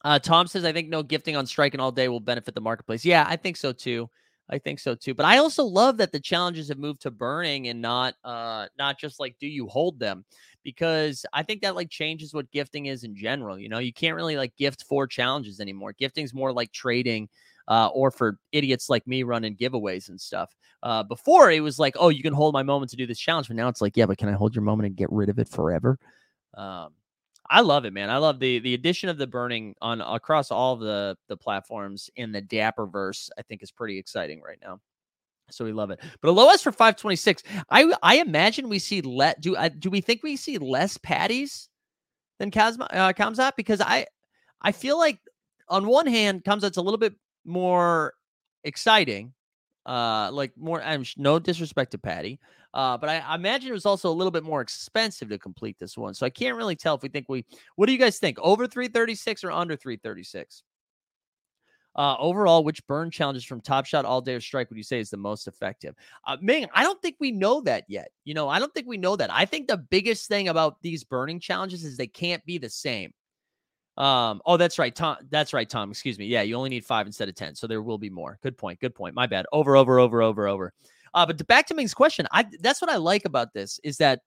Uh 0.06 0.20
tom 0.20 0.48
says 0.48 0.64
i 0.64 0.72
think 0.72 0.90
no 0.90 1.04
gifting 1.04 1.36
on 1.36 1.46
striking 1.48 1.80
all 1.80 1.92
day 1.92 2.08
will 2.08 2.20
benefit 2.20 2.54
the 2.56 2.62
marketplace. 2.62 3.04
Yeah 3.04 3.26
i 3.28 3.36
think 3.36 3.58
so 3.58 3.74
too. 3.74 4.10
I 4.50 4.58
think 4.60 4.80
so 4.80 4.94
too. 4.96 5.14
But 5.16 5.26
i 5.26 5.38
also 5.40 5.64
love 5.64 5.98
that 5.98 6.12
the 6.12 6.20
challenges 6.20 6.68
have 6.70 6.78
moved 6.78 7.02
to 7.02 7.12
burning 7.12 7.70
and 7.70 7.82
not 7.82 8.14
uh 8.24 8.68
not 8.78 9.00
just 9.00 9.20
like 9.20 9.36
do 9.40 9.48
you 9.48 9.68
hold 9.68 9.98
them 10.00 10.24
because 10.64 11.26
I 11.34 11.44
think 11.44 11.62
that 11.62 11.76
like 11.76 11.90
changes 11.90 12.34
what 12.34 12.52
gifting 12.52 12.88
is 12.88 13.04
in 13.04 13.16
general. 13.16 13.58
You 13.60 13.70
know, 13.70 13.80
you 13.80 13.94
can't 13.94 14.16
really 14.16 14.38
like 14.38 14.56
gift 14.56 14.86
for 14.88 15.08
challenges 15.08 15.60
anymore. 15.60 15.94
Gifting's 15.94 16.34
more 16.34 16.54
like 16.54 16.72
trading 16.72 17.30
uh, 17.68 17.88
or 17.88 18.12
for 18.12 18.38
idiots 18.52 18.90
like 18.90 19.06
me 19.08 19.24
running 19.24 19.56
giveaways 19.56 20.10
and 20.10 20.20
stuff. 20.20 20.54
Uh, 20.84 21.04
before 21.04 21.52
it 21.52 21.62
was 21.62 21.80
like, 21.80 21.96
oh, 22.00 22.10
you 22.10 22.24
can 22.24 22.34
hold 22.34 22.54
my 22.54 22.64
moment 22.64 22.90
to 22.92 22.98
do 22.98 23.06
this 23.06 23.20
challenge, 23.20 23.48
but 23.48 23.56
now 23.56 23.68
it's 23.68 23.82
like, 23.82 23.96
yeah, 23.96 24.06
but 24.06 24.18
can 24.18 24.30
I 24.30 24.34
hold 24.34 24.56
your 24.56 24.64
moment 24.64 24.88
and 24.88 24.96
get 24.96 25.12
rid 25.12 25.30
of 25.30 25.40
it 25.40 25.48
forever? 25.48 25.98
Um, 26.56 26.94
I 27.50 27.62
love 27.62 27.86
it, 27.86 27.94
man. 27.94 28.10
I 28.10 28.18
love 28.18 28.40
the 28.40 28.60
the 28.60 28.74
addition 28.74 29.10
of 29.10 29.18
the 29.18 29.28
burning 29.28 29.76
on 29.82 30.00
across 30.00 30.52
all 30.52 30.78
the 30.78 31.18
the 31.28 31.36
platforms 31.36 32.10
in 32.16 32.32
the 32.32 32.42
Dapper 32.42 32.88
verse. 32.88 33.30
I 33.38 33.42
think 33.42 33.62
is 33.62 33.72
pretty 33.72 33.98
exciting 33.98 34.42
right 34.42 34.60
now. 34.62 34.80
So 35.54 35.66
we 35.66 35.72
love 35.72 35.92
it. 35.92 36.00
But 36.22 36.30
a 36.30 36.32
low 36.32 36.50
S 36.50 36.62
for 36.62 36.72
526. 36.72 37.44
I 37.70 37.94
I 38.04 38.18
imagine 38.18 38.70
we 38.70 38.80
see 38.80 39.02
let 39.02 39.42
do 39.42 39.56
I, 39.58 39.70
do 39.70 39.90
we 39.90 40.02
think 40.02 40.24
we 40.24 40.36
see 40.36 40.58
less 40.58 40.98
patties 40.98 41.70
than 42.40 42.52
Kazma 42.52 42.88
uh, 42.92 43.14
Khamzat 43.14 43.54
because 43.56 43.82
I 43.82 44.06
I 44.62 44.72
feel 44.72 44.98
like 44.98 45.20
on 45.70 45.88
one 45.88 46.08
hand 46.08 46.44
Khamzat's 46.44 46.78
a 46.78 46.82
little 46.82 46.98
bit 46.98 47.14
more 47.46 48.14
exciting. 48.64 49.34
Uh 49.86 50.30
like 50.32 50.52
more 50.58 50.82
I'm 50.82 51.04
no 51.18 51.40
disrespect 51.40 51.92
to 51.92 51.98
Paddy. 51.98 52.40
Uh, 52.74 52.98
but 52.98 53.10
I, 53.10 53.18
I 53.20 53.36
imagine 53.36 53.70
it 53.70 53.74
was 53.74 53.86
also 53.86 54.10
a 54.10 54.14
little 54.14 54.32
bit 54.32 54.44
more 54.44 54.62
expensive 54.62 55.30
to 55.30 55.38
complete 55.38 55.76
this 55.80 55.98
one. 55.98 56.14
So 56.14 56.26
I 56.26 56.30
can't 56.30 56.56
really 56.56 56.76
tell 56.76 56.96
if 56.96 57.04
we 57.04 57.10
think 57.10 57.28
we 57.28 57.46
what 57.76 57.88
do 57.88 57.92
you 57.92 57.98
guys 57.98 58.18
think? 58.18 58.38
Over 58.40 58.66
336 58.68 59.44
or 59.44 59.52
under 59.52 59.76
336? 59.76 60.64
Uh, 61.96 62.16
overall, 62.20 62.64
which 62.64 62.86
burn 62.88 63.12
challenges 63.12 63.44
from 63.44 63.60
Top 63.60 63.86
Shot, 63.86 64.06
All 64.06 64.22
Day, 64.22 64.36
or 64.36 64.40
Strike 64.40 64.70
would 64.70 64.78
you 64.78 64.84
say 64.84 65.00
is 65.00 65.10
the 65.10 65.18
most 65.18 65.48
effective? 65.48 65.94
Uh, 66.26 66.38
Ming, 66.42 66.66
I 66.74 66.84
don't 66.84 67.02
think 67.02 67.18
we 67.20 67.32
know 67.32 67.60
that 67.62 67.84
yet. 67.90 68.12
You 68.24 68.34
know, 68.34 68.48
I 68.48 68.60
don't 68.60 68.74
think 68.74 68.88
we 68.88 68.98
know 68.98 69.18
that. 69.18 69.30
I 69.32 69.44
think 69.44 69.68
the 69.68 69.78
biggest 69.78 70.30
thing 70.30 70.48
about 70.48 70.82
these 70.82 71.04
burning 71.04 71.40
challenges 71.40 71.84
is 71.84 71.98
they 71.98 72.08
can't 72.08 72.46
be 72.46 72.58
the 72.58 72.70
same. 72.70 73.14
Um, 73.98 74.42
oh, 74.46 74.56
that's 74.56 74.80
right, 74.80 74.96
Tom. 74.96 75.18
That's 75.30 75.54
right, 75.54 75.70
Tom. 75.70 75.92
Excuse 75.92 76.18
me. 76.18 76.26
Yeah, 76.26 76.44
you 76.44 76.56
only 76.56 76.70
need 76.70 76.86
five 76.86 77.08
instead 77.08 77.28
of 77.28 77.36
ten, 77.36 77.56
so 77.56 77.68
there 77.68 77.82
will 77.82 77.98
be 77.98 78.10
more. 78.10 78.40
Good 78.42 78.58
point. 78.58 78.80
Good 78.80 78.96
point. 78.96 79.14
My 79.14 79.28
bad. 79.28 79.46
Over, 79.52 79.76
over, 79.76 80.00
over, 80.00 80.22
over, 80.22 80.48
over. 80.48 80.74
Uh, 81.14 81.26
but 81.26 81.38
to, 81.38 81.44
back 81.44 81.68
to 81.68 81.74
Ming's 81.74 81.94
question, 81.94 82.26
I 82.32 82.46
that's 82.62 82.82
what 82.82 82.90
I 82.90 82.96
like 82.96 83.26
about 83.26 83.54
this 83.54 83.80
is 83.84 83.98
that 83.98 84.22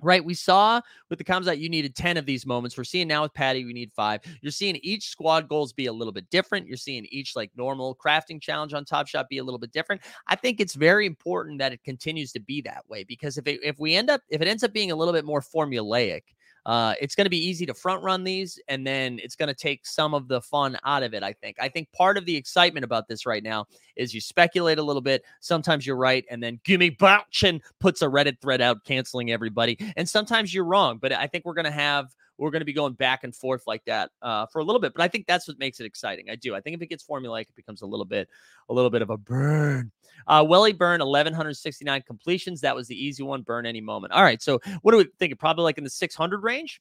right? 0.00 0.24
We 0.24 0.34
saw 0.34 0.80
with 1.10 1.18
the 1.18 1.24
Khamzat 1.24 1.58
you 1.58 1.68
needed 1.68 1.94
10 1.94 2.16
of 2.16 2.26
these 2.26 2.46
moments. 2.46 2.76
We're 2.76 2.84
seeing 2.84 3.08
now 3.08 3.22
with 3.22 3.34
Paddy, 3.34 3.64
we 3.64 3.72
need 3.72 3.92
five. 3.92 4.20
You're 4.40 4.52
seeing 4.52 4.76
each 4.76 5.08
squad 5.08 5.48
goals 5.48 5.72
be 5.72 5.86
a 5.86 5.92
little 5.92 6.12
bit 6.12 6.28
different. 6.30 6.66
You're 6.66 6.76
seeing 6.76 7.06
each 7.10 7.34
like 7.34 7.50
normal 7.56 7.96
crafting 7.96 8.40
challenge 8.40 8.74
on 8.74 8.84
Top 8.84 9.08
Shot 9.08 9.28
be 9.28 9.38
a 9.38 9.44
little 9.44 9.58
bit 9.58 9.72
different. 9.72 10.02
I 10.26 10.36
think 10.36 10.60
it's 10.60 10.74
very 10.74 11.06
important 11.06 11.58
that 11.58 11.72
it 11.72 11.82
continues 11.84 12.32
to 12.32 12.40
be 12.40 12.60
that 12.62 12.88
way 12.88 13.04
because 13.04 13.38
if 13.38 13.46
it, 13.46 13.60
if 13.62 13.78
we 13.78 13.94
end 13.94 14.10
up 14.10 14.20
if 14.28 14.40
it 14.40 14.48
ends 14.48 14.64
up 14.64 14.72
being 14.72 14.92
a 14.92 14.96
little 14.96 15.14
bit 15.14 15.24
more 15.24 15.40
formulaic, 15.40 16.22
uh, 16.68 16.92
it's 17.00 17.14
going 17.14 17.24
to 17.24 17.30
be 17.30 17.48
easy 17.48 17.64
to 17.64 17.72
front 17.72 18.02
run 18.02 18.22
these, 18.24 18.60
and 18.68 18.86
then 18.86 19.18
it's 19.22 19.34
going 19.34 19.48
to 19.48 19.54
take 19.54 19.86
some 19.86 20.12
of 20.12 20.28
the 20.28 20.38
fun 20.38 20.78
out 20.84 21.02
of 21.02 21.14
it. 21.14 21.22
I 21.22 21.32
think. 21.32 21.56
I 21.58 21.66
think 21.66 21.90
part 21.92 22.18
of 22.18 22.26
the 22.26 22.36
excitement 22.36 22.84
about 22.84 23.08
this 23.08 23.24
right 23.24 23.42
now 23.42 23.64
is 23.96 24.12
you 24.12 24.20
speculate 24.20 24.78
a 24.78 24.82
little 24.82 25.00
bit. 25.00 25.24
Sometimes 25.40 25.86
you're 25.86 25.96
right, 25.96 26.26
and 26.30 26.42
then 26.42 26.60
Gimme 26.64 26.90
Bouchin 26.90 27.62
puts 27.80 28.02
a 28.02 28.06
Reddit 28.06 28.38
thread 28.42 28.60
out 28.60 28.84
canceling 28.84 29.30
everybody, 29.30 29.78
and 29.96 30.06
sometimes 30.06 30.52
you're 30.52 30.66
wrong. 30.66 30.98
But 30.98 31.12
I 31.12 31.26
think 31.26 31.46
we're 31.46 31.54
going 31.54 31.64
to 31.64 31.70
have 31.70 32.14
we're 32.38 32.50
going 32.50 32.60
to 32.60 32.66
be 32.66 32.72
going 32.72 32.94
back 32.94 33.24
and 33.24 33.34
forth 33.34 33.64
like 33.66 33.84
that 33.84 34.10
uh, 34.22 34.46
for 34.46 34.60
a 34.60 34.64
little 34.64 34.80
bit. 34.80 34.94
But 34.94 35.02
I 35.02 35.08
think 35.08 35.26
that's 35.26 35.48
what 35.48 35.58
makes 35.58 35.80
it 35.80 35.86
exciting. 35.86 36.30
I 36.30 36.36
do. 36.36 36.54
I 36.54 36.60
think 36.60 36.76
if 36.76 36.82
it 36.82 36.86
gets 36.86 37.04
formulaic, 37.04 37.42
it 37.42 37.56
becomes 37.56 37.82
a 37.82 37.86
little 37.86 38.06
bit, 38.06 38.28
a 38.68 38.74
little 38.74 38.90
bit 38.90 39.02
of 39.02 39.10
a 39.10 39.16
burn. 39.16 39.90
Uh, 40.26 40.44
Welly 40.48 40.72
burn 40.72 41.00
1169 41.00 42.02
completions. 42.06 42.60
That 42.60 42.74
was 42.74 42.86
the 42.86 43.04
easy 43.04 43.22
one. 43.22 43.42
Burn 43.42 43.66
any 43.66 43.80
moment. 43.80 44.12
All 44.12 44.22
right. 44.22 44.40
So 44.40 44.60
what 44.82 44.92
do 44.92 44.98
we 44.98 45.08
think? 45.18 45.38
Probably 45.38 45.64
like 45.64 45.78
in 45.78 45.84
the 45.84 45.90
600 45.90 46.42
range. 46.42 46.80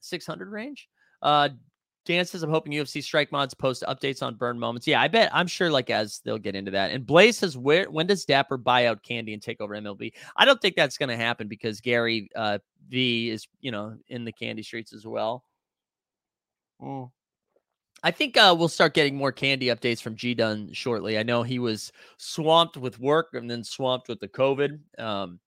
600 0.00 0.48
range. 0.48 0.88
Uh, 1.22 1.48
Dan 2.06 2.24
says, 2.24 2.42
I'm 2.42 2.50
hoping 2.50 2.72
UFC 2.72 3.02
strike 3.02 3.32
mods 3.32 3.52
post 3.52 3.84
updates 3.86 4.22
on 4.22 4.36
burn 4.36 4.58
moments. 4.58 4.86
Yeah, 4.86 5.00
I 5.00 5.08
bet 5.08 5.28
I'm 5.34 5.46
sure 5.46 5.70
like 5.70 5.90
as 5.90 6.20
they'll 6.24 6.38
get 6.38 6.54
into 6.54 6.70
that. 6.70 6.92
And 6.92 7.04
Blaze 7.04 7.38
says, 7.38 7.58
where 7.58 7.90
when 7.90 8.06
does 8.06 8.24
Dapper 8.24 8.56
buy 8.56 8.86
out 8.86 9.02
Candy 9.02 9.34
and 9.34 9.42
take 9.42 9.60
over 9.60 9.74
MLB? 9.74 10.12
I 10.36 10.44
don't 10.44 10.60
think 10.62 10.76
that's 10.76 10.96
gonna 10.96 11.16
happen 11.16 11.48
because 11.48 11.80
Gary 11.80 12.30
uh 12.34 12.58
V 12.88 13.30
is, 13.30 13.46
you 13.60 13.72
know, 13.72 13.98
in 14.08 14.24
the 14.24 14.32
candy 14.32 14.62
streets 14.62 14.92
as 14.92 15.06
well. 15.06 15.44
Mm. 16.80 17.10
I 18.02 18.10
think 18.12 18.36
uh, 18.36 18.54
we'll 18.56 18.68
start 18.68 18.94
getting 18.94 19.16
more 19.16 19.32
candy 19.32 19.66
updates 19.66 20.00
from 20.00 20.14
G 20.14 20.34
Dunn 20.34 20.72
shortly. 20.72 21.18
I 21.18 21.22
know 21.22 21.42
he 21.42 21.58
was 21.58 21.90
swamped 22.18 22.76
with 22.76 23.00
work 23.00 23.30
and 23.32 23.50
then 23.50 23.64
swamped 23.64 24.08
with 24.08 24.20
the 24.20 24.28
COVID. 24.28 24.78
Um, 24.98 25.40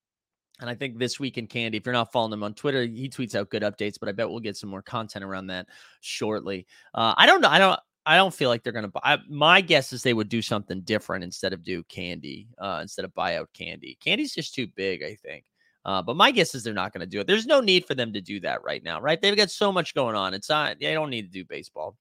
and 0.60 0.70
I 0.70 0.76
think 0.76 0.98
this 0.98 1.20
week 1.20 1.38
in 1.38 1.48
Candy, 1.48 1.78
if 1.78 1.86
you're 1.86 1.94
not 1.94 2.12
following 2.12 2.34
him 2.34 2.44
on 2.44 2.54
Twitter, 2.54 2.84
he 2.84 3.10
tweets 3.10 3.36
out 3.36 3.50
good 3.50 3.64
updates. 3.64 3.96
But 4.00 4.10
I 4.10 4.12
bet 4.12 4.30
we'll 4.30 4.40
get 4.40 4.58
some 4.58 4.70
more 4.70 4.82
content 4.82 5.24
around 5.24 5.48
that 5.48 5.68
shortly. 6.02 6.66
Uh, 6.94 7.14
I 7.18 7.26
don't 7.26 7.42
know. 7.42 7.50
I 7.50 7.60
don't. 7.60 7.80
I 8.06 8.16
don't 8.16 8.34
feel 8.34 8.50
like 8.50 8.64
they're 8.64 8.74
gonna. 8.74 8.90
Buy, 8.90 9.18
my 9.30 9.62
guess 9.62 9.94
is 9.94 10.04
they 10.04 10.14
would 10.14 10.30
do 10.30 10.42
something 10.42 10.82
different 10.82 11.24
instead 11.24 11.54
of 11.54 11.64
do 11.64 11.84
Candy, 11.84 12.48
uh, 12.58 12.80
instead 12.82 13.06
of 13.06 13.14
buy 13.14 13.38
out 13.38 13.50
Candy. 13.54 13.98
Candy's 14.04 14.34
just 14.34 14.54
too 14.54 14.68
big, 14.76 15.04
I 15.04 15.16
think. 15.16 15.46
Uh, 15.86 16.02
but 16.02 16.16
my 16.16 16.30
guess 16.32 16.54
is 16.56 16.64
they're 16.64 16.74
not 16.74 16.92
going 16.92 17.02
to 17.02 17.08
do 17.08 17.22
it. 17.22 17.28
There's 17.28 17.46
no 17.46 17.62
need 17.62 17.86
for 17.86 17.96
them 17.96 18.12
to 18.14 18.22
do 18.22 18.40
that 18.42 18.64
right 18.64 18.84
now, 18.84 19.00
right? 19.00 19.20
They've 19.22 19.36
got 19.36 19.50
so 19.50 19.72
much 19.72 19.94
going 19.94 20.16
on. 20.16 20.34
It's 20.34 20.50
not. 20.50 20.78
They 20.80 20.94
don't 20.94 21.10
need 21.10 21.24
to 21.24 21.32
do 21.32 21.46
baseball. 21.46 21.96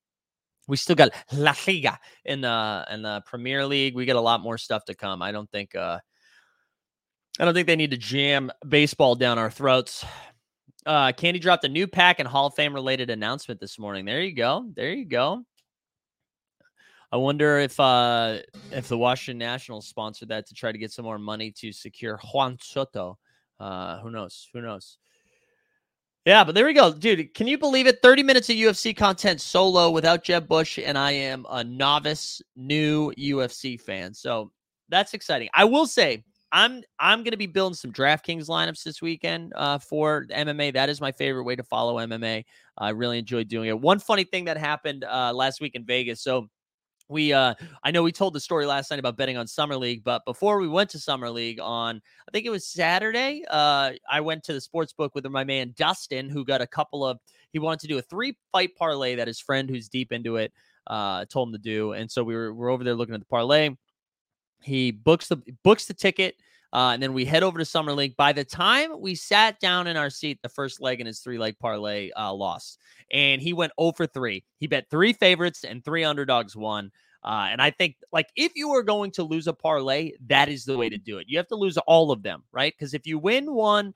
We 0.67 0.77
still 0.77 0.97
got 0.97 1.13
La 1.33 1.55
Liga 1.67 1.99
in 2.25 2.41
the 2.41 2.87
in 2.91 3.03
the 3.03 3.23
Premier 3.25 3.65
League. 3.65 3.95
We 3.95 4.05
got 4.05 4.17
a 4.17 4.21
lot 4.21 4.41
more 4.41 4.59
stuff 4.59 4.85
to 4.87 4.95
come. 4.95 5.23
I 5.23 5.33
don't 5.33 5.51
think. 5.51 5.75
Uh, 5.75 5.99
I 7.39 7.45
don't 7.45 7.55
think 7.55 7.67
they 7.67 7.77
need 7.77 7.93
to 7.93 7.97
jam 7.97 8.51
baseball 8.69 9.15
down 9.15 9.39
our 9.39 9.51
throats. 9.51 10.05
Uh, 10.85 11.13
Candy 11.13 11.39
dropped 11.39 11.65
a 11.65 11.69
new 11.69 11.87
pack 11.87 12.19
and 12.19 12.27
Hall 12.27 12.47
of 12.47 12.55
Fame 12.55 12.75
related 12.75 13.11
announcement 13.11 13.61
this 13.61 13.79
morning. 13.79 14.05
There 14.05 14.23
you 14.23 14.35
go. 14.35 14.69
There 14.75 14.91
you 14.91 15.05
go. 15.05 15.45
I 17.13 17.17
wonder 17.17 17.59
if 17.59 17.79
uh, 17.79 18.39
if 18.73 18.89
the 18.89 18.99
Washington 18.99 19.39
Nationals 19.39 19.87
sponsored 19.87 20.29
that 20.29 20.47
to 20.49 20.55
try 20.55 20.73
to 20.73 20.79
get 20.79 20.91
some 20.93 21.05
more 21.05 21.19
money 21.19 21.51
to 21.53 21.73
secure 21.73 22.19
Juan 22.33 22.59
Soto. 22.61 23.19
Uh, 23.59 23.99
who 24.01 24.11
knows? 24.11 24.49
Who 24.53 24.61
knows? 24.61 24.99
Yeah, 26.25 26.45
but 26.45 26.55
there 26.55 26.67
we 26.67 26.75
go, 26.75 26.93
dude. 26.93 27.33
Can 27.33 27.47
you 27.47 27.57
believe 27.57 27.87
it? 27.87 28.01
30 28.03 28.23
minutes 28.23 28.51
of 28.51 28.57
UFC 28.57 28.95
content 28.95 29.41
solo 29.41 29.91
without 29.91 30.25
Jeb 30.25 30.47
Bush, 30.47 30.79
and 30.79 30.99
I 30.99 31.13
am 31.13 31.47
a 31.49 31.65
novice, 31.65 32.43
new 32.55 33.13
UFC 33.19 33.81
fan. 33.81 34.13
So 34.13 34.53
that's 34.91 35.15
exciting. 35.15 35.49
I 35.55 35.65
will 35.65 35.87
say, 35.87 36.25
I'm 36.53 36.83
I'm 36.99 37.23
gonna 37.25 37.37
be 37.37 37.47
building 37.47 37.75
some 37.75 37.93
DraftKings 37.93 38.47
lineups 38.47 38.83
this 38.83 39.03
weekend 39.03 39.53
uh, 39.55 39.79
for 39.79 40.27
MMA. 40.31 40.73
That 40.73 40.89
is 40.89 41.01
my 41.01 41.13
favorite 41.13 41.45
way 41.45 41.57
to 41.57 41.63
follow 41.63 41.97
MMA. 41.97 42.45
I 42.79 42.91
really 42.91 43.19
enjoy 43.19 43.45
doing 43.45 43.69
it. 43.69 43.79
One 43.79 43.99
funny 43.99 44.25
thing 44.25 44.47
that 44.47 44.57
happened 44.57 45.05
uh, 45.05 45.33
last 45.35 45.61
week 45.61 45.75
in 45.75 45.85
Vegas. 45.85 46.23
So 46.23 46.49
we 47.09 47.33
uh 47.33 47.55
I 47.83 47.91
know 47.91 48.03
we 48.03 48.13
told 48.13 48.35
the 48.35 48.41
story 48.41 48.67
last 48.67 48.91
night 48.91 49.01
about 49.01 49.17
betting 49.17 49.37
on 49.37 49.47
Summer 49.47 49.77
League, 49.77 50.05
but 50.05 50.25
before 50.25 50.59
we 50.59 50.69
went 50.69 50.91
to 50.91 50.99
Summer 50.99 51.31
League 51.31 51.61
on 51.61 52.01
I 52.29 52.31
think 52.33 52.47
it 52.47 52.51
was 52.51 52.67
Saturday, 52.67 53.45
uh 53.51 53.93
I 54.11 54.21
went 54.21 54.45
to 54.45 54.53
the 54.53 54.61
sports 54.61 54.93
book 54.93 55.15
with 55.15 55.27
my 55.27 55.45
man 55.45 55.75
Dustin 55.77 56.29
who 56.29 56.45
got 56.45 56.61
a 56.61 56.67
couple 56.67 57.05
of 57.05 57.19
he 57.53 57.59
wanted 57.59 57.81
to 57.81 57.89
do 57.89 57.99
a 57.99 58.03
three 58.03 58.37
fight 58.53 58.75
parlay 58.77 59.15
that 59.17 59.27
his 59.27 59.41
friend 59.41 59.69
who's 59.71 59.89
deep 59.89 60.13
into 60.13 60.37
it 60.37 60.53
uh 60.87 61.25
told 61.27 61.49
him 61.49 61.53
to 61.55 61.59
do. 61.59 61.93
And 61.93 62.11
so 62.11 62.23
we 62.23 62.35
were 62.35 62.53
we're 62.55 62.71
over 62.71 62.85
there 62.85 62.95
looking 62.95 63.15
at 63.15 63.21
the 63.21 63.27
parlay. 63.27 63.71
He 64.63 64.91
books 64.91 65.29
the 65.29 65.43
books 65.63 65.87
the 65.87 65.95
ticket. 65.95 66.37
Uh, 66.73 66.91
and 66.93 67.03
then 67.03 67.15
we 67.15 67.25
head 67.25 67.43
over 67.43 67.59
to 67.59 67.65
Summer 67.65 67.95
League. 67.95 68.17
By 68.17 68.33
the 68.33 68.45
time 68.45 69.01
we 69.01 69.15
sat 69.15 69.59
down 69.59 69.87
in 69.87 69.97
our 69.97 70.11
seat, 70.11 70.39
the 70.43 70.51
first 70.51 70.83
leg 70.83 71.01
in 71.01 71.07
his 71.07 71.21
three 71.21 71.39
leg 71.39 71.59
parlay 71.59 72.11
uh, 72.11 72.33
lost. 72.33 72.79
And 73.11 73.41
he 73.41 73.55
went 73.55 73.73
0 73.81 73.93
for 73.93 74.07
3. 74.07 74.45
He 74.59 74.67
bet 74.67 74.91
three 74.91 75.15
favorites 75.15 75.65
and 75.65 75.83
three 75.83 76.05
underdogs 76.05 76.55
won. 76.55 76.91
Uh, 77.25 77.49
and 77.51 77.61
I 77.61 77.71
think, 77.71 77.97
like, 78.13 78.29
if 78.37 78.53
you 78.55 78.71
are 78.71 78.83
going 78.83 79.11
to 79.13 79.25
lose 79.25 79.47
a 79.49 79.53
parlay, 79.53 80.13
that 80.27 80.49
is 80.49 80.65
the 80.65 80.77
way 80.77 80.89
to 80.89 80.99
do 80.99 81.19
it. 81.19 81.27
You 81.29 81.39
have 81.39 81.49
to 81.49 81.57
lose 81.57 81.77
all 81.79 82.13
of 82.13 82.23
them, 82.23 82.45
right? 82.53 82.73
Because 82.77 82.95
if 82.95 83.07
you 83.07 83.19
win 83.19 83.53
one, 83.53 83.93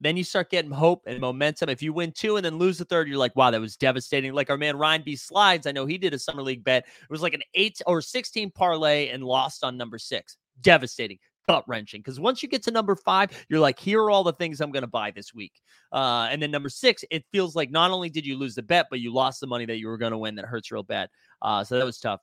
then 0.00 0.16
you 0.16 0.24
start 0.24 0.50
getting 0.50 0.70
hope 0.70 1.02
and 1.06 1.20
momentum. 1.20 1.68
If 1.68 1.82
you 1.82 1.92
win 1.92 2.12
two 2.12 2.36
and 2.36 2.44
then 2.44 2.58
lose 2.58 2.78
the 2.78 2.84
third, 2.84 3.08
you're 3.08 3.18
like, 3.18 3.36
wow, 3.36 3.50
that 3.50 3.60
was 3.60 3.76
devastating. 3.76 4.32
Like 4.32 4.50
our 4.50 4.56
man 4.56 4.76
Ryan 4.76 5.02
B. 5.04 5.16
Slides, 5.16 5.66
I 5.66 5.72
know 5.72 5.86
he 5.86 5.98
did 5.98 6.14
a 6.14 6.18
summer 6.18 6.42
league 6.42 6.64
bet. 6.64 6.86
It 6.86 7.10
was 7.10 7.22
like 7.22 7.34
an 7.34 7.42
eight 7.54 7.80
or 7.86 8.00
16 8.00 8.50
parlay 8.50 9.08
and 9.08 9.22
lost 9.22 9.64
on 9.64 9.76
number 9.76 9.98
six. 9.98 10.36
Devastating 10.60 11.18
gut 11.46 11.64
wrenching 11.66 12.00
because 12.00 12.18
once 12.18 12.42
you 12.42 12.48
get 12.48 12.62
to 12.64 12.70
number 12.70 12.96
five, 12.96 13.30
you're 13.48 13.60
like, 13.60 13.78
here 13.78 14.00
are 14.02 14.10
all 14.10 14.24
the 14.24 14.32
things 14.32 14.60
I'm 14.60 14.72
going 14.72 14.82
to 14.82 14.86
buy 14.88 15.10
this 15.10 15.34
week. 15.34 15.52
Uh, 15.92 16.28
and 16.30 16.40
then 16.40 16.50
number 16.50 16.68
six, 16.68 17.04
it 17.10 17.24
feels 17.32 17.54
like 17.54 17.70
not 17.70 17.90
only 17.90 18.08
did 18.08 18.26
you 18.26 18.36
lose 18.36 18.54
the 18.54 18.62
bet, 18.62 18.86
but 18.90 19.00
you 19.00 19.12
lost 19.12 19.40
the 19.40 19.46
money 19.46 19.66
that 19.66 19.78
you 19.78 19.88
were 19.88 19.98
going 19.98 20.12
to 20.12 20.18
win. 20.18 20.34
That 20.36 20.46
hurts 20.46 20.70
real 20.70 20.82
bad. 20.82 21.08
Uh, 21.42 21.64
so 21.64 21.78
that 21.78 21.84
was 21.84 21.98
tough. 21.98 22.20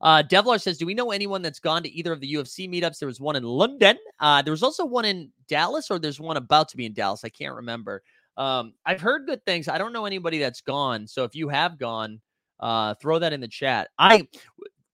Uh, 0.00 0.22
Devlar 0.22 0.60
says, 0.60 0.78
Do 0.78 0.86
we 0.86 0.94
know 0.94 1.10
anyone 1.10 1.42
that's 1.42 1.60
gone 1.60 1.82
to 1.82 1.90
either 1.90 2.12
of 2.12 2.20
the 2.20 2.32
UFC 2.32 2.68
meetups? 2.68 2.98
There 2.98 3.08
was 3.08 3.20
one 3.20 3.36
in 3.36 3.42
London. 3.42 3.96
Uh, 4.20 4.42
there 4.42 4.52
was 4.52 4.62
also 4.62 4.84
one 4.84 5.04
in 5.04 5.30
Dallas, 5.48 5.90
or 5.90 5.98
there's 5.98 6.20
one 6.20 6.36
about 6.36 6.68
to 6.70 6.76
be 6.76 6.86
in 6.86 6.92
Dallas. 6.92 7.24
I 7.24 7.28
can't 7.28 7.54
remember. 7.54 8.02
Um, 8.36 8.74
I've 8.86 9.00
heard 9.00 9.26
good 9.26 9.44
things. 9.44 9.66
I 9.66 9.78
don't 9.78 9.92
know 9.92 10.06
anybody 10.06 10.38
that's 10.38 10.60
gone. 10.60 11.06
So 11.08 11.24
if 11.24 11.34
you 11.34 11.48
have 11.48 11.78
gone, 11.78 12.20
uh, 12.60 12.94
throw 12.94 13.18
that 13.18 13.32
in 13.32 13.40
the 13.40 13.48
chat. 13.48 13.88
I 13.98 14.28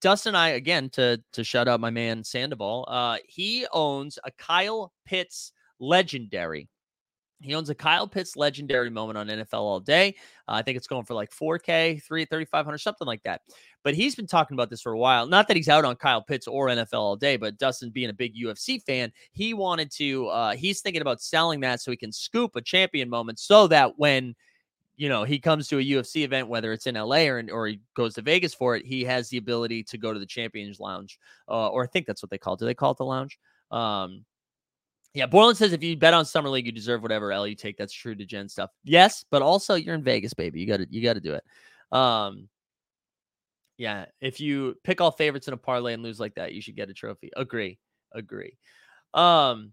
Dustin 0.01 0.31
and 0.31 0.37
I 0.37 0.51
again 0.51 0.91
to 0.91 1.23
to 1.33 1.45
shout 1.45 1.69
out 1.69 1.81
my 1.81 1.91
man 1.91 2.25
Sandoval. 2.25 2.87
Uh, 2.89 3.19
he 3.27 3.67
owns 3.73 4.19
a 4.25 4.31
Kyle 4.33 4.93
Pitts 5.05 5.53
legendary. 5.79 6.69
He 7.41 7.55
owns 7.55 7.69
a 7.69 7.75
Kyle 7.75 8.07
Pitts 8.07 8.37
legendary 8.37 8.91
moment 8.91 9.19
on 9.19 9.27
NFL 9.27 9.61
all 9.61 9.81
day. 9.81 10.17
Uh, 10.49 10.53
I 10.53 10.63
think 10.63 10.77
it's 10.77 10.87
going 10.87 11.05
for 11.05 11.15
like 11.15 11.31
4K, 11.31 12.03
3 12.03 12.25
3500 12.25 12.79
something 12.79 13.07
like 13.07 13.23
that. 13.25 13.43
But 13.83 13.95
he's 13.95 14.15
been 14.15 14.27
talking 14.27 14.55
about 14.55 14.71
this 14.71 14.81
for 14.81 14.93
a 14.93 14.99
while. 14.99 15.27
Not 15.27 15.49
that 15.49 15.57
he's 15.57 15.69
out 15.69 15.85
on 15.85 15.97
Kyle 15.97 16.23
Pitts 16.23 16.47
or 16.47 16.69
NFL 16.69 16.95
all 16.95 17.17
day, 17.17 17.37
but 17.37 17.59
Dustin 17.59 17.91
being 17.91 18.11
a 18.11 18.15
big 18.15 18.35
UFC 18.35 18.83
fan, 18.83 19.13
he 19.33 19.53
wanted 19.53 19.91
to 19.93 20.27
uh 20.29 20.53
he's 20.53 20.81
thinking 20.81 21.03
about 21.03 21.21
selling 21.21 21.61
that 21.61 21.81
so 21.81 21.91
he 21.91 21.97
can 21.97 22.13
scoop 22.13 22.57
a 22.57 22.63
champion 22.63 23.11
moment 23.11 23.39
so 23.39 23.67
that 23.67 23.99
when 23.99 24.35
you 24.97 25.09
know, 25.09 25.25
he 25.25 25.39
comes 25.39 25.69
to 25.69 25.79
a 25.79 25.83
UFC 25.83 26.23
event, 26.23 26.49
whether 26.49 26.73
it's 26.73 26.87
in 26.87 26.95
LA 26.95 27.25
or, 27.27 27.43
or 27.51 27.67
he 27.67 27.81
goes 27.95 28.15
to 28.15 28.23
Vegas 28.23 28.55
for 28.55 28.77
it, 28.77 28.87
he 28.87 29.03
has 29.05 29.29
the 29.29 29.39
ability 29.39 29.83
to 29.85 29.99
go 29.99 30.13
to 30.13 30.21
the 30.21 30.27
Champions 30.27 30.79
Lounge, 30.79 31.19
uh, 31.49 31.69
or 31.69 31.83
I 31.85 31.87
think 31.89 32.07
that's 32.07 32.23
what 32.23 32.31
they 32.31 32.39
call 32.39 32.55
it. 32.55 32.61
Do 32.61 32.67
they 32.67 32.75
call 32.75 32.93
it 32.93 32.99
the 32.99 33.05
lounge? 33.05 33.39
Um, 33.71 34.25
yeah, 35.15 35.27
Borland 35.27 35.57
says 35.57 35.73
if 35.73 35.83
you 35.83 35.97
bet 35.97 36.13
on 36.13 36.25
Summer 36.25 36.49
League, 36.49 36.67
you 36.67 36.73
deserve 36.73 37.03
whatever 37.03 37.33
L 37.33 37.47
you 37.47 37.55
take. 37.55 37.77
That's 37.77 37.93
true 37.93 38.15
to 38.15 38.25
Gen 38.25 38.49
stuff. 38.49 38.71
Yes, 38.83 39.25
but 39.31 39.43
also 39.43 39.75
you're 39.77 39.95
in 39.95 40.03
Vegas, 40.03 40.35
baby. 40.35 40.61
You 40.61 40.67
got 40.67 40.79
to 40.79 40.87
you 40.91 41.03
got 41.03 41.15
to 41.15 41.21
do 41.21 41.35
it. 41.35 41.45
Um, 41.97 42.49
yeah, 43.77 44.07
if 44.21 44.41
you 44.41 44.77
pick 44.85 45.01
all 45.01 45.11
favorites 45.11 45.49
in 45.49 45.55
a 45.55 45.57
parlay 45.57 45.95
and 45.95 46.03
lose 46.03 46.21
like 46.21 46.35
that, 46.35 46.53
you 46.53 46.61
should 46.61 46.77
get 46.77 46.91
a 46.91 46.95
trophy. 46.95 47.31
Agree, 47.37 47.79
agree. 48.13 48.57
Um, 49.15 49.73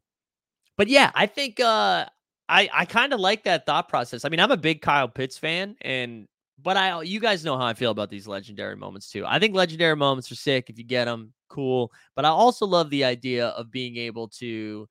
but 0.77 0.87
yeah, 0.87 1.11
I 1.15 1.25
think 1.25 1.59
uh 1.59 2.05
I 2.49 2.69
I 2.73 2.85
kind 2.85 3.13
of 3.13 3.19
like 3.19 3.43
that 3.45 3.65
thought 3.65 3.89
process. 3.89 4.25
I 4.25 4.29
mean, 4.29 4.39
I'm 4.39 4.51
a 4.51 4.57
big 4.57 4.81
Kyle 4.81 5.07
Pitts 5.07 5.37
fan, 5.37 5.75
and 5.81 6.27
but 6.61 6.77
I 6.77 7.01
you 7.01 7.19
guys 7.19 7.43
know 7.43 7.57
how 7.57 7.65
I 7.65 7.73
feel 7.73 7.91
about 7.91 8.09
these 8.09 8.27
legendary 8.27 8.75
moments 8.75 9.09
too. 9.09 9.25
I 9.25 9.39
think 9.39 9.55
legendary 9.55 9.95
moments 9.95 10.31
are 10.31 10.35
sick 10.35 10.69
if 10.69 10.77
you 10.77 10.83
get 10.83 11.05
them, 11.05 11.33
cool. 11.49 11.91
But 12.15 12.25
I 12.25 12.29
also 12.29 12.65
love 12.65 12.89
the 12.89 13.03
idea 13.05 13.47
of 13.49 13.71
being 13.71 13.97
able 13.97 14.27
to, 14.39 14.87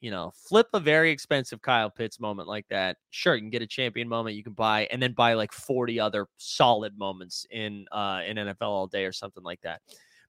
you 0.00 0.10
know, 0.10 0.32
flip 0.34 0.68
a 0.74 0.80
very 0.80 1.10
expensive 1.10 1.62
Kyle 1.62 1.90
Pitts 1.90 2.20
moment 2.20 2.48
like 2.48 2.66
that. 2.68 2.96
Sure, 3.10 3.34
you 3.34 3.40
can 3.40 3.50
get 3.50 3.62
a 3.62 3.66
champion 3.66 4.08
moment 4.08 4.36
you 4.36 4.44
can 4.44 4.52
buy, 4.52 4.86
and 4.90 5.02
then 5.02 5.12
buy 5.12 5.34
like 5.34 5.52
40 5.52 5.98
other 6.00 6.26
solid 6.36 6.98
moments 6.98 7.46
in 7.50 7.86
uh 7.92 8.20
in 8.26 8.36
NFL 8.36 8.56
all 8.62 8.86
day 8.86 9.04
or 9.04 9.12
something 9.12 9.42
like 9.42 9.60
that. 9.62 9.80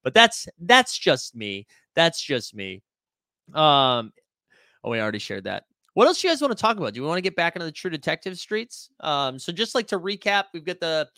But 0.03 0.13
that's 0.13 0.47
that's 0.60 0.97
just 0.97 1.36
me. 1.36 1.67
That's 1.95 2.21
just 2.21 2.56
me. 2.56 2.82
Um. 3.53 4.13
Oh, 4.84 4.91
we 4.91 5.01
already 5.01 5.19
shared 5.19 5.45
that. 5.45 5.63
What 5.95 6.08
else 6.08 6.23
you 6.23 6.30
guys 6.30 6.41
want 6.41 6.56
to 6.56 6.62
talk 6.62 6.77
about? 6.77 6.93
Do 6.93 7.01
we 7.01 7.08
want 7.08 7.17
to 7.17 7.23
get 7.23 7.36
back 7.36 7.56
into 7.56 7.65
the 7.65 7.71
True 7.71 7.89
Detective 7.89 8.38
streets? 8.38 8.89
Um, 8.99 9.39
so 9.39 9.51
just 9.51 9.73
like 9.73 9.88
to 9.88 9.99
recap, 9.99 10.45
we've 10.53 10.63
got 10.63 10.80
the 10.80 11.10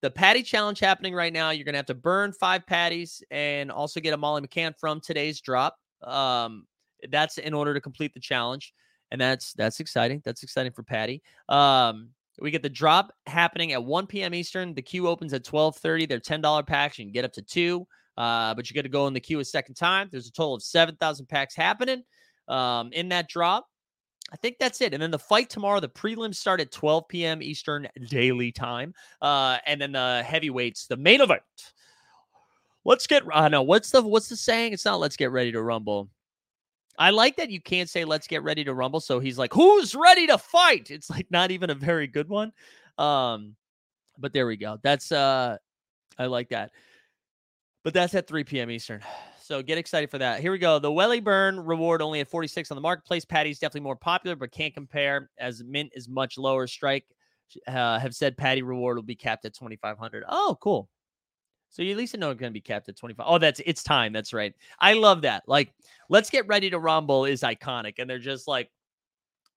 the 0.00 0.10
Paddy 0.10 0.42
challenge 0.42 0.78
happening 0.78 1.14
right 1.14 1.32
now. 1.32 1.50
You're 1.50 1.64
gonna 1.64 1.76
have 1.78 1.86
to 1.86 1.94
burn 1.94 2.32
five 2.32 2.66
patties 2.66 3.22
and 3.30 3.70
also 3.70 4.00
get 4.00 4.14
a 4.14 4.16
Molly 4.16 4.42
McCann 4.42 4.74
from 4.78 5.00
today's 5.00 5.40
drop. 5.40 5.76
Um, 6.02 6.66
that's 7.10 7.38
in 7.38 7.54
order 7.54 7.74
to 7.74 7.80
complete 7.80 8.14
the 8.14 8.20
challenge, 8.20 8.74
and 9.10 9.20
that's 9.20 9.52
that's 9.54 9.80
exciting. 9.80 10.22
That's 10.24 10.42
exciting 10.42 10.72
for 10.72 10.82
Paddy. 10.82 11.22
Um, 11.48 12.10
we 12.40 12.50
get 12.50 12.62
the 12.62 12.68
drop 12.68 13.12
happening 13.26 13.72
at 13.72 13.82
1 13.84 14.06
p.m. 14.06 14.32
Eastern. 14.32 14.74
The 14.74 14.82
queue 14.82 15.08
opens 15.08 15.32
at 15.32 15.44
12:30. 15.44 16.08
They're 16.08 16.20
ten 16.20 16.40
dollar 16.40 16.62
packs. 16.62 16.98
You 16.98 17.04
can 17.04 17.12
get 17.12 17.24
up 17.24 17.32
to 17.32 17.42
two, 17.42 17.86
uh, 18.16 18.54
but 18.54 18.68
you 18.68 18.74
got 18.74 18.82
to 18.82 18.88
go 18.88 19.06
in 19.06 19.14
the 19.14 19.20
queue 19.20 19.40
a 19.40 19.44
second 19.44 19.74
time. 19.74 20.08
There's 20.10 20.28
a 20.28 20.32
total 20.32 20.54
of 20.54 20.62
seven 20.62 20.96
thousand 20.96 21.26
packs 21.26 21.54
happening 21.54 22.02
um, 22.48 22.92
in 22.92 23.08
that 23.10 23.28
drop. 23.28 23.66
I 24.32 24.36
think 24.36 24.56
that's 24.58 24.80
it. 24.80 24.92
And 24.92 25.02
then 25.02 25.10
the 25.10 25.18
fight 25.18 25.48
tomorrow, 25.48 25.80
the 25.80 25.88
prelims 25.88 26.34
start 26.34 26.60
at 26.60 26.70
12 26.70 27.08
p.m. 27.08 27.42
Eastern 27.42 27.88
daily 28.08 28.52
time. 28.52 28.92
Uh, 29.22 29.58
and 29.66 29.80
then 29.80 29.92
the 29.92 30.22
heavyweights, 30.26 30.86
the 30.86 30.96
main 30.96 31.20
event. 31.20 31.42
Let's 32.84 33.06
get 33.06 33.22
I 33.32 33.48
know 33.48 33.62
what's 33.62 33.90
the 33.90 34.02
what's 34.02 34.28
the 34.28 34.36
saying? 34.36 34.72
It's 34.72 34.84
not 34.84 35.00
let's 35.00 35.16
get 35.16 35.30
ready 35.30 35.52
to 35.52 35.62
rumble. 35.62 36.08
I 36.98 37.10
like 37.10 37.36
that 37.36 37.50
you 37.50 37.60
can't 37.60 37.88
say 37.88 38.04
let's 38.04 38.26
get 38.26 38.42
ready 38.42 38.64
to 38.64 38.74
rumble. 38.74 39.00
So 39.00 39.20
he's 39.20 39.38
like, 39.38 39.52
who's 39.52 39.94
ready 39.94 40.26
to 40.26 40.36
fight? 40.38 40.90
It's 40.90 41.08
like 41.08 41.26
not 41.30 41.50
even 41.52 41.70
a 41.70 41.74
very 41.74 42.06
good 42.08 42.28
one. 42.28 42.52
Um, 42.98 43.56
But 44.18 44.32
there 44.32 44.46
we 44.46 44.56
go. 44.56 44.78
That's 44.82 45.12
uh 45.12 45.56
I 46.18 46.26
like 46.26 46.48
that. 46.50 46.72
But 47.84 47.94
that's 47.94 48.14
at 48.14 48.26
3 48.26 48.44
p.m. 48.44 48.70
Eastern. 48.70 49.02
So 49.48 49.62
get 49.62 49.78
excited 49.78 50.10
for 50.10 50.18
that. 50.18 50.42
Here 50.42 50.52
we 50.52 50.58
go. 50.58 50.78
The 50.78 50.90
Wellyburn 50.90 51.66
reward 51.66 52.02
only 52.02 52.20
at 52.20 52.28
46 52.28 52.70
on 52.70 52.74
the 52.74 52.82
marketplace. 52.82 53.24
Paddy's 53.24 53.58
definitely 53.58 53.80
more 53.80 53.96
popular, 53.96 54.36
but 54.36 54.52
can't 54.52 54.74
compare 54.74 55.30
as 55.38 55.64
mint 55.64 55.90
is 55.94 56.06
much 56.06 56.36
lower. 56.36 56.66
Strike 56.66 57.06
uh, 57.66 57.98
have 57.98 58.14
said 58.14 58.36
Paddy 58.36 58.60
reward 58.60 58.98
will 58.98 59.02
be 59.04 59.16
capped 59.16 59.46
at 59.46 59.54
2,500. 59.54 60.24
Oh, 60.28 60.58
cool. 60.60 60.90
So 61.70 61.82
you 61.82 61.92
at 61.92 61.98
least 61.98 62.16
know 62.16 62.30
it's 62.30 62.40
going 62.40 62.50
to 62.50 62.54
be 62.54 62.60
capped 62.60 62.88
at 62.88 62.96
25. 62.96 63.26
Oh, 63.28 63.38
that's 63.38 63.60
it's 63.64 63.82
time. 63.82 64.12
That's 64.12 64.32
right. 64.32 64.54
I 64.78 64.94
love 64.94 65.22
that. 65.22 65.44
Like, 65.46 65.72
let's 66.08 66.30
get 66.30 66.46
ready 66.48 66.70
to 66.70 66.78
rumble 66.78 67.24
is 67.24 67.42
iconic. 67.42 67.94
And 67.98 68.08
they're 68.08 68.18
just 68.18 68.48
like, 68.48 68.70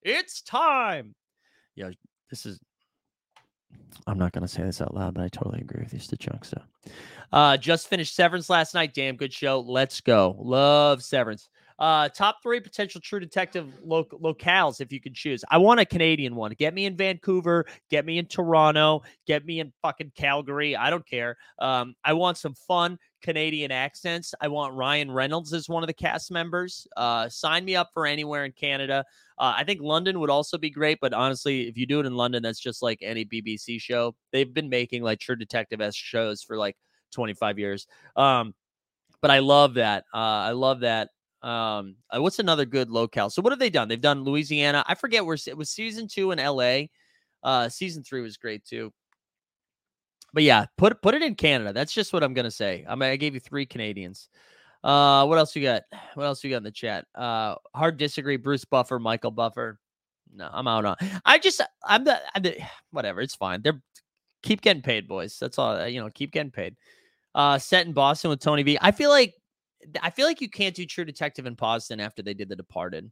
it's 0.03 0.41
time. 0.41 1.15
Yeah, 1.75 1.91
this 2.29 2.45
is 2.45 2.59
I'm 4.07 4.17
not 4.17 4.31
going 4.31 4.41
to 4.41 4.47
say 4.47 4.63
this 4.63 4.81
out 4.81 4.93
loud, 4.93 5.13
but 5.13 5.23
I 5.23 5.29
totally 5.29 5.61
agree 5.61 5.83
with 5.83 5.93
you, 5.93 5.99
Stachunk. 5.99 6.45
So, 6.45 6.61
uh, 7.31 7.57
just 7.57 7.87
finished 7.87 8.15
Severance 8.15 8.49
last 8.49 8.73
night. 8.73 8.93
Damn 8.93 9.15
good 9.15 9.33
show. 9.33 9.59
Let's 9.59 10.01
go. 10.01 10.35
Love 10.39 11.03
Severance. 11.03 11.49
Uh, 11.81 12.07
top 12.09 12.43
three 12.43 12.59
potential 12.59 13.01
True 13.01 13.19
Detective 13.19 13.73
lo- 13.83 14.05
locales 14.21 14.81
if 14.81 14.93
you 14.93 15.01
could 15.01 15.15
choose. 15.15 15.43
I 15.49 15.57
want 15.57 15.79
a 15.79 15.85
Canadian 15.85 16.35
one. 16.35 16.53
Get 16.59 16.75
me 16.75 16.85
in 16.85 16.95
Vancouver. 16.95 17.65
Get 17.89 18.05
me 18.05 18.19
in 18.19 18.27
Toronto. 18.27 19.01
Get 19.25 19.45
me 19.47 19.59
in 19.59 19.73
fucking 19.81 20.11
Calgary. 20.15 20.75
I 20.75 20.91
don't 20.91 21.07
care. 21.07 21.37
Um, 21.57 21.95
I 22.05 22.13
want 22.13 22.37
some 22.37 22.53
fun 22.53 22.99
Canadian 23.23 23.71
accents. 23.71 24.35
I 24.39 24.47
want 24.47 24.75
Ryan 24.75 25.09
Reynolds 25.09 25.53
as 25.53 25.67
one 25.67 25.81
of 25.81 25.87
the 25.87 25.93
cast 25.93 26.29
members. 26.29 26.85
Uh, 26.95 27.27
sign 27.29 27.65
me 27.65 27.75
up 27.75 27.89
for 27.95 28.05
anywhere 28.05 28.45
in 28.45 28.51
Canada. 28.51 29.03
Uh, 29.39 29.55
I 29.57 29.63
think 29.63 29.81
London 29.81 30.19
would 30.19 30.29
also 30.29 30.59
be 30.59 30.69
great, 30.69 30.99
but 31.01 31.13
honestly, 31.13 31.67
if 31.67 31.79
you 31.79 31.87
do 31.87 31.99
it 31.99 32.05
in 32.05 32.15
London, 32.15 32.43
that's 32.43 32.59
just 32.59 32.83
like 32.83 32.99
any 33.01 33.25
BBC 33.25 33.81
show. 33.81 34.13
They've 34.31 34.53
been 34.53 34.69
making 34.69 35.01
like 35.01 35.19
True 35.19 35.35
Detective 35.35 35.81
s 35.81 35.95
shows 35.95 36.43
for 36.43 36.57
like 36.57 36.77
25 37.11 37.57
years. 37.57 37.87
Um, 38.15 38.53
but 39.19 39.31
I 39.31 39.39
love 39.39 39.73
that. 39.75 40.03
Uh, 40.13 40.17
I 40.17 40.51
love 40.51 40.81
that. 40.81 41.09
Um, 41.41 41.95
uh, 42.09 42.21
what's 42.21 42.39
another 42.39 42.65
good 42.65 42.89
locale? 42.89 43.29
So 43.29 43.41
what 43.41 43.51
have 43.51 43.59
they 43.59 43.69
done? 43.69 43.87
They've 43.87 43.99
done 43.99 44.23
Louisiana. 44.23 44.83
I 44.87 44.95
forget 44.95 45.25
where 45.25 45.37
it 45.45 45.57
was 45.57 45.69
season 45.69 46.07
two 46.07 46.31
in 46.31 46.39
LA. 46.39 46.83
Uh, 47.43 47.69
season 47.69 48.03
three 48.03 48.21
was 48.21 48.37
great 48.37 48.63
too. 48.63 48.93
But 50.33 50.43
yeah, 50.43 50.65
put 50.77 51.01
put 51.01 51.15
it 51.15 51.23
in 51.23 51.35
Canada. 51.35 51.73
That's 51.73 51.93
just 51.93 52.13
what 52.13 52.23
I'm 52.23 52.33
gonna 52.33 52.51
say. 52.51 52.85
I 52.87 52.95
mean, 52.95 53.09
I 53.09 53.15
gave 53.15 53.33
you 53.33 53.39
three 53.39 53.65
Canadians. 53.65 54.29
Uh, 54.83 55.25
what 55.25 55.37
else 55.37 55.55
you 55.55 55.61
got? 55.61 55.83
What 56.15 56.25
else 56.25 56.43
you 56.43 56.49
got 56.49 56.57
in 56.57 56.63
the 56.63 56.71
chat? 56.71 57.05
Uh, 57.15 57.55
hard 57.75 57.97
disagree. 57.97 58.37
Bruce 58.37 58.65
Buffer, 58.65 58.99
Michael 58.99 59.31
Buffer. 59.31 59.79
No, 60.33 60.49
I'm 60.51 60.67
out 60.67 60.85
on. 60.85 60.95
I 61.25 61.39
just, 61.39 61.61
I'm 61.83 62.03
the, 62.03 62.19
I'm 62.35 62.41
the 62.41 62.57
whatever. 62.91 63.21
It's 63.21 63.35
fine. 63.35 63.61
They're 63.61 63.81
keep 64.43 64.61
getting 64.61 64.81
paid, 64.81 65.07
boys. 65.07 65.37
That's 65.39 65.57
all. 65.59 65.87
You 65.87 66.01
know, 66.01 66.09
keep 66.09 66.31
getting 66.31 66.51
paid. 66.51 66.75
Uh, 67.33 67.57
set 67.57 67.85
in 67.85 67.93
Boston 67.93 68.29
with 68.29 68.39
Tony 68.39 68.63
V. 68.63 68.77
I 68.81 68.91
feel 68.91 69.09
like, 69.09 69.35
I 70.01 70.09
feel 70.09 70.27
like 70.27 70.41
you 70.41 70.49
can't 70.49 70.75
do 70.75 70.85
True 70.85 71.05
Detective 71.05 71.45
in 71.45 71.55
Boston 71.55 71.99
after 71.99 72.21
they 72.21 72.33
did 72.33 72.49
The 72.49 72.55
Departed. 72.55 73.11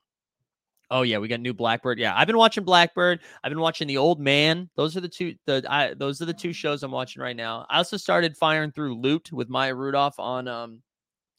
Oh 0.91 1.03
yeah, 1.03 1.19
we 1.19 1.27
got 1.27 1.39
new 1.39 1.53
Blackbird. 1.53 1.99
Yeah, 1.99 2.13
I've 2.15 2.27
been 2.27 2.37
watching 2.37 2.63
Blackbird. 2.63 3.19
I've 3.43 3.51
been 3.51 3.59
watching 3.59 3.87
The 3.87 3.97
Old 3.97 4.19
Man. 4.19 4.69
Those 4.75 4.97
are 4.97 5.01
the 5.01 5.09
two. 5.09 5.35
The 5.45 5.63
I, 5.69 5.93
those 5.93 6.21
are 6.21 6.25
the 6.25 6.33
two 6.33 6.51
shows 6.51 6.81
I'm 6.81 6.91
watching 6.91 7.21
right 7.21 7.35
now. 7.35 7.65
I 7.69 7.77
also 7.77 7.97
started 7.97 8.35
firing 8.35 8.71
through 8.71 8.95
Loot 8.95 9.31
with 9.31 9.49
Maya 9.49 9.75
Rudolph 9.75 10.19
on 10.19 10.47
um 10.47 10.81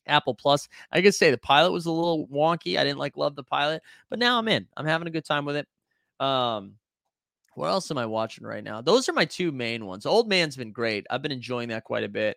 Apple 0.07 0.35
Plus. 0.35 0.68
I 0.93 1.03
could 1.03 1.14
say 1.14 1.31
the 1.31 1.39
pilot 1.39 1.72
was 1.72 1.87
a 1.87 1.93
little 1.93 2.28
wonky. 2.28 2.78
I 2.78 2.85
didn't 2.85 2.99
like 2.99 3.16
love 3.16 3.35
the 3.35 3.43
pilot, 3.43 3.83
but 4.09 4.18
now 4.18 4.39
I'm 4.39 4.49
in. 4.49 4.68
I'm 4.76 4.87
having 4.87 5.09
a 5.09 5.12
good 5.12 5.24
time 5.24 5.45
with 5.45 5.57
it. 5.57 5.66
Um, 6.24 6.74
what 7.55 7.68
else 7.68 7.91
am 7.91 7.99
I 7.99 8.07
watching 8.07 8.47
right 8.47 8.62
now? 8.62 8.81
Those 8.83 9.09
are 9.09 9.12
my 9.12 9.24
two 9.24 9.51
main 9.51 9.85
ones. 9.85 10.07
Old 10.07 10.28
Man's 10.28 10.57
been 10.57 10.72
great. 10.72 11.07
I've 11.11 11.22
been 11.22 11.33
enjoying 11.33 11.70
that 11.70 11.85
quite 11.85 12.05
a 12.05 12.09
bit. 12.09 12.37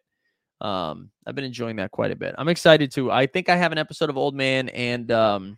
Um, 0.64 1.09
I've 1.28 1.36
been 1.36 1.43
enjoying 1.43 1.76
that 1.76 1.91
quite 1.91 2.11
a 2.11 2.16
bit. 2.16 2.34
I'm 2.38 2.47
excited 2.47 2.91
to. 2.93 3.11
I 3.11 3.28
think 3.28 3.49
I 3.49 3.57
have 3.57 3.74
an 3.74 3.78
episode 3.78 4.09
of 4.09 4.18
Old 4.18 4.34
Man 4.34 4.70
and 4.70 5.11
um 5.11 5.57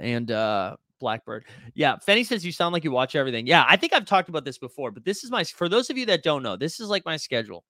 and 0.00 0.30
uh 0.30 0.76
Blackbird. 1.00 1.46
Yeah, 1.74 1.96
Fenny 1.96 2.24
says 2.24 2.46
you 2.46 2.52
sound 2.52 2.72
like 2.72 2.84
you 2.84 2.92
watch 2.92 3.16
everything. 3.16 3.46
Yeah, 3.46 3.64
I 3.68 3.76
think 3.76 3.92
I've 3.92 4.06
talked 4.06 4.28
about 4.28 4.44
this 4.44 4.58
before, 4.58 4.92
but 4.92 5.04
this 5.04 5.24
is 5.24 5.30
my 5.30 5.42
for 5.42 5.68
those 5.68 5.90
of 5.90 5.98
you 5.98 6.06
that 6.06 6.22
don't 6.22 6.42
know, 6.44 6.56
this 6.56 6.78
is 6.78 6.88
like 6.88 7.04
my 7.04 7.16
schedule. 7.16 7.64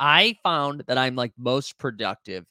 I 0.00 0.36
found 0.42 0.82
that 0.88 0.98
I'm 0.98 1.14
like 1.14 1.32
most 1.38 1.78
productive 1.78 2.44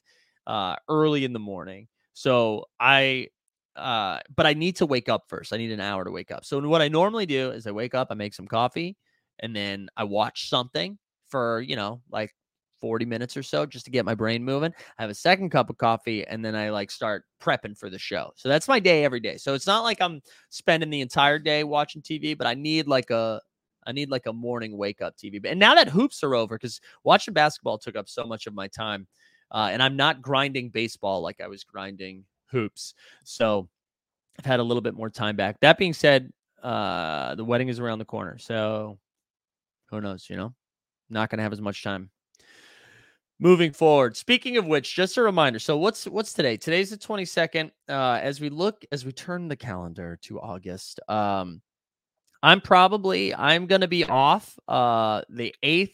uh 0.46 0.76
early 0.88 1.26
in 1.26 1.34
the 1.34 1.38
morning. 1.38 1.88
So 2.14 2.64
I 2.80 3.28
uh 3.76 4.20
but 4.34 4.46
I 4.46 4.54
need 4.54 4.76
to 4.76 4.86
wake 4.86 5.10
up 5.10 5.24
first. 5.28 5.52
I 5.52 5.58
need 5.58 5.72
an 5.72 5.80
hour 5.80 6.04
to 6.04 6.10
wake 6.10 6.30
up. 6.30 6.46
So 6.46 6.58
what 6.66 6.80
I 6.80 6.88
normally 6.88 7.26
do 7.26 7.50
is 7.50 7.66
I 7.66 7.72
wake 7.72 7.94
up, 7.94 8.08
I 8.10 8.14
make 8.14 8.32
some 8.32 8.46
coffee, 8.48 8.96
and 9.40 9.54
then 9.54 9.88
I 9.94 10.04
watch 10.04 10.48
something 10.48 10.98
for, 11.28 11.60
you 11.60 11.76
know, 11.76 12.00
like 12.10 12.34
40 12.84 13.06
minutes 13.06 13.34
or 13.34 13.42
so 13.42 13.64
just 13.64 13.86
to 13.86 13.90
get 13.90 14.04
my 14.04 14.14
brain 14.14 14.44
moving. 14.44 14.70
I 14.98 15.02
have 15.02 15.08
a 15.08 15.14
second 15.14 15.48
cup 15.48 15.70
of 15.70 15.78
coffee 15.78 16.22
and 16.26 16.44
then 16.44 16.54
I 16.54 16.68
like 16.68 16.90
start 16.90 17.24
prepping 17.40 17.78
for 17.78 17.88
the 17.88 17.98
show. 17.98 18.32
So 18.36 18.50
that's 18.50 18.68
my 18.68 18.78
day 18.78 19.06
every 19.06 19.20
day. 19.20 19.38
So 19.38 19.54
it's 19.54 19.66
not 19.66 19.84
like 19.84 20.02
I'm 20.02 20.20
spending 20.50 20.90
the 20.90 21.00
entire 21.00 21.38
day 21.38 21.64
watching 21.64 22.02
TV, 22.02 22.36
but 22.36 22.46
I 22.46 22.52
need 22.52 22.86
like 22.86 23.08
a 23.08 23.40
I 23.86 23.92
need 23.92 24.10
like 24.10 24.26
a 24.26 24.34
morning 24.34 24.76
wake 24.76 25.00
up 25.00 25.16
TV. 25.16 25.40
And 25.46 25.58
now 25.58 25.74
that 25.74 25.88
hoops 25.88 26.22
are 26.22 26.34
over, 26.34 26.56
because 26.56 26.78
watching 27.04 27.32
basketball 27.32 27.78
took 27.78 27.96
up 27.96 28.06
so 28.06 28.26
much 28.26 28.46
of 28.46 28.52
my 28.52 28.68
time, 28.68 29.06
uh, 29.50 29.70
and 29.72 29.82
I'm 29.82 29.96
not 29.96 30.20
grinding 30.20 30.68
baseball 30.68 31.22
like 31.22 31.40
I 31.40 31.48
was 31.48 31.64
grinding 31.64 32.26
hoops. 32.50 32.92
So 33.24 33.66
I've 34.38 34.44
had 34.44 34.60
a 34.60 34.62
little 34.62 34.82
bit 34.82 34.94
more 34.94 35.08
time 35.08 35.36
back. 35.36 35.58
That 35.60 35.78
being 35.78 35.94
said, 35.94 36.30
uh, 36.62 37.34
the 37.34 37.46
wedding 37.46 37.68
is 37.68 37.80
around 37.80 37.98
the 37.98 38.04
corner. 38.04 38.36
So 38.36 38.98
who 39.90 40.02
knows, 40.02 40.26
you 40.28 40.36
know? 40.36 40.52
Not 41.08 41.30
gonna 41.30 41.42
have 41.42 41.54
as 41.54 41.62
much 41.62 41.82
time. 41.82 42.10
Moving 43.44 43.72
forward. 43.72 44.16
Speaking 44.16 44.56
of 44.56 44.64
which, 44.64 44.94
just 44.96 45.18
a 45.18 45.22
reminder. 45.22 45.58
So 45.58 45.76
what's 45.76 46.06
what's 46.06 46.32
today? 46.32 46.56
Today's 46.56 46.88
the 46.88 46.96
22nd. 46.96 47.70
Uh, 47.90 48.18
as 48.22 48.40
we 48.40 48.48
look, 48.48 48.86
as 48.90 49.04
we 49.04 49.12
turn 49.12 49.48
the 49.48 49.56
calendar 49.56 50.18
to 50.22 50.40
August, 50.40 50.98
um, 51.10 51.60
I'm 52.42 52.62
probably 52.62 53.34
I'm 53.34 53.66
gonna 53.66 53.86
be 53.86 54.02
off 54.06 54.58
uh 54.66 55.20
the 55.28 55.54
eighth, 55.62 55.92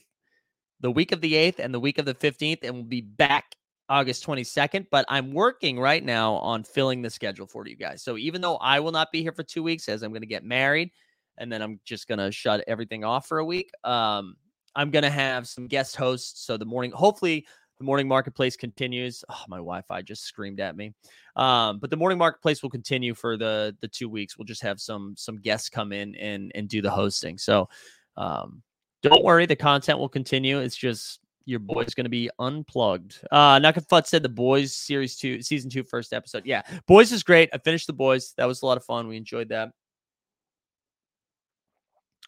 the 0.78 0.92
week 0.92 1.10
of 1.10 1.20
the 1.20 1.34
eighth, 1.34 1.58
and 1.58 1.74
the 1.74 1.80
week 1.80 1.98
of 1.98 2.04
the 2.04 2.14
15th, 2.14 2.62
and 2.62 2.72
we'll 2.72 2.84
be 2.84 3.00
back 3.00 3.56
August 3.88 4.24
22nd. 4.24 4.86
But 4.88 5.04
I'm 5.08 5.32
working 5.32 5.76
right 5.76 6.04
now 6.04 6.34
on 6.34 6.62
filling 6.62 7.02
the 7.02 7.10
schedule 7.10 7.48
for 7.48 7.66
you 7.66 7.74
guys. 7.74 8.00
So 8.00 8.16
even 8.16 8.40
though 8.42 8.58
I 8.58 8.78
will 8.78 8.92
not 8.92 9.10
be 9.10 9.22
here 9.22 9.32
for 9.32 9.42
two 9.42 9.64
weeks, 9.64 9.88
as 9.88 10.04
I'm 10.04 10.12
gonna 10.12 10.24
get 10.24 10.44
married, 10.44 10.92
and 11.36 11.50
then 11.50 11.62
I'm 11.62 11.80
just 11.84 12.06
gonna 12.06 12.30
shut 12.30 12.62
everything 12.68 13.02
off 13.02 13.26
for 13.26 13.40
a 13.40 13.44
week. 13.44 13.72
Um, 13.82 14.36
I'm 14.74 14.90
gonna 14.90 15.10
have 15.10 15.48
some 15.48 15.66
guest 15.66 15.96
hosts. 15.96 16.44
So 16.44 16.56
the 16.56 16.64
morning, 16.64 16.92
hopefully, 16.92 17.46
the 17.78 17.84
morning 17.84 18.06
marketplace 18.06 18.56
continues. 18.56 19.24
Oh, 19.28 19.42
my 19.48 19.56
Wi-Fi 19.56 20.02
just 20.02 20.24
screamed 20.24 20.60
at 20.60 20.76
me. 20.76 20.92
Um, 21.36 21.78
but 21.78 21.88
the 21.88 21.96
morning 21.96 22.18
marketplace 22.18 22.62
will 22.62 22.70
continue 22.70 23.14
for 23.14 23.36
the 23.36 23.74
the 23.80 23.88
two 23.88 24.08
weeks. 24.08 24.36
We'll 24.36 24.44
just 24.44 24.62
have 24.62 24.80
some 24.80 25.14
some 25.16 25.36
guests 25.38 25.68
come 25.68 25.92
in 25.92 26.14
and 26.16 26.52
and 26.54 26.68
do 26.68 26.82
the 26.82 26.90
hosting. 26.90 27.38
So 27.38 27.68
um, 28.16 28.62
don't 29.02 29.24
worry, 29.24 29.46
the 29.46 29.56
content 29.56 29.98
will 29.98 30.10
continue. 30.10 30.58
It's 30.60 30.76
just 30.76 31.20
your 31.46 31.58
boy's 31.58 31.94
going 31.94 32.04
to 32.04 32.10
be 32.10 32.30
unplugged. 32.38 33.18
Uh, 33.30 33.58
Nakafut 33.58 34.06
said 34.06 34.22
the 34.22 34.28
boys 34.28 34.72
series 34.72 35.16
two, 35.16 35.40
season 35.40 35.70
two, 35.70 35.82
first 35.82 36.12
episode. 36.12 36.44
Yeah, 36.44 36.62
boys 36.86 37.12
is 37.12 37.22
great. 37.22 37.48
I 37.52 37.58
finished 37.58 37.86
the 37.86 37.92
boys. 37.94 38.34
That 38.36 38.46
was 38.46 38.62
a 38.62 38.66
lot 38.66 38.76
of 38.76 38.84
fun. 38.84 39.08
We 39.08 39.16
enjoyed 39.16 39.48
that. 39.48 39.70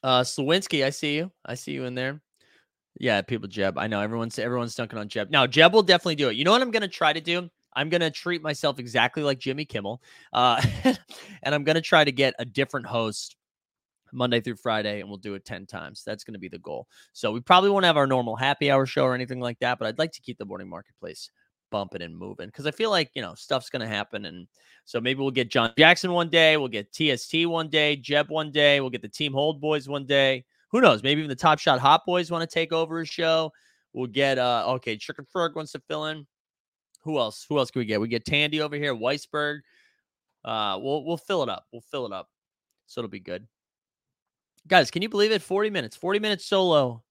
Uh, 0.02 0.22
Slawinski, 0.22 0.84
I 0.84 0.90
see 0.90 1.16
you. 1.16 1.30
I 1.44 1.54
see 1.54 1.72
you 1.72 1.84
in 1.84 1.94
there. 1.94 2.20
Yeah, 2.98 3.22
people 3.22 3.48
Jeb. 3.48 3.78
I 3.78 3.86
know 3.86 4.00
everyone's 4.00 4.38
everyone's 4.38 4.74
dunking 4.74 4.98
on 4.98 5.08
Jeb. 5.08 5.30
Now 5.30 5.46
Jeb 5.46 5.72
will 5.72 5.82
definitely 5.82 6.16
do 6.16 6.28
it. 6.28 6.36
You 6.36 6.44
know 6.44 6.52
what 6.52 6.62
I'm 6.62 6.70
gonna 6.70 6.88
try 6.88 7.12
to 7.12 7.20
do? 7.20 7.48
I'm 7.74 7.88
gonna 7.88 8.10
treat 8.10 8.42
myself 8.42 8.78
exactly 8.78 9.22
like 9.22 9.38
Jimmy 9.38 9.64
Kimmel, 9.64 10.02
uh, 10.32 10.62
and 11.42 11.54
I'm 11.54 11.64
gonna 11.64 11.80
try 11.80 12.04
to 12.04 12.12
get 12.12 12.34
a 12.38 12.44
different 12.44 12.86
host 12.86 13.36
Monday 14.12 14.40
through 14.40 14.56
Friday, 14.56 15.00
and 15.00 15.08
we'll 15.08 15.18
do 15.18 15.34
it 15.34 15.44
ten 15.44 15.66
times. 15.66 16.02
That's 16.04 16.22
gonna 16.22 16.38
be 16.38 16.48
the 16.48 16.58
goal. 16.58 16.86
So 17.12 17.32
we 17.32 17.40
probably 17.40 17.70
won't 17.70 17.86
have 17.86 17.96
our 17.96 18.06
normal 18.06 18.36
happy 18.36 18.70
hour 18.70 18.84
show 18.84 19.04
or 19.04 19.14
anything 19.14 19.40
like 19.40 19.58
that, 19.60 19.78
but 19.78 19.88
I'd 19.88 19.98
like 19.98 20.12
to 20.12 20.20
keep 20.20 20.38
the 20.38 20.44
morning 20.44 20.68
marketplace 20.68 21.30
bumping 21.70 22.02
and 22.02 22.14
moving 22.14 22.48
because 22.48 22.66
I 22.66 22.70
feel 22.70 22.90
like 22.90 23.10
you 23.14 23.22
know 23.22 23.34
stuff's 23.34 23.70
gonna 23.70 23.88
happen, 23.88 24.26
and 24.26 24.46
so 24.84 25.00
maybe 25.00 25.20
we'll 25.20 25.30
get 25.30 25.50
John 25.50 25.72
Jackson 25.78 26.12
one 26.12 26.28
day, 26.28 26.58
we'll 26.58 26.68
get 26.68 26.92
TST 26.92 27.46
one 27.46 27.70
day, 27.70 27.96
Jeb 27.96 28.28
one 28.28 28.52
day, 28.52 28.80
we'll 28.80 28.90
get 28.90 29.00
the 29.02 29.08
Team 29.08 29.32
Hold 29.32 29.62
Boys 29.62 29.88
one 29.88 30.04
day 30.04 30.44
who 30.72 30.80
knows? 30.80 31.02
Maybe 31.02 31.20
even 31.20 31.28
the 31.28 31.36
Top 31.36 31.58
Shot 31.58 31.78
Hot 31.78 32.04
Boys 32.04 32.30
want 32.30 32.48
to 32.48 32.52
take 32.52 32.72
over 32.72 33.00
a 33.00 33.06
show. 33.06 33.52
We'll 33.92 34.06
get 34.06 34.38
uh 34.38 34.64
okay, 34.68 34.96
Chicken 34.96 35.26
Ferg 35.34 35.54
wants 35.54 35.72
to 35.72 35.80
fill 35.80 36.06
in. 36.06 36.26
Who 37.02 37.18
else? 37.18 37.44
Who 37.48 37.58
else 37.58 37.70
can 37.70 37.80
we 37.80 37.86
get? 37.86 38.00
We 38.00 38.08
get 38.08 38.24
Tandy 38.24 38.60
over 38.60 38.76
here, 38.76 38.94
Weisberg. 38.94 39.60
Uh 40.44 40.78
we'll 40.80 41.04
we'll 41.04 41.18
fill 41.18 41.42
it 41.42 41.48
up. 41.48 41.66
We'll 41.72 41.82
fill 41.82 42.06
it 42.06 42.12
up. 42.12 42.28
So 42.86 43.00
it'll 43.00 43.10
be 43.10 43.20
good. 43.20 43.46
Guys, 44.66 44.90
can 44.90 45.02
you 45.02 45.08
believe 45.08 45.32
it? 45.32 45.42
40 45.42 45.70
minutes, 45.70 45.96
40 45.96 46.20
minutes 46.20 46.46
solo 46.46 47.02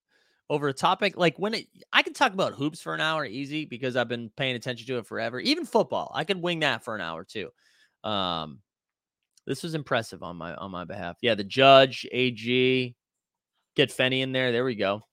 over 0.49 0.67
a 0.67 0.73
topic 0.73 1.15
like 1.15 1.37
when 1.37 1.53
it 1.53 1.67
I 1.93 2.01
can 2.01 2.13
talk 2.13 2.33
about 2.33 2.53
hoops 2.53 2.81
for 2.81 2.93
an 2.93 2.99
hour 2.99 3.25
easy 3.25 3.63
because 3.63 3.95
I've 3.95 4.09
been 4.09 4.29
paying 4.35 4.55
attention 4.55 4.87
to 4.87 4.97
it 4.97 5.05
forever. 5.05 5.39
Even 5.39 5.65
football, 5.65 6.11
I 6.13 6.23
could 6.23 6.41
wing 6.41 6.59
that 6.59 6.83
for 6.83 6.95
an 6.95 7.01
hour 7.01 7.23
too. 7.23 7.49
Um 8.03 8.59
this 9.45 9.63
was 9.63 9.75
impressive 9.75 10.23
on 10.23 10.35
my 10.35 10.55
on 10.55 10.71
my 10.71 10.83
behalf. 10.83 11.17
Yeah, 11.21 11.35
the 11.35 11.43
judge, 11.43 12.07
AG, 12.11 12.95
Get 13.75 13.89
Fenny 13.89 14.21
in 14.21 14.31
there. 14.31 14.51
There 14.51 14.65
we 14.65 14.75
go. 14.75 15.03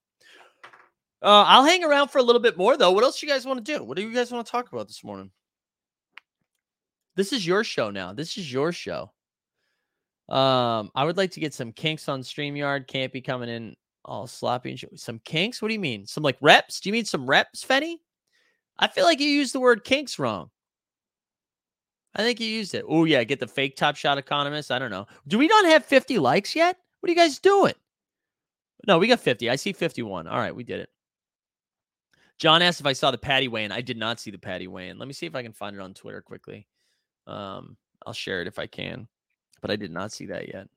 Uh, 1.20 1.44
I'll 1.46 1.64
hang 1.64 1.82
around 1.82 2.08
for 2.08 2.18
a 2.18 2.22
little 2.22 2.40
bit 2.40 2.56
more 2.56 2.76
though. 2.76 2.92
What 2.92 3.04
else 3.04 3.22
you 3.22 3.28
guys 3.28 3.44
want 3.44 3.64
to 3.64 3.72
do? 3.72 3.82
What 3.82 3.96
do 3.96 4.02
you 4.02 4.14
guys 4.14 4.30
want 4.30 4.46
to 4.46 4.50
talk 4.50 4.70
about 4.72 4.86
this 4.86 5.02
morning? 5.02 5.30
This 7.16 7.32
is 7.32 7.44
your 7.44 7.64
show 7.64 7.90
now. 7.90 8.12
This 8.12 8.38
is 8.38 8.52
your 8.52 8.72
show. 8.72 9.10
Um, 10.28 10.90
I 10.94 11.04
would 11.04 11.16
like 11.16 11.32
to 11.32 11.40
get 11.40 11.54
some 11.54 11.72
kinks 11.72 12.08
on 12.08 12.20
StreamYard. 12.20 12.86
Can't 12.86 13.12
be 13.12 13.20
coming 13.20 13.48
in 13.48 13.74
all 14.04 14.26
sloppy 14.26 14.70
and 14.70 14.78
shit. 14.78 14.98
Some 15.00 15.20
kinks? 15.24 15.60
What 15.60 15.68
do 15.68 15.74
you 15.74 15.80
mean? 15.80 16.06
Some 16.06 16.22
like 16.22 16.36
reps? 16.40 16.80
Do 16.80 16.88
you 16.88 16.92
mean 16.92 17.04
some 17.04 17.26
reps, 17.26 17.64
Fenny? 17.64 17.96
I 18.78 18.86
feel 18.86 19.04
like 19.04 19.20
you 19.20 19.28
used 19.28 19.52
the 19.52 19.60
word 19.60 19.84
kinks 19.84 20.18
wrong. 20.18 20.50
I 22.14 22.22
think 22.22 22.38
you 22.40 22.46
used 22.46 22.74
it. 22.74 22.84
Oh, 22.88 23.04
yeah. 23.04 23.24
Get 23.24 23.40
the 23.40 23.48
fake 23.48 23.76
top 23.76 23.96
shot 23.96 24.18
economist. 24.18 24.70
I 24.70 24.78
don't 24.78 24.90
know. 24.90 25.06
Do 25.26 25.38
we 25.38 25.48
not 25.48 25.64
have 25.66 25.84
50 25.84 26.18
likes 26.18 26.54
yet? 26.54 26.76
What 27.00 27.08
are 27.08 27.12
you 27.12 27.18
guys 27.18 27.38
doing? 27.38 27.74
No, 28.88 28.98
we 28.98 29.06
got 29.06 29.20
50. 29.20 29.50
I 29.50 29.56
see 29.56 29.74
51. 29.74 30.26
All 30.26 30.38
right, 30.38 30.54
we 30.56 30.64
did 30.64 30.80
it. 30.80 30.88
John 32.38 32.62
asked 32.62 32.80
if 32.80 32.86
I 32.86 32.94
saw 32.94 33.10
the 33.10 33.18
Paddy 33.18 33.46
in. 33.46 33.70
I 33.70 33.82
did 33.82 33.98
not 33.98 34.18
see 34.18 34.30
the 34.30 34.38
Paddy 34.38 34.64
in. 34.64 34.98
Let 34.98 35.06
me 35.06 35.12
see 35.12 35.26
if 35.26 35.34
I 35.34 35.42
can 35.42 35.52
find 35.52 35.76
it 35.76 35.82
on 35.82 35.92
Twitter 35.92 36.22
quickly. 36.22 36.66
Um, 37.26 37.76
I'll 38.06 38.14
share 38.14 38.40
it 38.40 38.48
if 38.48 38.58
I 38.58 38.66
can, 38.66 39.06
but 39.60 39.70
I 39.70 39.76
did 39.76 39.90
not 39.90 40.10
see 40.10 40.26
that 40.26 40.48
yet. 40.48 40.68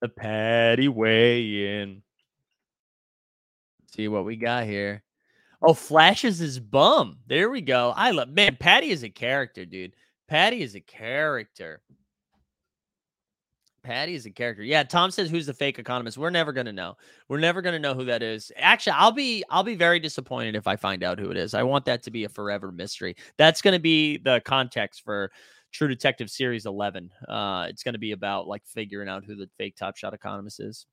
The 0.00 0.08
Paddy 0.08 0.88
weigh 0.88 1.82
in. 1.82 2.02
See 3.94 4.08
what 4.08 4.24
we 4.24 4.36
got 4.36 4.64
here. 4.64 5.02
Oh, 5.60 5.74
flashes 5.74 6.38
his 6.38 6.58
bum. 6.58 7.18
There 7.26 7.50
we 7.50 7.60
go. 7.60 7.92
I 7.94 8.12
love 8.12 8.28
man. 8.28 8.56
Paddy 8.58 8.90
is 8.90 9.02
a 9.02 9.10
character, 9.10 9.66
dude. 9.66 9.94
Paddy 10.28 10.62
is 10.62 10.76
a 10.76 10.80
character. 10.80 11.82
Paddy 13.88 14.14
is 14.14 14.26
a 14.26 14.30
character. 14.30 14.62
Yeah, 14.62 14.82
Tom 14.82 15.10
says 15.10 15.30
who's 15.30 15.46
the 15.46 15.54
fake 15.54 15.78
economist. 15.78 16.18
We're 16.18 16.28
never 16.28 16.52
gonna 16.52 16.74
know. 16.74 16.98
We're 17.26 17.38
never 17.38 17.62
gonna 17.62 17.78
know 17.78 17.94
who 17.94 18.04
that 18.04 18.22
is. 18.22 18.52
Actually, 18.58 18.92
I'll 18.98 19.12
be 19.12 19.42
I'll 19.48 19.62
be 19.62 19.76
very 19.76 19.98
disappointed 19.98 20.54
if 20.54 20.66
I 20.66 20.76
find 20.76 21.02
out 21.02 21.18
who 21.18 21.30
it 21.30 21.38
is. 21.38 21.54
I 21.54 21.62
want 21.62 21.86
that 21.86 22.02
to 22.02 22.10
be 22.10 22.24
a 22.24 22.28
forever 22.28 22.70
mystery. 22.70 23.16
That's 23.38 23.62
gonna 23.62 23.78
be 23.78 24.18
the 24.18 24.42
context 24.44 25.04
for 25.06 25.32
True 25.72 25.88
Detective 25.88 26.28
Series 26.28 26.66
11. 26.66 27.10
Uh, 27.26 27.68
it's 27.70 27.82
gonna 27.82 27.96
be 27.96 28.12
about 28.12 28.46
like 28.46 28.62
figuring 28.66 29.08
out 29.08 29.24
who 29.24 29.34
the 29.34 29.48
fake 29.56 29.74
Top 29.74 29.96
Shot 29.96 30.12
economist 30.12 30.60
is. 30.60 30.84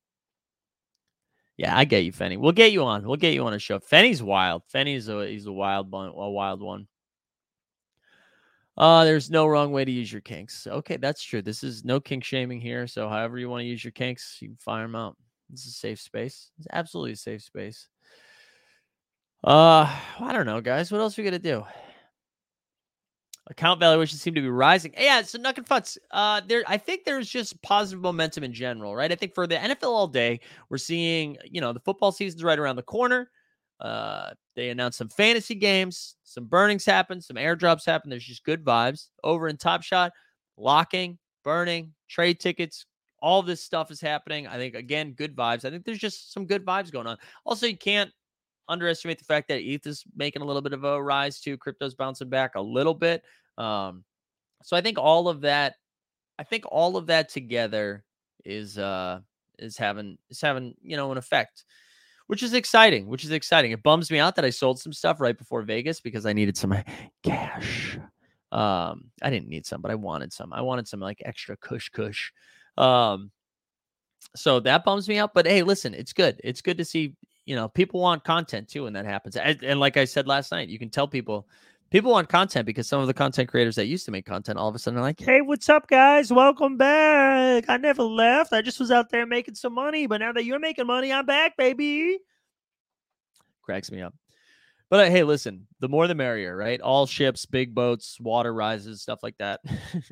Yeah, 1.57 1.77
I 1.77 1.83
get 1.83 2.05
you, 2.05 2.13
Fenny. 2.13 2.37
We'll 2.37 2.53
get 2.53 2.71
you 2.71 2.85
on. 2.85 3.05
We'll 3.05 3.17
get 3.17 3.33
you 3.33 3.45
on 3.45 3.53
a 3.53 3.59
show. 3.59 3.79
Fenny's 3.79 4.23
wild. 4.23 4.63
Fenny's 4.73 5.09
a 5.09 5.27
he's 5.27 5.47
a 5.47 5.51
wild 5.51 5.91
one, 5.91 6.13
a 6.15 6.29
wild 6.29 6.61
one. 6.61 6.87
Uh, 8.78 9.05
there's 9.05 9.32
no 9.32 9.47
wrong 9.47 9.71
way 9.71 9.86
to 9.86 9.91
use 9.91 10.11
your 10.11 10.21
kinks. 10.21 10.67
Okay, 10.67 10.97
that's 10.97 11.23
true. 11.23 11.41
This 11.41 11.63
is 11.63 11.86
no 11.86 11.99
kink 11.99 12.23
shaming 12.23 12.59
here. 12.59 12.88
So, 12.88 13.07
however 13.07 13.38
you 13.38 13.49
want 13.49 13.61
to 13.61 13.67
use 13.67 13.84
your 13.84 13.91
kinks, 13.91 14.38
you 14.41 14.49
can 14.49 14.57
fire 14.57 14.84
them 14.84 14.95
out. 14.95 15.15
This 15.49 15.61
is 15.61 15.67
a 15.67 15.78
safe 15.78 16.01
space. 16.01 16.51
It's 16.57 16.67
absolutely 16.71 17.13
a 17.13 17.17
safe 17.17 17.43
space. 17.43 17.88
Uh, 19.43 19.88
I 20.19 20.34
don't 20.34 20.45
know, 20.45 20.59
guys. 20.59 20.91
What 20.91 21.01
else 21.01 21.17
are 21.17 21.21
we 21.21 21.26
gonna 21.26 21.39
do? 21.39 21.63
Account 23.47 23.80
valuations 23.80 24.21
seem 24.21 24.34
to 24.34 24.41
be 24.41 24.49
rising. 24.49 24.93
Yeah, 24.97 25.21
so 25.21 25.38
Nuck 25.38 25.57
and 25.57 25.67
Futz. 25.67 25.99
Uh, 26.09 26.41
there, 26.47 26.63
I 26.65 26.78
think 26.78 27.05
there's 27.05 27.30
just 27.30 27.61
positive 27.61 28.01
momentum 28.01 28.43
in 28.43 28.53
general, 28.53 28.95
right? 28.95 29.11
I 29.11 29.15
think 29.15 29.36
for 29.36 29.45
the 29.45 29.55
NFL 29.55 29.84
all 29.84 30.07
day, 30.07 30.39
we're 30.69 30.80
seeing, 30.80 31.38
you 31.45 31.61
know, 31.61 31.71
the 31.71 31.80
football 31.80 32.11
season's 32.11 32.43
right 32.43 32.57
around 32.57 32.76
the 32.76 32.82
corner. 32.82 33.30
Uh, 33.80 34.32
they 34.55 34.69
announced 34.69 34.97
some 34.97 35.09
fantasy 35.09 35.55
games, 35.55 36.15
some 36.23 36.45
burnings 36.45 36.86
happen, 36.86 37.21
some 37.21 37.36
airdrops 37.36 37.86
happen. 37.86 38.09
There's 38.09 38.26
just 38.26 38.45
good 38.45 38.63
vibes 38.63 39.07
over 39.23 39.47
in 39.47 39.57
Top 39.57 39.84
Shot, 39.84 40.13
locking, 40.57 41.17
burning, 41.43 41.93
trade 42.09 42.39
tickets. 42.39 42.86
All 43.21 43.41
this 43.41 43.61
stuff 43.61 43.91
is 43.91 43.99
happening. 43.99 44.47
I 44.47 44.57
think 44.57 44.76
again, 44.76 45.11
good 45.11 45.36
vibes. 45.36 45.65
I 45.65 45.71
think 45.71 45.84
there's 45.84 45.99
just 45.99 46.32
some 46.32 46.45
good 46.45 46.65
vibes 46.65 46.91
going 46.91 47.07
on. 47.07 47.17
Also, 47.45 47.65
you 47.67 47.78
can't 47.78 48.11
underestimate 48.67 49.19
the 49.19 49.26
fact 49.26 49.47
that 49.49 49.61
ETH 49.61 49.86
is 49.86 50.03
making 50.15 50.41
a 50.41 50.45
little 50.45 50.61
bit 50.61 50.73
of 50.73 50.84
a 50.84 51.01
rise 51.01 51.39
too. 51.39 51.57
Crypto's 51.57 51.95
bouncing 51.95 52.30
back 52.30 52.55
a 52.55 52.61
little 52.61 52.93
bit. 52.93 53.23
Um, 53.57 54.03
so 54.63 54.76
I 54.76 54.82
think 54.82 54.97
all 54.97 55.28
of 55.28 55.41
that, 55.41 55.76
I 56.39 56.43
think 56.43 56.65
all 56.67 56.97
of 56.97 57.07
that 57.07 57.30
together 57.30 58.03
is 58.43 58.78
uh 58.78 59.19
is 59.57 59.78
having 59.78 60.17
is 60.30 60.39
having 60.41 60.76
you 60.82 60.95
know 60.95 61.11
an 61.11 61.17
effect 61.17 61.63
which 62.28 62.43
is 62.43 62.53
exciting, 62.53 63.07
which 63.07 63.23
is 63.23 63.32
exciting. 63.32 63.71
It 63.71 63.84
bums 63.84 64.09
me 64.09 64.19
out 64.19 64.36
that 64.36 64.45
I 64.45 64.49
sold 64.49 64.80
some 64.80 64.93
stuff 64.93 65.19
right 65.19 65.38
before 65.38 65.61
Vegas 65.61 65.99
because 65.99 66.26
I 66.26 66.34
needed 66.34 66.57
some 66.57 66.76
cash. 67.23 67.99
Um, 68.51 69.11
I 69.21 69.30
didn't 69.30 69.49
need 69.49 69.65
some, 69.65 69.82
but 69.82 69.91
I 69.91 69.95
wanted 69.95 70.34
some. 70.34 70.53
I 70.53 70.61
wanted 70.61 70.88
some 70.88 70.99
like 70.99 71.21
extra 71.26 71.57
cush 71.57 71.89
cush. 71.89 72.32
Um, 72.78 73.32
so 74.36 74.59
that 74.61 74.84
bums 74.84 75.07
me 75.07 75.17
out. 75.17 75.34
But 75.34 75.45
hey, 75.45 75.61
listen, 75.61 75.93
it's 75.93 76.13
good. 76.13 76.39
It's 76.43 76.61
good 76.61 76.78
to 76.78 76.86
see, 76.86 77.15
you 77.45 77.55
know, 77.55 77.67
people 77.67 78.01
want 78.01 78.23
content 78.23 78.67
too 78.67 78.84
when 78.84 78.93
that 78.93 79.05
happens. 79.05 79.36
And, 79.36 79.61
and 79.63 79.80
like 79.80 79.97
I 79.97 80.05
said 80.05 80.28
last 80.28 80.51
night, 80.51 80.69
you 80.69 80.80
can 80.80 80.89
tell 80.89 81.07
people 81.07 81.47
people 81.89 82.11
want 82.11 82.29
content 82.29 82.65
because 82.65 82.88
some 82.88 83.01
of 83.01 83.07
the 83.07 83.13
content 83.13 83.49
creators 83.49 83.75
that 83.75 83.86
used 83.86 84.05
to 84.05 84.11
make 84.11 84.25
content 84.25 84.57
all 84.57 84.67
of 84.67 84.75
a 84.75 84.79
sudden 84.79 84.99
are 84.99 85.03
like, 85.03 85.19
hey, 85.19 85.41
what's 85.41 85.69
up, 85.69 85.88
guys? 85.88 86.31
Welcome 86.31 86.77
back. 86.77 87.65
I 87.67 87.77
never 87.77 88.03
left. 88.03 88.53
I 88.53 88.61
just 88.61 88.79
was 88.79 88.91
out 88.91 89.09
there 89.09 89.25
making 89.25 89.55
some 89.55 89.73
money, 89.73 90.07
but 90.07 90.17
now 90.17 90.31
that 90.33 90.45
you're 90.45 90.59
making 90.59 90.88
money, 90.88 91.11
I'm 91.11 91.25
back, 91.25 91.57
baby. 91.57 92.19
Cracks 93.61 93.91
me 93.91 94.01
up. 94.01 94.13
But 94.89 95.07
uh, 95.07 95.09
hey, 95.09 95.23
listen, 95.23 95.65
the 95.79 95.89
more 95.89 96.07
the 96.07 96.13
merrier, 96.13 96.55
right? 96.55 96.79
All 96.79 97.07
ships, 97.07 97.45
big 97.47 97.73
boats, 97.73 98.19
water 98.19 98.53
rises, 98.53 99.01
stuff 99.01 99.23
like 99.23 99.36
that. 99.39 99.59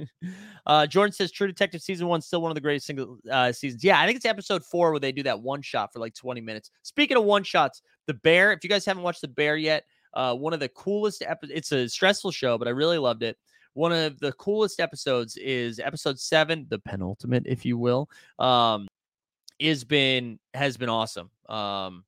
uh, 0.66 0.88
Jordan 0.88 1.14
says 1.14 1.32
True 1.32 1.46
Detective 1.46 1.82
season 1.82 2.08
one 2.08 2.22
still 2.22 2.42
one 2.42 2.50
of 2.50 2.56
the 2.56 2.62
greatest 2.62 2.88
single 2.88 3.20
uh, 3.32 3.52
seasons. 3.52 3.84
Yeah, 3.84 4.00
I 4.00 4.08
think 4.08 4.16
it's 4.16 4.26
episode 4.26 4.66
four 4.66 4.90
where 4.90 5.00
they 5.00 5.12
do 5.12 5.24
that 5.24 5.40
one 5.40 5.62
shot 5.62 5.94
for 5.94 6.00
like 6.00 6.16
20 6.16 6.42
minutes. 6.42 6.72
Speaking 6.82 7.18
of 7.18 7.24
one 7.24 7.44
shots, 7.44 7.84
The 8.08 8.16
Bear. 8.16 8.52
If 8.52 8.64
you 8.64 8.70
guys 8.70 8.84
haven't 8.84 9.04
watched 9.04 9.22
The 9.22 9.28
Bear 9.28 9.58
yet, 9.58 9.84
uh, 10.14 10.36
one 10.36 10.54
of 10.54 10.60
the 10.60 10.70
coolest 10.70 11.22
episodes. 11.22 11.54
It's 11.56 11.72
a 11.72 11.88
stressful 11.90 12.32
show, 12.32 12.58
but 12.58 12.68
I 12.68 12.72
really 12.72 12.98
loved 12.98 13.24
it. 13.24 13.38
One 13.74 13.92
of 13.92 14.20
the 14.20 14.32
coolest 14.34 14.80
episodes 14.80 15.36
is 15.38 15.80
episode 15.80 16.20
seven, 16.20 16.68
the 16.70 16.80
penultimate, 16.80 17.44
if 17.48 17.66
you 17.66 17.78
will. 17.78 18.10
Um, 18.38 18.88
is 19.60 19.84
been 19.84 20.40
has 20.54 20.78
been 20.78 20.90
awesome. 20.90 21.30
Um, 21.50 22.04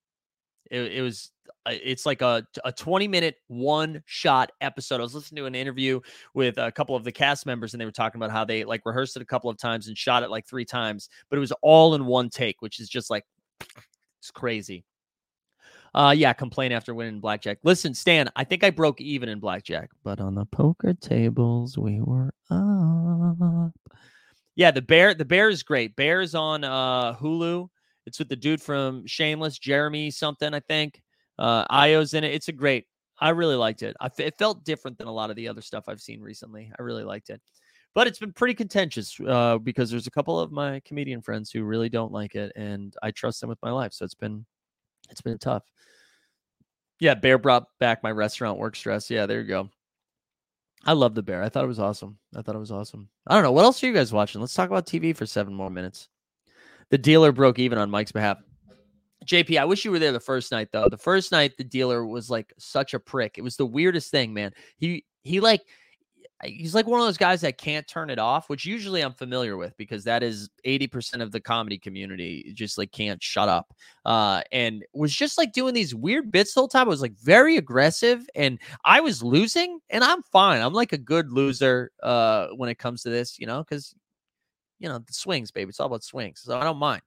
it, 0.70 0.93
it 0.93 1.01
was 1.01 1.32
uh, 1.66 1.74
it's 1.84 2.06
like 2.06 2.22
a 2.22 2.45
a 2.64 2.72
20 2.72 3.08
minute 3.08 3.38
one 3.47 4.03
shot 4.06 4.51
episode. 4.62 4.99
I 4.99 5.03
was 5.03 5.16
listening 5.16 5.43
to 5.43 5.47
an 5.47 5.56
interview 5.56 5.99
with 6.34 6.58
a 6.58 6.72
couple 6.72 6.95
of 6.95 7.03
the 7.03 7.12
cast 7.12 7.45
members 7.45 7.74
and 7.74 7.82
they 7.82 7.86
were 7.86 7.91
talking 7.91 8.20
about 8.20 8.32
how 8.32 8.45
they 8.45 8.64
like 8.64 8.82
rehearsed 8.86 9.16
it 9.16 9.22
a 9.22 9.26
couple 9.26 9.49
of 9.49 9.58
times 9.58 9.88
and 9.88 9.97
shot 9.97 10.24
it 10.24 10.30
like 10.30 10.45
three 10.45 10.66
times, 10.66 11.10
but 11.30 11.38
it 11.38 11.39
was 11.39 11.53
all 11.62 11.95
in 11.95 12.06
one 12.06 12.30
take, 12.30 12.62
which 12.62 12.80
is 12.80 12.89
just 12.89 13.10
like 13.10 13.26
it's 14.20 14.32
crazy. 14.32 14.84
Uh 15.96 16.12
yeah, 16.12 16.34
complain 16.34 16.74
after 16.74 16.93
winning 16.93 17.22
blackjack. 17.22 17.60
Listen, 17.64 17.93
Stan, 17.93 18.30
I 18.36 18.43
think 18.43 18.66
I 18.66 18.70
broke 18.70 19.00
even 19.00 19.30
in 19.30 19.39
blackjack, 19.39 19.91
but 20.04 20.20
on 20.20 20.36
the 20.36 20.43
poker 20.43 20.93
tables 20.93 21.78
we 21.78 22.02
were 22.02 22.34
up. 22.50 23.72
Yeah, 24.58 24.72
the 24.72 24.82
bear 24.82 25.14
the 25.14 25.24
bear 25.24 25.48
is 25.48 25.64
great. 25.64 25.96
Bear's 25.96 26.36
on 26.36 26.66
uh 26.66 27.16
Hulu. 27.16 27.70
It's 28.06 28.20
with 28.20 28.28
the 28.28 28.36
dude 28.36 28.62
from 28.62 29.08
Shameless, 29.08 29.58
Jeremy 29.58 30.12
something, 30.12 30.54
I 30.54 30.60
think. 30.60 31.02
Uh 31.39 31.66
Ayo's 31.68 32.14
in 32.14 32.26
it. 32.26 32.34
It's 32.34 32.50
a 32.50 32.54
great. 32.54 32.88
I 33.18 33.30
really 33.30 33.56
liked 33.56 33.82
it. 33.82 33.96
I 34.02 34.10
it 34.18 34.38
felt 34.38 34.66
different 34.66 34.98
than 34.98 35.08
a 35.08 35.14
lot 35.14 35.30
of 35.30 35.38
the 35.38 35.48
other 35.48 35.62
stuff 35.62 35.86
I've 35.88 36.02
seen 36.02 36.20
recently. 36.20 36.74
I 36.78 36.82
really 36.84 37.06
liked 37.06 37.30
it. 37.30 37.41
But 37.93 38.08
it's 38.08 38.20
been 38.20 38.34
pretty 38.34 38.56
contentious 38.56 39.18
uh, 39.26 39.60
because 39.60 39.89
there's 39.89 40.08
a 40.08 40.12
couple 40.12 40.38
of 40.38 40.52
my 40.52 40.82
comedian 40.84 41.22
friends 41.22 41.52
who 41.52 41.64
really 41.64 41.88
don't 41.88 42.12
like 42.12 42.36
it, 42.36 42.52
and 42.58 42.93
I 43.02 43.12
trust 43.12 43.39
them 43.39 43.50
with 43.50 43.62
my 43.64 43.72
life. 43.72 43.93
So 43.93 44.04
it's 44.04 44.14
been 44.14 44.46
it's 45.10 45.22
been 45.22 45.38
tough. 45.38 45.64
Yeah, 46.99 47.16
Bear 47.16 47.38
brought 47.38 47.66
back 47.80 48.03
my 48.03 48.12
restaurant 48.12 48.58
work 48.58 48.76
stress. 48.76 49.10
Yeah, 49.10 49.26
there 49.26 49.41
you 49.41 49.47
go. 49.47 49.70
I 50.86 50.93
love 50.93 51.16
the 51.16 51.24
Bear. 51.24 51.41
I 51.41 51.49
thought 51.49 51.64
it 51.64 51.70
was 51.70 51.80
awesome. 51.80 52.18
I 52.36 52.41
thought 52.41 52.56
it 52.56 52.60
was 52.60 52.72
awesome. 52.72 53.10
I 53.28 53.34
don't 53.34 53.43
know. 53.43 53.51
What 53.51 53.66
else 53.66 53.84
are 53.84 53.88
you 53.88 53.93
guys 53.93 54.14
watching? 54.14 54.39
Let's 54.39 54.53
talk 54.53 54.70
about 54.70 54.86
TV 54.86 55.16
for 55.16 55.26
seven 55.26 55.53
more 55.53 55.70
minutes. 55.70 56.10
The 56.91 56.97
dealer 56.97 57.32
broke 57.32 57.58
even 57.60 57.80
on 57.80 57.89
Mike's 57.89 58.12
behalf. 58.12 58.38
JP, 59.26 59.60
I 59.60 59.66
wish 59.66 59.84
you 59.84 59.91
were 59.91 59.99
there 59.99 60.12
the 60.12 60.20
first 60.20 60.51
night 60.51 60.70
though. 60.72 60.88
The 60.88 60.97
first 60.97 61.32
night 61.32 61.58
the 61.58 61.64
dealer 61.64 62.06
was 62.06 62.30
like 62.30 62.53
such 62.60 62.93
a 62.93 62.99
prick. 62.99 63.38
It 63.38 63.43
was 63.43 63.58
the 63.58 63.66
weirdest 63.66 64.12
thing, 64.12 64.34
man. 64.34 64.51
He 64.78 65.03
he 65.24 65.39
like 65.39 65.62
he's 66.48 66.76
like 66.76 66.88
one 66.88 67.00
of 67.00 67.06
those 67.06 67.18
guys 67.18 67.41
that 67.41 67.58
can't 67.58 67.88
turn 67.88 68.10
it 68.10 68.20
off, 68.20 68.50
which 68.50 68.66
usually 68.66 69.02
I'm 69.02 69.14
familiar 69.14 69.58
with 69.58 69.76
because 69.78 70.04
that 70.06 70.24
is 70.24 70.50
80% 70.66 71.22
of 71.22 71.32
the 71.32 71.39
comedy 71.39 71.78
community 71.78 72.52
just 72.54 72.78
like 72.78 72.91
can't 72.91 73.22
shut 73.22 73.50
up. 73.50 73.74
Uh, 74.06 74.41
and 74.52 74.84
was 74.93 75.14
just 75.14 75.38
like 75.38 75.54
doing 75.54 75.74
these 75.74 75.93
weird 75.93 76.32
bits 76.32 76.54
the 76.54 76.62
whole 76.62 76.68
time. 76.68 76.88
I 76.88 76.89
was 76.89 77.02
like 77.02 77.18
very 77.18 77.58
aggressive 77.58 78.28
and 78.36 78.60
I 78.84 79.02
was 79.02 79.24
losing 79.24 79.80
and 79.89 80.04
I'm 80.04 80.24
fine. 80.24 80.62
I'm 80.62 80.74
like 80.74 80.93
a 80.93 80.98
good 80.98 81.32
loser 81.32 81.91
uh, 82.02 82.48
when 82.56 82.70
it 82.70 82.80
comes 82.80 83.04
to 83.04 83.10
this, 83.10 83.39
you 83.39 83.48
know, 83.48 83.64
because, 83.64 83.93
you 84.80 84.89
know, 84.89 85.00
the 85.00 85.14
swings, 85.14 85.52
baby. 85.52 85.70
It's 85.70 85.80
all 85.80 85.88
about 85.88 86.04
swings. 86.04 86.41
So 86.43 86.58
I 86.58 86.64
don't 86.64 86.78
mind. 86.78 87.02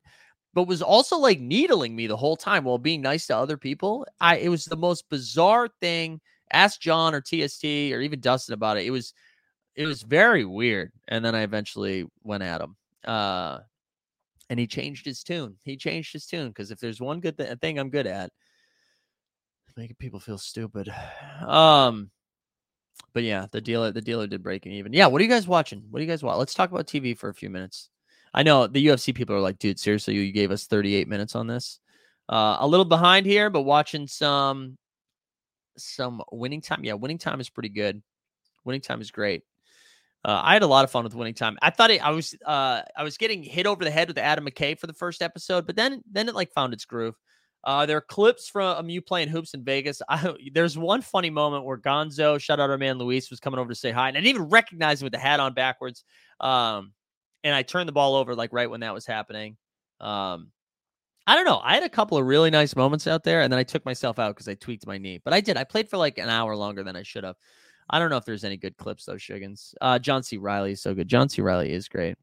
But 0.54 0.66
was 0.68 0.82
also 0.82 1.18
like 1.18 1.40
needling 1.40 1.94
me 1.94 2.06
the 2.06 2.16
whole 2.16 2.36
time 2.36 2.64
while 2.64 2.78
being 2.78 3.02
nice 3.02 3.26
to 3.26 3.36
other 3.36 3.56
people. 3.56 4.06
I 4.20 4.36
it 4.38 4.48
was 4.48 4.64
the 4.64 4.76
most 4.76 5.08
bizarre 5.08 5.68
thing 5.80 6.20
ask 6.52 6.80
John 6.80 7.14
or 7.14 7.20
TST 7.20 7.64
or 7.64 8.00
even 8.00 8.20
Dustin 8.20 8.54
about 8.54 8.76
it. 8.76 8.86
It 8.86 8.90
was 8.90 9.12
it 9.78 9.86
was 9.86 10.02
very 10.02 10.44
weird. 10.44 10.90
And 11.06 11.24
then 11.24 11.34
I 11.34 11.42
eventually 11.42 12.04
went 12.24 12.42
at 12.42 12.60
him. 12.60 12.76
Uh 13.04 13.60
and 14.50 14.58
he 14.58 14.66
changed 14.66 15.04
his 15.06 15.22
tune. 15.22 15.56
He 15.62 15.76
changed 15.76 16.12
his 16.12 16.26
tune 16.26 16.48
because 16.48 16.70
if 16.70 16.80
there's 16.80 17.00
one 17.00 17.20
good 17.20 17.36
th- 17.38 17.58
thing 17.60 17.78
I'm 17.78 17.90
good 17.90 18.06
at, 18.06 18.32
making 19.76 19.96
people 19.96 20.20
feel 20.20 20.38
stupid. 20.38 20.92
Um, 21.46 22.10
but 23.14 23.22
yeah, 23.22 23.46
the 23.52 23.60
dealer 23.60 23.92
the 23.92 24.00
dealer 24.00 24.26
did 24.26 24.42
break 24.42 24.66
even. 24.66 24.92
Yeah, 24.92 25.06
what 25.06 25.20
are 25.20 25.24
you 25.24 25.30
guys 25.30 25.46
watching? 25.46 25.84
What 25.90 26.00
do 26.00 26.04
you 26.04 26.10
guys 26.10 26.22
watch? 26.22 26.36
Let's 26.36 26.52
talk 26.52 26.72
about 26.72 26.88
TV 26.88 27.16
for 27.16 27.28
a 27.28 27.34
few 27.34 27.48
minutes. 27.48 27.90
I 28.34 28.42
know 28.42 28.66
the 28.66 28.84
UFC 28.84 29.14
people 29.14 29.36
are 29.36 29.40
like, 29.40 29.58
dude, 29.58 29.78
seriously, 29.78 30.14
you 30.14 30.32
gave 30.32 30.50
us 30.50 30.66
38 30.66 31.08
minutes 31.08 31.36
on 31.36 31.46
this. 31.46 31.78
Uh, 32.28 32.56
a 32.58 32.66
little 32.66 32.84
behind 32.84 33.24
here, 33.24 33.50
but 33.50 33.62
watching 33.62 34.08
some 34.08 34.76
some 35.76 36.22
winning 36.32 36.60
time. 36.60 36.84
Yeah, 36.84 36.94
winning 36.94 37.18
time 37.18 37.40
is 37.40 37.48
pretty 37.48 37.70
good. 37.70 38.02
Winning 38.64 38.82
time 38.82 39.00
is 39.00 39.12
great. 39.12 39.44
Uh, 40.28 40.42
I 40.44 40.52
had 40.52 40.62
a 40.62 40.66
lot 40.66 40.84
of 40.84 40.90
fun 40.90 41.04
with 41.04 41.14
winning 41.14 41.32
time. 41.32 41.56
I 41.62 41.70
thought 41.70 41.90
it, 41.90 42.04
I 42.04 42.10
was 42.10 42.36
uh, 42.44 42.82
I 42.94 43.02
was 43.02 43.16
getting 43.16 43.42
hit 43.42 43.64
over 43.64 43.82
the 43.82 43.90
head 43.90 44.08
with 44.08 44.18
Adam 44.18 44.44
McKay 44.44 44.78
for 44.78 44.86
the 44.86 44.92
first 44.92 45.22
episode, 45.22 45.66
but 45.66 45.74
then 45.74 46.02
then 46.12 46.28
it 46.28 46.34
like 46.34 46.52
found 46.52 46.74
its 46.74 46.84
groove. 46.84 47.14
Uh, 47.64 47.86
there 47.86 47.96
are 47.96 48.02
clips 48.02 48.46
from 48.46 48.90
you 48.90 49.00
playing 49.00 49.28
hoops 49.28 49.54
in 49.54 49.64
Vegas. 49.64 50.02
I, 50.06 50.34
there's 50.52 50.76
one 50.76 51.00
funny 51.00 51.30
moment 51.30 51.64
where 51.64 51.78
Gonzo, 51.78 52.38
shout 52.38 52.60
out 52.60 52.68
our 52.68 52.76
man 52.76 52.98
Luis, 52.98 53.30
was 53.30 53.40
coming 53.40 53.58
over 53.58 53.70
to 53.70 53.74
say 53.74 53.90
hi, 53.90 54.08
and 54.08 54.18
I 54.18 54.20
didn't 54.20 54.36
even 54.36 54.50
recognize 54.50 55.00
him 55.00 55.06
with 55.06 55.14
the 55.14 55.18
hat 55.18 55.40
on 55.40 55.54
backwards. 55.54 56.04
Um, 56.40 56.92
and 57.42 57.54
I 57.54 57.62
turned 57.62 57.88
the 57.88 57.92
ball 57.92 58.14
over 58.14 58.34
like 58.34 58.52
right 58.52 58.68
when 58.68 58.80
that 58.80 58.92
was 58.92 59.06
happening. 59.06 59.56
Um, 59.98 60.50
I 61.26 61.36
don't 61.36 61.46
know. 61.46 61.60
I 61.64 61.72
had 61.72 61.84
a 61.84 61.88
couple 61.88 62.18
of 62.18 62.26
really 62.26 62.50
nice 62.50 62.76
moments 62.76 63.06
out 63.06 63.24
there, 63.24 63.40
and 63.40 63.50
then 63.50 63.58
I 63.58 63.64
took 63.64 63.86
myself 63.86 64.18
out 64.18 64.34
because 64.34 64.48
I 64.48 64.56
tweaked 64.56 64.86
my 64.86 64.98
knee. 64.98 65.22
But 65.24 65.32
I 65.32 65.40
did. 65.40 65.56
I 65.56 65.64
played 65.64 65.88
for 65.88 65.96
like 65.96 66.18
an 66.18 66.28
hour 66.28 66.54
longer 66.54 66.84
than 66.84 66.96
I 66.96 67.02
should 67.02 67.24
have. 67.24 67.36
I 67.90 67.98
don't 67.98 68.10
know 68.10 68.16
if 68.16 68.24
there's 68.24 68.44
any 68.44 68.56
good 68.56 68.76
clips 68.76 69.04
though, 69.04 69.14
Shiggins. 69.14 69.74
Uh, 69.80 69.98
John 69.98 70.22
C. 70.22 70.36
Reilly 70.36 70.72
is 70.72 70.82
so 70.82 70.94
good. 70.94 71.08
John 71.08 71.28
C. 71.28 71.42
Reilly 71.42 71.72
is 71.72 71.88
great. 71.88 72.16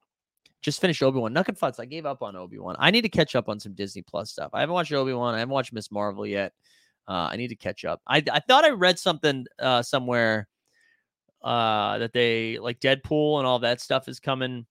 Just 0.62 0.82
finished 0.82 1.02
Obi 1.04 1.20
Wan. 1.20 1.34
Nuck 1.34 1.48
and. 1.48 1.80
I 1.80 1.86
gave 1.86 2.06
up 2.06 2.22
on 2.24 2.36
Obi 2.36 2.58
Wan. 2.58 2.76
I 2.80 2.90
need 2.92 3.02
to 3.02 3.10
catch 3.10 3.36
up 3.36 3.50
on 3.50 3.60
some 3.60 3.74
Disney 3.74 4.02
Plus 4.02 4.32
stuff. 4.32 4.50
I 4.54 4.62
haven't 4.62 4.74
watched 4.74 4.92
Obi 4.92 5.14
Wan. 5.14 5.36
I 5.36 5.40
haven't 5.40 5.54
watched 5.54 5.74
Miss 5.74 5.92
Marvel 5.92 6.26
yet. 6.26 6.54
Uh, 7.08 7.30
I 7.32 7.36
need 7.36 7.50
to 7.50 7.56
catch 7.56 7.86
up. 7.86 8.02
I 8.08 8.24
I 8.32 8.40
thought 8.40 8.66
I 8.66 8.70
read 8.70 8.98
something 8.98 9.46
uh, 9.60 9.84
somewhere 9.84 10.48
uh, 11.44 12.00
that 12.00 12.14
they 12.14 12.58
like 12.58 12.80
Deadpool 12.80 13.38
and 13.38 13.48
all 13.48 13.60
that 13.60 13.80
stuff 13.80 14.08
is 14.08 14.20
coming 14.20 14.66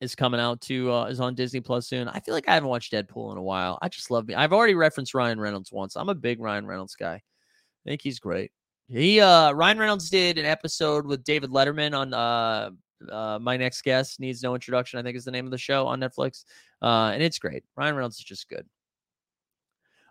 is 0.00 0.14
coming 0.14 0.40
out 0.40 0.60
to 0.62 0.90
uh, 0.90 1.04
is 1.06 1.20
on 1.20 1.34
Disney 1.34 1.60
Plus 1.60 1.86
soon. 1.86 2.08
I 2.08 2.20
feel 2.20 2.34
like 2.34 2.48
I 2.48 2.54
haven't 2.54 2.70
watched 2.70 2.92
Deadpool 2.92 3.32
in 3.32 3.38
a 3.38 3.42
while. 3.42 3.78
I 3.82 3.88
just 3.88 4.10
love 4.10 4.26
me. 4.26 4.34
I've 4.34 4.52
already 4.52 4.74
referenced 4.74 5.14
Ryan 5.14 5.38
Reynolds 5.38 5.70
once. 5.70 5.96
I'm 5.96 6.08
a 6.08 6.14
big 6.14 6.40
Ryan 6.40 6.66
Reynolds 6.66 6.96
guy. 6.96 7.16
I 7.16 7.90
think 7.90 8.00
he's 8.00 8.18
great. 8.18 8.50
He 8.88 9.20
uh 9.20 9.52
Ryan 9.52 9.78
Reynolds 9.78 10.10
did 10.10 10.38
an 10.38 10.44
episode 10.44 11.06
with 11.06 11.24
David 11.24 11.50
Letterman 11.50 11.96
on 11.96 12.12
uh 12.12 12.70
uh 13.10 13.38
my 13.40 13.56
next 13.56 13.82
guest 13.82 14.20
needs 14.20 14.42
no 14.42 14.54
introduction. 14.54 14.98
I 14.98 15.02
think 15.02 15.16
is 15.16 15.24
the 15.24 15.30
name 15.30 15.46
of 15.46 15.50
the 15.50 15.58
show 15.58 15.86
on 15.86 16.00
Netflix. 16.00 16.44
Uh 16.82 17.10
and 17.12 17.22
it's 17.22 17.38
great. 17.38 17.64
Ryan 17.76 17.96
Reynolds 17.96 18.18
is 18.18 18.24
just 18.24 18.48
good. 18.48 18.66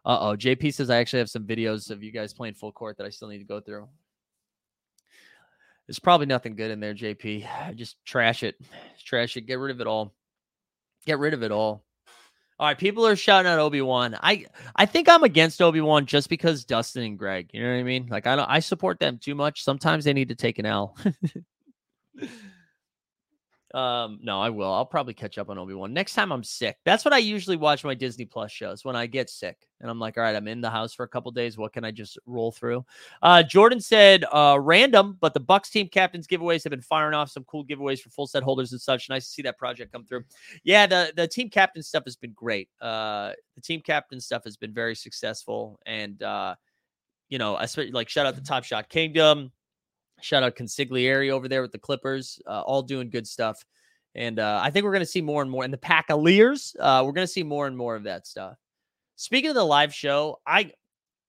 Uh 0.06 0.18
oh, 0.20 0.36
JP 0.36 0.74
says 0.74 0.90
I 0.90 0.98
actually 0.98 1.20
have 1.20 1.30
some 1.30 1.46
videos 1.46 1.92
of 1.92 2.04
you 2.04 2.12
guys 2.12 2.34
playing 2.34 2.56
full 2.56 2.72
court 2.72 2.98
that 2.98 3.06
I 3.06 3.10
still 3.10 3.28
need 3.28 3.40
to 3.40 3.46
go 3.46 3.60
through. 3.60 3.88
There's 5.88 6.00
probably 6.00 6.26
nothing 6.26 6.56
good 6.56 6.72
in 6.72 6.80
there, 6.80 6.94
JP. 6.94 7.76
Just 7.76 7.98
trash 8.06 8.44
it. 8.44 8.56
Trash 9.06 9.38
it. 9.38 9.42
Get 9.42 9.60
rid 9.60 9.72
of 9.72 9.82
it 9.82 9.88
all. 9.88 10.14
Get 11.06 11.20
rid 11.20 11.34
of 11.34 11.44
it 11.44 11.52
all. 11.52 11.84
All 12.60 12.68
right, 12.68 12.78
people 12.78 13.06
are 13.08 13.16
shouting 13.16 13.52
out 13.52 13.60
Obi 13.60 13.82
Wan. 13.82 14.18
I 14.22 14.46
I 14.76 14.86
think 14.86 15.10
I'm 15.10 15.24
against 15.24 15.62
Obi 15.62 15.82
Wan 15.82 16.06
just 16.06 16.30
because 16.30 16.64
Dustin 16.64 17.04
and 17.04 17.18
Greg. 17.18 17.50
You 17.52 17.64
know 17.64 17.72
what 17.72 17.80
I 17.80 17.84
mean? 17.84 18.08
Like 18.10 18.28
I 18.28 18.36
don't 18.36 18.50
I 18.50 18.60
support 18.60 19.00
them 19.00 19.18
too 19.18 19.36
much. 19.36 19.64
Sometimes 19.64 20.06
they 20.06 20.14
need 20.14 20.30
to 20.30 20.36
take 20.36 20.60
an 20.60 20.66
L. 20.66 20.96
um, 23.74 24.20
no, 24.22 24.40
I 24.40 24.52
will. 24.52 24.72
I'll 24.72 24.86
probably 24.86 25.16
catch 25.16 25.40
up 25.40 25.50
on 25.50 25.58
Obi 25.58 25.74
Wan 25.74 25.94
next 25.94 26.14
time 26.14 26.32
I'm 26.32 26.44
sick. 26.44 26.78
That's 26.86 27.04
what 27.04 27.14
I 27.14 27.18
usually 27.18 27.58
watch 27.58 27.84
my 27.84 27.96
Disney 27.96 28.26
Plus 28.26 28.52
shows 28.52 28.86
when 28.86 28.96
I 28.96 29.08
get 29.08 29.32
sick, 29.32 29.68
and 29.82 29.90
I'm 29.90 30.00
like, 30.00 30.16
all 30.18 30.24
right, 30.24 30.36
I'm 30.36 30.48
in 30.48 30.62
the 30.62 30.70
house 30.70 30.94
for 30.94 31.04
a 31.04 31.08
couple 31.08 31.32
days. 31.32 31.58
What 31.58 31.74
can 31.74 31.84
I 31.84 31.90
just 31.90 32.20
roll 32.28 32.52
through? 32.52 32.86
Uh, 33.24 33.42
Jordan 33.42 33.80
said, 33.80 34.26
uh, 34.32 34.60
random, 34.62 35.18
but 35.20 35.34
the 35.34 35.40
Bucks 35.40 35.72
team 35.72 35.88
captains 35.88 36.28
giveaways 36.28 36.64
have 36.64 36.72
been 36.72 36.82
firing 36.82 37.16
off 37.16 37.32
some 37.32 37.44
cool 37.46 37.66
giveaways 37.66 38.00
for 38.00 38.12
full 38.12 38.28
set 38.28 38.44
holders 38.44 38.74
and 38.74 38.82
such. 38.82 39.10
Nice 39.10 39.26
to 39.26 39.32
see 39.32 39.42
that 39.42 39.58
project 39.58 39.92
come 39.92 40.06
through. 40.06 40.24
Yeah, 40.64 40.86
the 40.86 41.12
the 41.16 41.28
team 41.28 41.50
captain 41.50 41.82
stuff 41.82 42.04
has 42.06 42.16
been 42.16 42.34
great. 42.34 42.70
Uh, 42.80 43.32
the 43.56 43.62
team 43.62 43.82
captain 43.82 44.22
stuff 44.22 44.44
has 44.44 44.56
been 44.56 44.74
very 44.74 44.96
successful, 44.96 45.80
and 45.88 46.22
uh, 46.22 46.54
you 47.30 47.40
know, 47.40 47.58
especially 47.58 47.92
like 47.92 48.08
shout 48.08 48.28
out 48.28 48.36
to 48.36 48.44
Top 48.44 48.64
Shot 48.64 48.88
Kingdom. 48.90 49.52
Shout 50.24 50.44
out 50.44 50.56
Consigliere 50.56 51.32
over 51.32 51.48
there 51.48 51.62
with 51.62 51.72
the 51.72 51.80
Clippers, 51.80 52.40
uh, 52.48 52.62
all 52.62 52.82
doing 52.82 53.10
good 53.10 53.28
stuff. 53.28 53.64
And 54.16 54.40
uh, 54.40 54.62
I 54.64 54.70
think 54.70 54.86
we're 54.86 54.92
going 54.92 55.02
to 55.02 55.06
see 55.06 55.22
more 55.22 55.42
and 55.42 55.50
more 55.52 55.66
in 55.66 55.72
the 55.72 55.78
Packaliers. 55.78 56.76
Uh, 56.80 57.04
we're 57.06 57.14
going 57.14 57.28
to 57.28 57.32
see 57.32 57.44
more 57.44 57.68
and 57.68 57.76
more 57.76 57.96
of 57.96 58.04
that 58.04 58.28
stuff. 58.28 58.58
Speaking 59.16 59.50
of 59.50 59.56
the 59.56 59.64
live 59.64 59.94
show, 59.94 60.40
I 60.46 60.72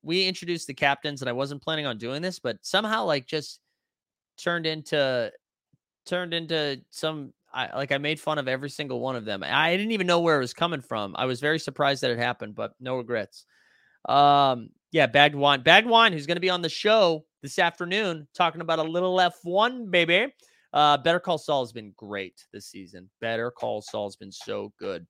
we 0.03 0.27
introduced 0.27 0.67
the 0.67 0.75
captains, 0.75 1.23
and 1.23 1.29
I 1.29 1.33
wasn't 1.33 1.63
planning 1.63 1.87
on 1.87 1.99
doing 1.99 2.23
this, 2.23 2.39
but 2.39 2.59
somehow 2.63 3.05
like 3.05 3.27
just 3.27 3.61
turned 4.37 4.67
into 4.67 5.33
turned 6.07 6.35
into 6.35 6.81
some 6.91 7.33
I, 7.53 7.75
like 7.75 7.93
I 7.93 7.99
made 7.99 8.21
fun 8.21 8.39
of 8.39 8.49
every 8.49 8.71
single 8.71 9.01
one 9.01 9.17
of 9.17 9.25
them. 9.25 9.43
I 9.45 9.77
didn't 9.77 9.93
even 9.93 10.07
know 10.07 10.21
where 10.21 10.37
it 10.37 10.41
was 10.41 10.55
coming 10.55 10.81
from. 10.81 11.15
I 11.17 11.25
was 11.27 11.41
very 11.41 11.59
surprised 11.59 12.03
that 12.03 12.11
it 12.11 12.19
happened, 12.19 12.55
but 12.55 12.73
no 12.81 12.97
regrets. 12.97 13.47
Um, 14.07 14.71
yeah, 14.91 15.07
bagged 15.07 15.35
wine, 15.35 15.63
bagged 15.63 15.87
wine, 15.87 16.13
who's 16.13 16.27
going 16.27 16.37
to 16.37 16.41
be 16.41 16.51
on 16.51 16.63
the 16.63 16.69
show 16.69 17.25
this 17.45 17.59
afternoon, 17.59 18.27
talking 18.33 18.63
about 18.63 18.79
a 18.79 18.83
little 18.83 19.19
F1, 19.19 19.91
baby. 19.91 20.33
Uh, 20.73 20.97
Better 20.97 21.21
Call 21.21 21.37
Saul 21.37 21.63
has 21.63 21.73
been 21.73 21.93
great 21.95 22.43
this 22.55 22.69
season. 22.69 23.11
Better 23.21 23.51
Call 23.51 23.83
Saul 23.83 24.07
has 24.07 24.17
been 24.17 24.33
so 24.33 24.73
good. 24.79 25.07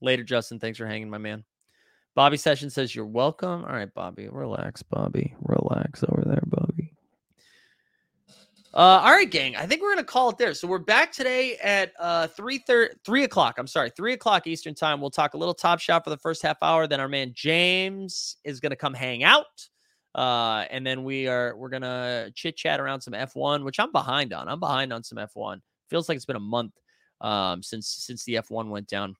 Later, 0.00 0.24
Justin. 0.24 0.58
Thanks 0.58 0.78
for 0.78 0.86
hanging, 0.86 1.10
my 1.10 1.18
man. 1.18 1.44
Bobby 2.14 2.38
Session 2.38 2.70
says 2.70 2.94
you're 2.94 3.04
welcome. 3.04 3.62
All 3.66 3.74
right, 3.74 3.92
Bobby. 3.92 4.28
Relax, 4.30 4.82
Bobby. 4.82 5.34
Relax 5.42 6.02
over 6.02 6.22
there, 6.24 6.42
Bobby. 6.46 6.94
Uh, 8.72 9.02
all 9.04 9.10
right, 9.12 9.30
gang. 9.30 9.54
I 9.54 9.66
think 9.66 9.82
we're 9.82 9.94
gonna 9.94 10.04
call 10.04 10.30
it 10.30 10.38
there. 10.38 10.54
So 10.54 10.66
we're 10.66 10.78
back 10.78 11.12
today 11.12 11.58
at 11.58 11.92
uh 11.98 12.28
three 12.28 12.58
thirty 12.58 12.94
three 13.04 13.24
o'clock. 13.24 13.56
I'm 13.58 13.66
sorry, 13.66 13.90
three 13.90 14.14
o'clock 14.14 14.46
Eastern 14.46 14.74
time. 14.74 14.98
We'll 14.98 15.10
talk 15.10 15.34
a 15.34 15.38
little 15.38 15.54
top 15.54 15.78
shot 15.78 16.04
for 16.04 16.10
the 16.10 16.16
first 16.16 16.40
half 16.40 16.56
hour. 16.62 16.86
Then 16.86 17.00
our 17.00 17.08
man 17.08 17.32
James 17.34 18.36
is 18.44 18.60
gonna 18.60 18.76
come 18.76 18.94
hang 18.94 19.24
out. 19.24 19.68
Uh, 20.14 20.64
and 20.70 20.86
then 20.86 21.04
we 21.04 21.28
are 21.28 21.56
we're 21.56 21.68
gonna 21.68 22.30
chit 22.34 22.56
chat 22.56 22.80
around 22.80 23.00
some 23.00 23.14
F1, 23.14 23.64
which 23.64 23.78
I'm 23.78 23.92
behind 23.92 24.32
on. 24.32 24.48
I'm 24.48 24.60
behind 24.60 24.92
on 24.92 25.02
some 25.04 25.18
F1. 25.18 25.60
Feels 25.90 26.08
like 26.08 26.16
it's 26.16 26.24
been 26.24 26.36
a 26.36 26.40
month 26.40 26.72
um 27.20 27.62
since 27.62 27.88
since 27.88 28.24
the 28.24 28.34
F1 28.34 28.68
went 28.68 28.88
down. 28.88 29.14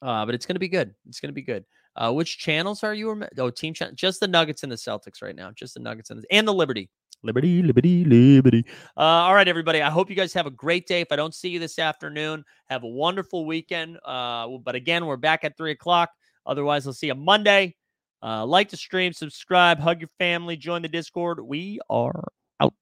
Uh, 0.00 0.24
but 0.24 0.34
it's 0.34 0.46
gonna 0.46 0.58
be 0.58 0.68
good. 0.68 0.94
It's 1.08 1.20
gonna 1.20 1.32
be 1.32 1.42
good. 1.42 1.64
Uh, 1.96 2.12
which 2.12 2.38
channels 2.38 2.84
are 2.84 2.94
you? 2.94 3.10
rem- 3.10 3.28
Oh, 3.38 3.50
team 3.50 3.74
channel. 3.74 3.94
Just 3.94 4.20
the 4.20 4.28
Nuggets 4.28 4.62
and 4.62 4.70
the 4.70 4.76
Celtics 4.76 5.20
right 5.20 5.34
now. 5.34 5.50
Just 5.50 5.74
the 5.74 5.80
Nuggets 5.80 6.10
and 6.10 6.22
the, 6.22 6.26
and 6.32 6.46
the 6.46 6.54
Liberty. 6.54 6.88
Liberty, 7.24 7.62
Liberty, 7.62 8.04
Liberty. 8.04 8.64
Uh, 8.96 9.00
all 9.00 9.34
right, 9.34 9.48
everybody. 9.48 9.82
I 9.82 9.90
hope 9.90 10.08
you 10.08 10.14
guys 10.14 10.32
have 10.34 10.46
a 10.46 10.52
great 10.52 10.86
day. 10.86 11.00
If 11.00 11.10
I 11.10 11.16
don't 11.16 11.34
see 11.34 11.48
you 11.48 11.58
this 11.58 11.80
afternoon, 11.80 12.44
have 12.70 12.84
a 12.84 12.88
wonderful 12.88 13.44
weekend. 13.44 13.98
Uh, 14.04 14.46
but 14.58 14.76
again, 14.76 15.04
we're 15.06 15.16
back 15.16 15.42
at 15.42 15.56
three 15.56 15.72
o'clock. 15.72 16.10
Otherwise, 16.46 16.86
I'll 16.86 16.92
see 16.92 17.08
you 17.08 17.16
Monday. 17.16 17.74
Uh, 18.22 18.44
like 18.44 18.68
the 18.70 18.76
stream, 18.76 19.12
subscribe, 19.12 19.78
hug 19.78 20.00
your 20.00 20.10
family, 20.18 20.56
join 20.56 20.82
the 20.82 20.88
Discord. 20.88 21.40
We 21.40 21.78
are 21.88 22.24
out. 22.60 22.74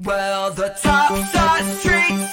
Well, 0.00 0.52
the 0.52 0.76
top 0.80 1.16
side 1.28 1.64
street 1.78 2.30